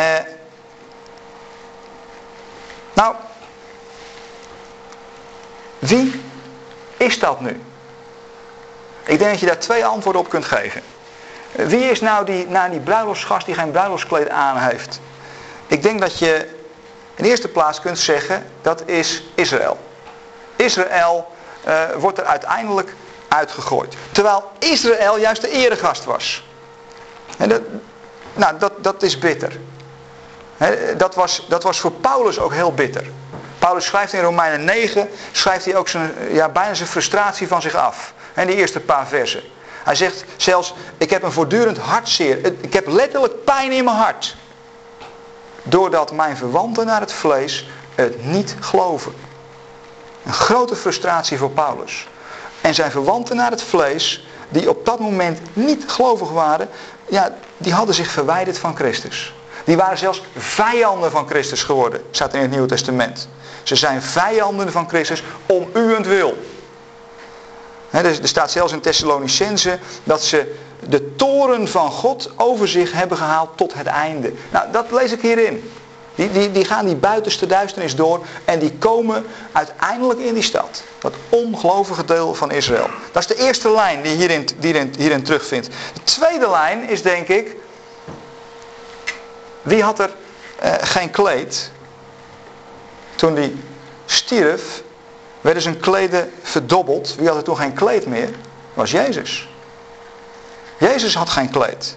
nou, 2.97 3.15
wie 5.79 6.23
is 6.97 7.19
dat 7.19 7.41
nu? 7.41 7.61
Ik 9.05 9.19
denk 9.19 9.31
dat 9.31 9.41
je 9.41 9.47
daar 9.47 9.59
twee 9.59 9.85
antwoorden 9.85 10.23
op 10.23 10.29
kunt 10.29 10.45
geven. 10.45 10.83
Wie 11.53 11.85
is 11.85 12.01
nou 12.01 12.25
die, 12.25 12.47
nou 12.47 12.71
die 12.71 12.81
bruiloftsgast 12.81 13.47
die 13.47 13.55
geen 13.55 13.71
bruiloftskleed 13.71 14.29
aan 14.29 14.57
heeft? 14.57 15.01
Ik 15.67 15.83
denk 15.83 16.01
dat 16.01 16.19
je 16.19 16.49
in 17.15 17.23
de 17.23 17.29
eerste 17.29 17.49
plaats 17.49 17.81
kunt 17.81 17.99
zeggen 17.99 18.47
dat 18.63 18.83
is 18.89 19.23
Israël. 19.35 19.79
Israël 20.57 21.35
uh, 21.67 21.83
wordt 21.97 22.19
er 22.19 22.25
uiteindelijk 22.25 22.95
uitgegooid. 23.29 23.95
Terwijl 24.13 24.51
Israël 24.59 25.19
juist 25.19 25.41
de 25.41 25.51
eregast 25.51 26.05
was. 26.05 26.45
En 27.39 27.49
dat, 27.49 27.61
nou, 28.35 28.59
dat, 28.59 28.73
dat 28.79 29.03
is 29.03 29.19
bitter. 29.19 29.53
Dat, 30.97 31.15
was, 31.15 31.47
dat 31.49 31.63
was 31.63 31.81
voor 31.81 31.93
Paulus 31.93 32.39
ook 32.39 32.53
heel 32.53 32.73
bitter. 32.73 33.05
Paulus 33.59 33.85
schrijft 33.85 34.13
in 34.13 34.21
Romeinen 34.21 34.65
9, 34.65 35.09
schrijft 35.33 35.65
hij 35.65 35.77
ook 35.77 35.89
zijn, 35.89 36.13
ja, 36.31 36.49
bijna 36.49 36.75
zijn 36.75 36.89
frustratie 36.89 37.49
van 37.49 37.63
zich 37.63 37.75
af. 37.75 38.15
En 38.35 38.47
die 38.47 38.57
eerste 38.57 38.81
paar 38.81 39.07
versen. 39.07 39.43
Hij 39.85 39.95
zegt 39.95 40.25
zelfs, 40.37 40.75
ik 40.99 41.11
heb 41.11 41.23
een 41.23 41.33
voortdurend 41.33 41.79
hartzeer. 41.79 42.53
Ik 42.61 42.73
heb 42.73 42.87
letterlijk 42.87 43.45
pijn 43.45 43.73
in 43.73 43.85
mijn 43.85 43.97
hart. 43.97 44.37
Doordat 45.63 46.13
mijn 46.13 46.37
verwanten 46.37 46.87
naar 46.87 47.01
het 47.01 47.13
vlees 47.13 47.69
het 47.95 48.25
niet 48.25 48.57
geloven. 48.61 49.15
Een 50.25 50.33
grote 50.33 50.77
frustratie 50.77 51.39
voor 51.39 51.51
Paulus. 51.51 52.09
En 52.61 52.75
zijn 52.75 52.91
verwanten 52.91 53.37
naar 53.37 53.51
het 53.51 53.63
vlees, 53.63 54.27
die 54.49 54.69
op 54.69 54.87
dat 54.87 54.99
moment 54.99 55.41
niet 55.53 55.85
gelovig 55.87 56.31
waren, 56.31 56.69
ja, 57.07 57.35
die 57.57 57.73
hadden 57.73 57.95
zich 57.95 58.11
verwijderd 58.11 58.59
van 58.59 58.77
Christus. 58.77 59.35
Die 59.67 59.77
waren 59.77 59.99
zelfs 59.99 60.23
vijanden 60.37 61.11
van 61.11 61.29
Christus 61.29 61.63
geworden, 61.63 62.03
staat 62.11 62.35
in 62.35 62.41
het 62.41 62.51
Nieuwe 62.51 62.67
Testament. 62.67 63.29
Ze 63.63 63.77
zijn 63.77 64.03
vijanden 64.03 64.73
van 64.73 64.89
Christus 64.89 65.23
om 65.47 65.69
uwentwil. 65.75 66.37
He, 67.91 68.03
er 68.03 68.29
staat 68.29 68.51
zelfs 68.51 68.73
in 68.73 68.81
Thessalonicense 68.81 69.79
dat 70.05 70.23
ze 70.25 70.55
de 70.89 71.17
toren 71.17 71.69
van 71.69 71.91
God 71.91 72.31
over 72.37 72.69
zich 72.69 72.93
hebben 72.93 73.19
gehaald 73.19 73.51
tot 73.55 73.75
het 73.75 73.87
einde. 73.87 74.33
Nou, 74.51 74.65
dat 74.73 74.91
lees 74.91 75.13
ik 75.13 75.21
hierin. 75.21 75.71
Die, 76.15 76.31
die, 76.33 76.53
die 76.53 76.65
gaan 76.65 76.87
die 76.87 76.97
buitenste 76.97 77.47
duisternis 77.47 77.97
door 77.97 78.21
en 78.45 78.59
die 78.59 78.73
komen 78.73 79.27
uiteindelijk 79.53 80.21
in 80.21 80.35
die 80.35 80.43
stad. 80.43 80.83
Dat 80.99 81.15
ongelovige 81.29 82.05
deel 82.05 82.35
van 82.35 82.51
Israël. 82.51 82.89
Dat 83.13 83.23
is 83.23 83.37
de 83.37 83.45
eerste 83.45 83.71
lijn 83.71 84.03
die 84.03 84.11
je 84.11 84.45
hierin, 84.61 84.95
hierin 84.99 85.23
terugvindt. 85.23 85.67
De 85.67 86.03
tweede 86.03 86.51
lijn 86.51 86.89
is 86.89 87.03
denk 87.03 87.29
ik, 87.29 87.57
wie 89.67 89.83
had 89.83 89.99
er 89.99 90.11
eh, 90.59 90.73
geen 90.81 91.11
kleed 91.11 91.71
toen 93.15 93.35
die 93.35 93.65
stierf? 94.05 94.83
Werden 95.41 95.63
zijn 95.63 95.81
kleden 95.81 96.33
verdobbeld. 96.43 97.15
Wie 97.15 97.29
had 97.29 97.37
er 97.37 97.43
toen 97.43 97.57
geen 97.57 97.73
kleed 97.73 98.07
meer? 98.07 98.31
was 98.75 98.91
Jezus. 98.91 99.49
Jezus 100.79 101.15
had 101.15 101.29
geen 101.29 101.51
kleed. 101.51 101.97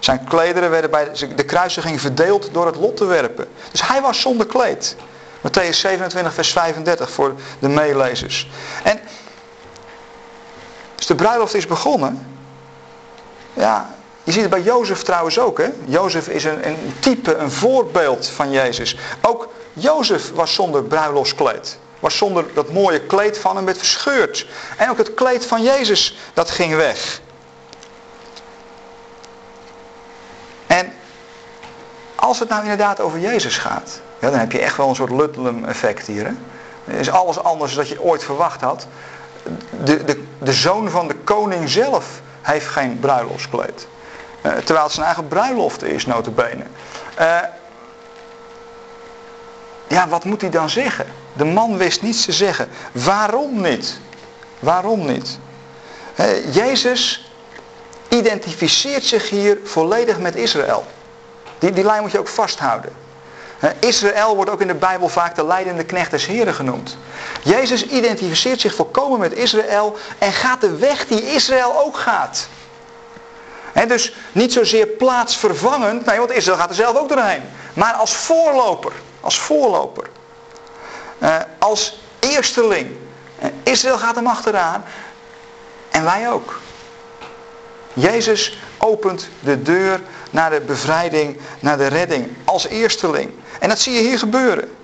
Zijn 0.00 0.24
klederen 0.24 0.70
werden 0.70 0.90
bij 0.90 1.10
de 1.36 1.44
kruisiging 1.44 2.00
verdeeld 2.00 2.48
door 2.52 2.66
het 2.66 2.76
lot 2.76 2.96
te 2.96 3.04
werpen. 3.04 3.48
Dus 3.70 3.86
hij 3.86 4.00
was 4.00 4.20
zonder 4.20 4.46
kleed. 4.46 4.96
Matthäus 5.38 5.76
27 5.76 6.34
vers 6.34 6.52
35 6.52 7.10
voor 7.10 7.34
de 7.58 7.68
meelezers. 7.68 8.50
En 8.82 9.00
dus 10.94 11.06
de 11.06 11.14
bruiloft 11.14 11.54
is 11.54 11.66
begonnen. 11.66 12.36
Ja, 13.52 13.94
je 14.24 14.32
ziet 14.32 14.40
het 14.40 14.50
bij 14.50 14.62
Jozef 14.62 15.02
trouwens 15.02 15.38
ook. 15.38 15.58
Hè? 15.58 15.68
Jozef 15.84 16.28
is 16.28 16.44
een, 16.44 16.68
een 16.68 16.94
type, 16.98 17.34
een 17.34 17.50
voorbeeld 17.50 18.26
van 18.26 18.50
Jezus. 18.50 18.96
Ook 19.20 19.48
Jozef 19.72 20.30
was 20.32 20.54
zonder 20.54 20.84
bruiloftskleed. 20.84 21.78
Was 22.00 22.16
zonder 22.16 22.44
dat 22.54 22.72
mooie 22.72 23.00
kleed 23.00 23.38
van 23.38 23.56
hem 23.56 23.64
werd 23.64 23.78
verscheurd. 23.78 24.46
En 24.76 24.90
ook 24.90 24.98
het 24.98 25.14
kleed 25.14 25.46
van 25.46 25.62
Jezus, 25.62 26.16
dat 26.34 26.50
ging 26.50 26.74
weg. 26.74 27.20
En 30.66 30.92
als 32.14 32.38
het 32.38 32.48
nou 32.48 32.62
inderdaad 32.62 33.00
over 33.00 33.18
Jezus 33.18 33.58
gaat, 33.58 34.00
ja, 34.20 34.30
dan 34.30 34.38
heb 34.38 34.52
je 34.52 34.58
echt 34.58 34.76
wel 34.76 34.88
een 34.88 34.94
soort 34.94 35.12
Ludlum 35.12 35.64
effect 35.64 36.06
hier. 36.06 36.24
Hè? 36.24 36.32
is 36.98 37.10
alles 37.10 37.38
anders 37.38 37.74
dan 37.74 37.88
je 37.88 38.02
ooit 38.02 38.24
verwacht 38.24 38.60
had. 38.60 38.86
De, 39.84 40.04
de, 40.04 40.24
de 40.38 40.52
zoon 40.52 40.90
van 40.90 41.08
de 41.08 41.14
koning 41.14 41.68
zelf 41.68 42.20
heeft 42.42 42.66
geen 42.66 42.98
bruiloftskleed. 42.98 43.86
Uh, 44.46 44.52
terwijl 44.52 44.84
het 44.84 44.92
zijn 44.92 45.06
eigen 45.06 45.28
bruiloft 45.28 45.82
is, 45.82 46.06
notabene. 46.06 46.64
Uh, 47.20 47.38
ja, 49.88 50.08
wat 50.08 50.24
moet 50.24 50.40
hij 50.40 50.50
dan 50.50 50.70
zeggen? 50.70 51.06
De 51.32 51.44
man 51.44 51.76
wist 51.76 52.02
niets 52.02 52.24
te 52.24 52.32
zeggen. 52.32 52.68
Waarom 52.92 53.60
niet? 53.60 53.98
Waarom 54.58 55.06
niet? 55.06 55.38
Jezus 56.52 57.30
identificeert 58.08 59.04
zich 59.04 59.30
hier 59.30 59.58
volledig 59.64 60.18
met 60.18 60.36
Israël. 60.36 60.86
Die, 61.58 61.72
die 61.72 61.84
lijn 61.84 62.02
moet 62.02 62.12
je 62.12 62.18
ook 62.18 62.28
vasthouden. 62.28 62.92
Israël 63.78 64.34
wordt 64.34 64.50
ook 64.50 64.60
in 64.60 64.66
de 64.66 64.74
Bijbel 64.74 65.08
vaak 65.08 65.34
de 65.34 65.46
leidende 65.46 65.84
knecht 65.84 66.10
des 66.10 66.26
Heren 66.26 66.54
genoemd. 66.54 66.96
Jezus 67.42 67.86
identificeert 67.86 68.60
zich 68.60 68.74
volkomen 68.74 69.18
met 69.18 69.32
Israël 69.32 69.96
en 70.18 70.32
gaat 70.32 70.60
de 70.60 70.76
weg 70.76 71.06
die 71.06 71.34
Israël 71.34 71.80
ook 71.84 71.96
gaat. 71.96 72.48
Dus 73.74 74.14
niet 74.32 74.52
zozeer 74.52 74.86
plaatsvervangend, 74.86 76.04
nee, 76.04 76.18
want 76.18 76.30
Israël 76.30 76.58
gaat 76.58 76.68
er 76.68 76.74
zelf 76.74 76.96
ook 76.96 77.08
doorheen. 77.08 77.42
Maar 77.74 77.92
als 77.92 78.14
voorloper, 78.16 78.92
als 79.20 79.38
voorloper. 79.38 80.10
Uh, 81.18 81.36
als 81.58 82.00
eersteling. 82.18 82.96
Uh, 83.42 83.48
Israël 83.62 83.98
gaat 83.98 84.14
hem 84.14 84.26
achteraan. 84.26 84.84
En 85.90 86.04
wij 86.04 86.30
ook. 86.30 86.60
Jezus 87.92 88.58
opent 88.78 89.28
de 89.40 89.62
deur 89.62 90.00
naar 90.30 90.50
de 90.50 90.60
bevrijding, 90.60 91.40
naar 91.60 91.76
de 91.76 91.86
redding. 91.86 92.36
Als 92.44 92.66
eersteling. 92.66 93.30
En 93.60 93.68
dat 93.68 93.78
zie 93.78 93.92
je 93.92 94.00
hier 94.00 94.18
gebeuren. 94.18 94.74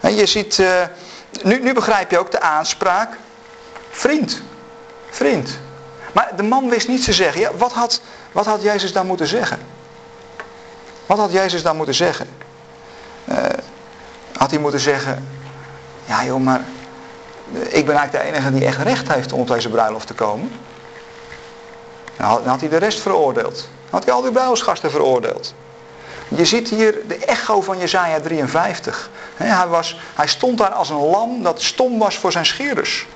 En 0.00 0.14
je 0.14 0.26
ziet, 0.26 0.62
nu, 1.42 1.60
nu 1.60 1.72
begrijp 1.72 2.10
je 2.10 2.18
ook 2.18 2.30
de 2.30 2.40
aanspraak. 2.40 3.16
Vriend. 3.90 4.42
Vriend. 5.10 5.58
Maar 6.16 6.36
de 6.36 6.42
man 6.42 6.68
wist 6.68 6.88
niet 6.88 7.04
te 7.04 7.12
zeggen. 7.12 7.40
Ja, 7.40 7.50
wat, 7.56 7.72
had, 7.72 8.00
wat 8.32 8.46
had 8.46 8.62
Jezus 8.62 8.92
dan 8.92 9.06
moeten 9.06 9.26
zeggen? 9.26 9.58
Wat 11.06 11.18
had 11.18 11.32
Jezus 11.32 11.62
dan 11.62 11.76
moeten 11.76 11.94
zeggen? 11.94 12.28
Uh, 13.24 13.36
had 14.36 14.50
hij 14.50 14.60
moeten 14.60 14.80
zeggen... 14.80 15.28
Ja 16.04 16.24
joh, 16.24 16.40
maar... 16.40 16.60
Ik 17.52 17.86
ben 17.86 17.96
eigenlijk 17.96 18.12
de 18.12 18.20
enige 18.20 18.52
die 18.52 18.64
echt 18.64 18.82
recht 18.82 19.12
heeft 19.12 19.32
om 19.32 19.40
op 19.40 19.48
deze 19.48 19.68
bruiloft 19.68 20.06
te 20.06 20.14
komen. 20.14 20.52
Dan 22.16 22.26
had, 22.26 22.38
dan 22.38 22.48
had 22.48 22.60
hij 22.60 22.68
de 22.68 22.76
rest 22.76 23.00
veroordeeld. 23.00 23.54
Dan 23.54 23.90
had 23.90 24.04
hij 24.04 24.12
al 24.12 24.22
die 24.22 24.32
bruiloftsgasten 24.32 24.90
veroordeeld. 24.90 25.54
Je 26.28 26.44
ziet 26.44 26.68
hier 26.68 26.94
de 27.08 27.16
echo 27.16 27.60
van 27.60 27.78
Jezaja 27.78 28.20
53. 28.20 29.10
hij, 29.34 29.66
was, 29.66 30.00
hij 30.14 30.26
stond 30.26 30.58
daar 30.58 30.72
als 30.72 30.90
een 30.90 31.10
lam 31.10 31.42
dat 31.42 31.62
stom 31.62 31.98
was 31.98 32.18
voor 32.18 32.32
zijn 32.32 32.46
scheerders. 32.46 33.06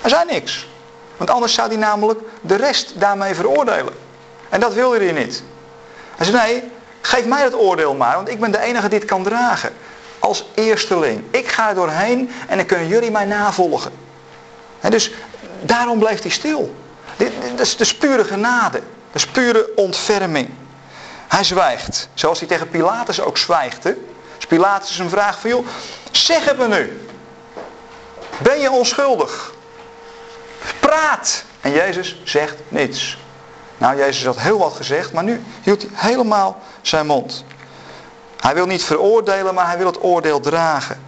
Hij 0.00 0.10
zei 0.10 0.24
niks. 0.24 0.70
Want 1.16 1.30
anders 1.30 1.54
zou 1.54 1.68
hij 1.68 1.76
namelijk 1.76 2.20
de 2.40 2.56
rest 2.56 3.00
daarmee 3.00 3.34
veroordelen. 3.34 3.92
En 4.48 4.60
dat 4.60 4.74
wilde 4.74 4.98
hij 4.98 5.12
niet. 5.12 5.42
Hij 6.16 6.26
zei, 6.26 6.36
nee, 6.36 6.70
geef 7.00 7.24
mij 7.24 7.42
het 7.42 7.54
oordeel 7.54 7.94
maar, 7.94 8.14
want 8.14 8.28
ik 8.28 8.40
ben 8.40 8.50
de 8.50 8.60
enige 8.60 8.88
die 8.88 8.98
het 8.98 9.08
kan 9.08 9.22
dragen. 9.22 9.72
Als 10.18 10.46
eersteling. 10.54 11.24
Ik 11.30 11.48
ga 11.48 11.68
er 11.68 11.74
doorheen 11.74 12.30
en 12.48 12.56
dan 12.56 12.66
kunnen 12.66 12.88
jullie 12.88 13.10
mij 13.10 13.24
navolgen. 13.24 13.92
En 14.80 14.90
dus 14.90 15.12
daarom 15.60 15.98
bleef 15.98 16.22
hij 16.22 16.30
stil. 16.30 16.74
Dit, 17.16 17.32
dit, 17.42 17.60
is 17.60 17.76
de 17.76 17.94
pure 17.98 18.24
genade. 18.24 18.80
Dat 19.12 19.22
is 19.22 19.26
pure 19.26 19.70
ontferming. 19.76 20.50
Hij 21.28 21.44
zwijgt. 21.44 22.08
Zoals 22.14 22.38
hij 22.38 22.48
tegen 22.48 22.68
Pilatus 22.68 23.20
ook 23.20 23.38
zwijgde. 23.38 23.96
Dus 24.36 24.46
Pilatus 24.46 24.98
een 24.98 25.08
vraag 25.08 25.40
van, 25.40 25.50
joh, 25.50 25.66
zeg 26.10 26.44
het 26.44 26.58
me 26.58 26.68
nu. 26.68 27.06
Ben 28.42 28.60
je 28.60 28.70
onschuldig? 28.70 29.52
Praat. 30.92 31.44
En 31.60 31.70
Jezus 31.70 32.20
zegt 32.24 32.56
niets. 32.68 33.18
Nou, 33.78 33.96
Jezus 33.96 34.24
had 34.24 34.40
heel 34.40 34.58
wat 34.58 34.72
gezegd, 34.72 35.12
maar 35.12 35.24
nu 35.24 35.42
hield 35.62 35.82
hij 35.82 35.90
helemaal 35.94 36.60
zijn 36.82 37.06
mond. 37.06 37.44
Hij 38.40 38.54
wil 38.54 38.66
niet 38.66 38.84
veroordelen, 38.84 39.54
maar 39.54 39.66
hij 39.66 39.78
wil 39.78 39.86
het 39.86 40.02
oordeel 40.02 40.40
dragen. 40.40 41.00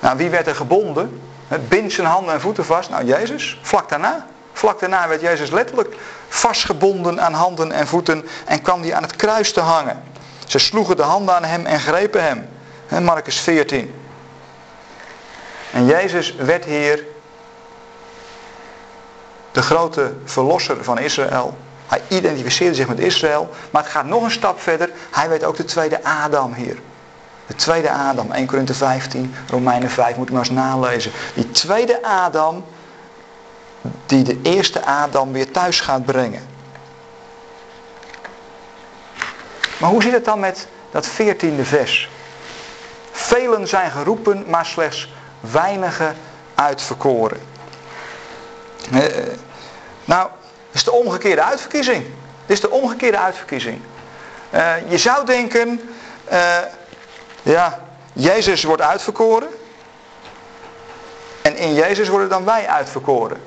Nou, 0.00 0.16
wie 0.16 0.30
werd 0.30 0.46
er 0.46 0.54
gebonden? 0.54 1.20
Bind 1.68 1.92
zijn 1.92 2.06
handen 2.06 2.34
en 2.34 2.40
voeten 2.40 2.64
vast. 2.64 2.90
Nou, 2.90 3.04
Jezus, 3.04 3.58
vlak 3.62 3.88
daarna. 3.88 4.26
Vlak 4.52 4.80
daarna 4.80 5.08
werd 5.08 5.20
Jezus 5.20 5.50
letterlijk 5.50 5.96
vastgebonden 6.28 7.20
aan 7.20 7.32
handen 7.32 7.72
en 7.72 7.86
voeten 7.86 8.28
en 8.44 8.62
kwam 8.62 8.82
hij 8.82 8.94
aan 8.94 9.02
het 9.02 9.16
kruis 9.16 9.52
te 9.52 9.60
hangen. 9.60 10.02
Ze 10.46 10.58
sloegen 10.58 10.96
de 10.96 11.02
handen 11.02 11.34
aan 11.34 11.44
hem 11.44 11.66
en 11.66 11.80
grepen 11.80 12.22
hem. 12.22 12.48
Marcus 13.04 13.40
14. 13.40 13.94
En 15.72 15.86
Jezus 15.86 16.34
werd 16.34 16.64
hier 16.64 17.12
de 19.54 19.62
grote 19.62 20.14
verlosser 20.24 20.84
van 20.84 20.98
Israël. 20.98 21.56
Hij 21.86 22.02
identificeerde 22.08 22.74
zich 22.74 22.88
met 22.88 22.98
Israël. 22.98 23.50
Maar 23.70 23.82
het 23.82 23.90
gaat 23.90 24.06
nog 24.06 24.22
een 24.22 24.30
stap 24.30 24.60
verder. 24.60 24.90
Hij 25.10 25.28
werd 25.28 25.44
ook 25.44 25.56
de 25.56 25.64
tweede 25.64 26.04
Adam 26.04 26.54
hier. 26.54 26.78
De 27.46 27.54
tweede 27.54 27.90
Adam. 27.90 28.32
1 28.32 28.46
Korinthe 28.46 28.74
15, 28.74 29.34
Romeinen 29.48 29.90
5. 29.90 30.16
Moet 30.16 30.26
ik 30.26 30.32
maar 30.32 30.42
eens 30.42 30.50
nalezen. 30.50 31.12
Die 31.34 31.50
tweede 31.50 32.02
Adam. 32.02 32.64
Die 34.06 34.22
de 34.22 34.40
eerste 34.42 34.84
Adam 34.84 35.32
weer 35.32 35.50
thuis 35.50 35.80
gaat 35.80 36.04
brengen. 36.04 36.42
Maar 39.78 39.90
hoe 39.90 40.02
zit 40.02 40.12
het 40.12 40.24
dan 40.24 40.40
met 40.40 40.66
dat 40.90 41.06
veertiende 41.06 41.64
vers? 41.64 42.10
Velen 43.10 43.68
zijn 43.68 43.90
geroepen, 43.90 44.44
maar 44.48 44.66
slechts 44.66 45.12
weinigen 45.40 46.16
uitverkoren. 46.54 47.52
Eh, 48.92 49.00
nou, 50.04 50.28
dit 50.66 50.74
is 50.74 50.84
de 50.84 50.92
omgekeerde 50.92 51.42
uitverkiezing. 51.42 52.04
Dit 52.46 52.56
is 52.56 52.60
de 52.60 52.70
omgekeerde 52.70 53.18
uitverkiezing. 53.18 53.80
Uh, 54.54 54.90
je 54.90 54.98
zou 54.98 55.26
denken, 55.26 55.80
ja, 57.42 57.80
Jezus 58.12 58.64
wordt 58.64 58.82
uitverkoren. 58.82 59.48
En 61.42 61.56
in 61.56 61.74
Jezus 61.74 62.08
worden 62.08 62.28
dan 62.28 62.44
wij 62.44 62.68
uitverkoren. 62.68 63.42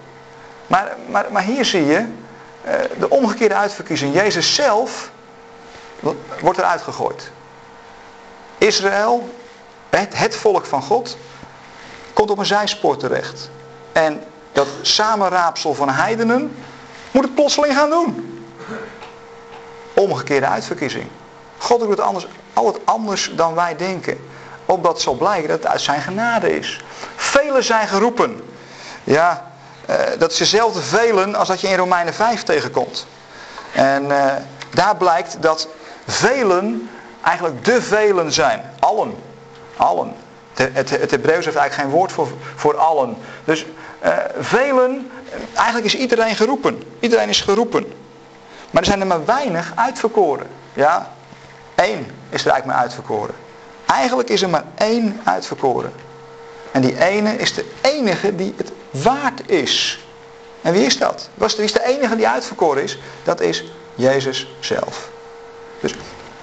Maar, 0.68 0.96
maar, 1.10 1.26
maar 1.32 1.44
hier 1.44 1.66
zie 1.66 1.86
je 1.86 2.06
de 2.98 3.10
omgekeerde 3.10 3.56
uitverkiezing. 3.56 4.14
Jezus 4.14 4.56
zelf 4.56 5.12
wordt 6.40 6.60
eruit 6.60 6.82
gegooid. 6.82 7.32
Israël, 8.58 9.30
het, 9.90 10.18
het 10.18 10.36
volk 10.36 10.66
van 10.66 10.82
God, 10.82 11.18
komt 12.14 12.30
op 12.30 12.38
een 12.38 12.46
zijspoor 12.46 12.98
terecht. 12.98 13.50
En 13.92 14.24
dat 14.58 14.68
samenraapsel 14.82 15.74
van 15.74 15.90
heidenen 15.90 16.56
moet 17.12 17.24
het 17.24 17.36
plotseling 17.36 17.74
gaan 17.74 17.90
doen. 17.90 18.44
Omgekeerde 19.94 20.48
uitverkiezing. 20.48 21.08
God 21.58 21.80
doet 21.80 21.90
het 21.90 22.00
anders, 22.00 22.28
altijd 22.54 22.86
anders 22.86 23.32
dan 23.36 23.56
wij 23.56 23.76
denken. 23.76 24.18
Opdat 24.66 25.02
zal 25.02 25.14
blijken 25.14 25.50
dat 25.50 25.58
het 25.58 25.68
uit 25.68 25.82
zijn 25.82 26.02
genade 26.02 26.58
is. 26.58 26.84
Velen 27.16 27.64
zijn 27.64 27.88
geroepen. 27.88 28.42
Ja, 29.04 29.52
eh, 29.86 29.96
dat 30.18 30.32
is 30.32 30.38
dezelfde 30.38 30.82
velen 30.82 31.36
als 31.36 31.48
dat 31.48 31.62
je 31.62 31.68
in 31.68 31.78
Romeinen 31.78 32.14
5 32.14 32.44
tegenkomt. 32.44 33.08
En 33.74 34.12
eh, 34.12 34.36
daar 34.70 34.96
blijkt 34.96 35.42
dat 35.42 35.68
velen 36.08 36.90
eigenlijk 37.22 37.66
de 37.66 37.82
velen 37.82 38.32
zijn. 38.34 38.62
Allen. 38.80 39.16
Allen. 39.78 40.16
Het, 40.54 40.70
het, 40.74 40.90
het 40.90 41.12
Hebreeuws 41.12 41.46
heeft 41.46 41.58
eigenlijk 41.58 41.90
geen 41.90 42.00
woord 42.00 42.12
voor, 42.12 42.28
voor 42.56 42.78
allen. 42.78 43.18
Dus 43.46 43.66
velen, 44.40 45.12
eigenlijk 45.54 45.86
is 45.86 45.96
iedereen 45.96 46.36
geroepen. 46.36 46.84
Iedereen 47.00 47.30
is 47.30 47.42
geroepen. 47.42 47.86
Maar 48.72 48.82
er 48.82 48.88
zijn 48.88 49.00
er 49.02 49.08
maar 49.08 49.26
weinig 49.26 49.72
uitverkoren. 49.76 50.48
Ja, 50.74 51.14
één 51.76 52.00
is 52.30 52.46
er 52.46 52.52
eigenlijk 52.52 52.66
maar 52.66 52.76
uitverkoren. 52.76 53.36
Eigenlijk 53.86 54.30
is 54.30 54.42
er 54.42 54.50
maar 54.50 54.64
één 54.76 55.22
uitverkoren. 55.24 55.94
En 56.72 56.82
die 56.82 57.06
ene 57.06 57.36
is 57.36 57.54
de 57.54 57.72
enige 57.82 58.36
die 58.36 58.54
het 58.58 58.72
waard 58.92 59.50
is. 59.50 60.06
En 60.62 60.74
wie 60.74 60.86
is 60.86 60.98
dat? 60.98 61.30
Wie 61.34 61.64
is 61.64 61.74
de 61.74 61.86
enige 61.86 62.16
die 62.16 62.28
uitverkoren 62.28 62.84
is? 62.84 63.00
Dat 63.24 63.40
is 63.40 63.64
Jezus 63.96 64.48
zelf. 64.60 65.10
Dus 65.80 65.94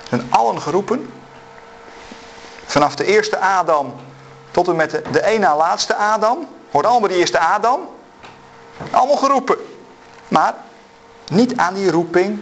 zijn 0.08 0.26
allen 0.30 0.60
geroepen. 0.62 1.12
Vanaf 2.64 2.94
de 2.94 3.04
eerste 3.04 3.38
Adam 3.38 3.94
tot 4.50 4.68
en 4.68 4.76
met 4.76 4.90
de, 4.90 5.02
de 5.12 5.24
ene 5.24 5.54
laatste 5.54 5.94
Adam. 5.94 6.48
Hoort 6.74 6.86
allemaal 6.86 7.08
de 7.08 7.16
eerste 7.16 7.38
Adam. 7.38 7.88
Allemaal 8.90 9.16
geroepen. 9.16 9.56
Maar 10.28 10.54
niet 11.30 11.56
aan 11.56 11.74
die 11.74 11.90
roeping 11.90 12.40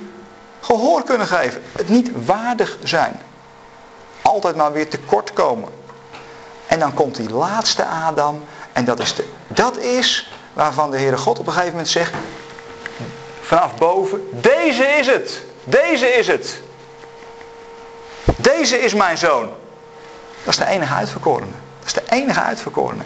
gehoor 0.60 1.02
kunnen 1.02 1.26
geven. 1.26 1.62
Het 1.72 1.88
niet 1.88 2.10
waardig 2.24 2.78
zijn. 2.82 3.20
Altijd 4.22 4.56
maar 4.56 4.72
weer 4.72 4.88
tekort 4.88 5.32
komen. 5.32 5.68
En 6.66 6.78
dan 6.78 6.94
komt 6.94 7.16
die 7.16 7.30
laatste 7.30 7.86
Adam. 7.86 8.44
En 8.72 8.84
dat 8.84 9.00
is, 9.00 9.14
de, 9.14 9.28
dat 9.46 9.76
is 9.76 10.32
waarvan 10.52 10.90
de 10.90 10.98
Heere 10.98 11.18
God 11.18 11.38
op 11.38 11.46
een 11.46 11.52
gegeven 11.52 11.72
moment 11.72 11.90
zegt. 11.90 12.12
Vanaf 13.40 13.74
boven. 13.74 14.28
Deze 14.30 14.84
is 14.84 15.06
het. 15.06 15.42
Deze 15.64 16.06
is 16.06 16.26
het. 16.26 16.62
Deze 18.36 18.78
is 18.78 18.94
mijn 18.94 19.18
zoon. 19.18 19.50
Dat 20.44 20.52
is 20.52 20.56
de 20.56 20.66
enige 20.66 20.94
uitverkorene. 20.94 21.52
Dat 21.78 21.86
is 21.86 21.92
de 21.92 22.02
enige 22.08 22.40
uitverkorene. 22.40 23.02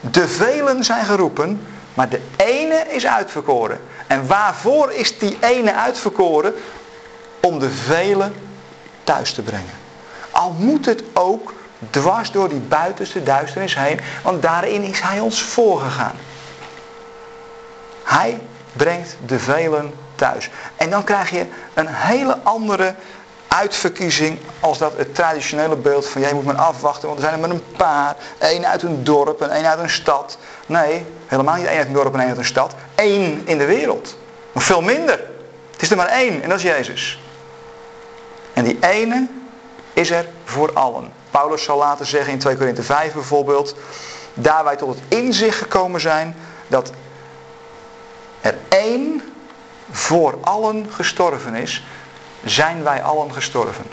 De 0.00 0.28
velen 0.28 0.84
zijn 0.84 1.04
geroepen, 1.04 1.66
maar 1.94 2.08
de 2.08 2.20
ene 2.36 2.84
is 2.88 3.06
uitverkoren. 3.06 3.80
En 4.06 4.26
waarvoor 4.26 4.92
is 4.92 5.18
die 5.18 5.36
ene 5.40 5.74
uitverkoren? 5.74 6.54
Om 7.40 7.58
de 7.58 7.70
velen 7.70 8.34
thuis 9.04 9.32
te 9.32 9.42
brengen. 9.42 9.78
Al 10.30 10.52
moet 10.52 10.86
het 10.86 11.02
ook 11.12 11.54
dwars 11.90 12.30
door 12.30 12.48
die 12.48 12.60
buitenste 12.60 13.22
duisternis 13.22 13.76
heen, 13.76 14.00
want 14.22 14.42
daarin 14.42 14.82
is 14.82 15.00
hij 15.00 15.20
ons 15.20 15.42
voorgegaan. 15.42 16.16
Hij 18.04 18.40
brengt 18.72 19.16
de 19.26 19.38
velen 19.38 19.94
thuis. 20.14 20.50
En 20.76 20.90
dan 20.90 21.04
krijg 21.04 21.30
je 21.30 21.46
een 21.74 21.88
hele 21.88 22.38
andere 22.42 22.94
uitverkiezing 23.50 24.38
als 24.60 24.78
dat 24.78 24.96
het 24.96 25.14
traditionele 25.14 25.76
beeld 25.76 26.08
van 26.08 26.20
jij 26.20 26.34
moet 26.34 26.44
maar 26.44 26.54
afwachten, 26.54 27.08
want 27.08 27.20
er 27.20 27.26
zijn 27.28 27.40
er 27.40 27.48
maar 27.48 27.56
een 27.56 27.76
paar. 27.76 28.16
één 28.38 28.66
uit 28.66 28.82
een 28.82 29.04
dorp 29.04 29.40
en 29.40 29.50
één 29.50 29.66
uit 29.66 29.78
een 29.78 29.90
stad. 29.90 30.38
Nee, 30.66 31.06
helemaal 31.26 31.56
niet 31.56 31.66
één 31.66 31.78
uit 31.78 31.86
een 31.86 31.92
dorp 31.92 32.14
en 32.14 32.20
één 32.20 32.28
uit 32.28 32.38
een 32.38 32.44
stad. 32.44 32.74
Eén 32.94 33.42
in 33.44 33.58
de 33.58 33.64
wereld. 33.64 34.16
Nog 34.52 34.62
veel 34.62 34.80
minder. 34.80 35.20
Het 35.72 35.82
is 35.82 35.90
er 35.90 35.96
maar 35.96 36.08
één 36.08 36.42
en 36.42 36.48
dat 36.48 36.58
is 36.58 36.64
Jezus. 36.64 37.20
En 38.52 38.64
die 38.64 38.78
ene 38.80 39.28
is 39.92 40.10
er 40.10 40.26
voor 40.44 40.72
allen. 40.72 41.12
Paulus 41.30 41.62
zal 41.62 41.78
later 41.78 42.06
zeggen 42.06 42.32
in 42.32 42.38
2 42.38 42.56
Korinthe 42.56 42.82
5 42.82 43.12
bijvoorbeeld, 43.12 43.74
daar 44.34 44.64
wij 44.64 44.76
tot 44.76 44.88
het 44.88 45.18
inzicht 45.18 45.58
gekomen 45.58 46.00
zijn 46.00 46.36
dat 46.68 46.92
er 48.40 48.54
één 48.68 49.22
voor 49.90 50.38
allen 50.40 50.86
gestorven 50.90 51.54
is, 51.54 51.84
zijn 52.44 52.82
wij 52.82 53.02
allen 53.02 53.32
gestorven. 53.32 53.84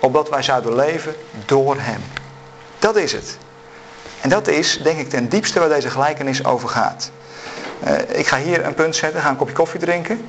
Opdat 0.00 0.28
wij 0.28 0.42
zouden 0.42 0.74
leven 0.74 1.14
door 1.46 1.76
hem. 1.78 2.02
Dat 2.78 2.96
is 2.96 3.12
het. 3.12 3.38
En 4.20 4.28
dat 4.28 4.48
is, 4.48 4.80
denk 4.82 4.98
ik, 4.98 5.08
ten 5.08 5.28
diepste 5.28 5.58
waar 5.58 5.68
deze 5.68 5.90
gelijkenis 5.90 6.44
over 6.44 6.68
gaat. 6.68 7.10
Uh, 7.86 8.18
ik 8.18 8.26
ga 8.26 8.38
hier 8.38 8.64
een 8.64 8.74
punt 8.74 8.96
zetten, 8.96 9.20
ga 9.20 9.28
een 9.28 9.36
kopje 9.36 9.54
koffie 9.54 9.80
drinken. 9.80 10.28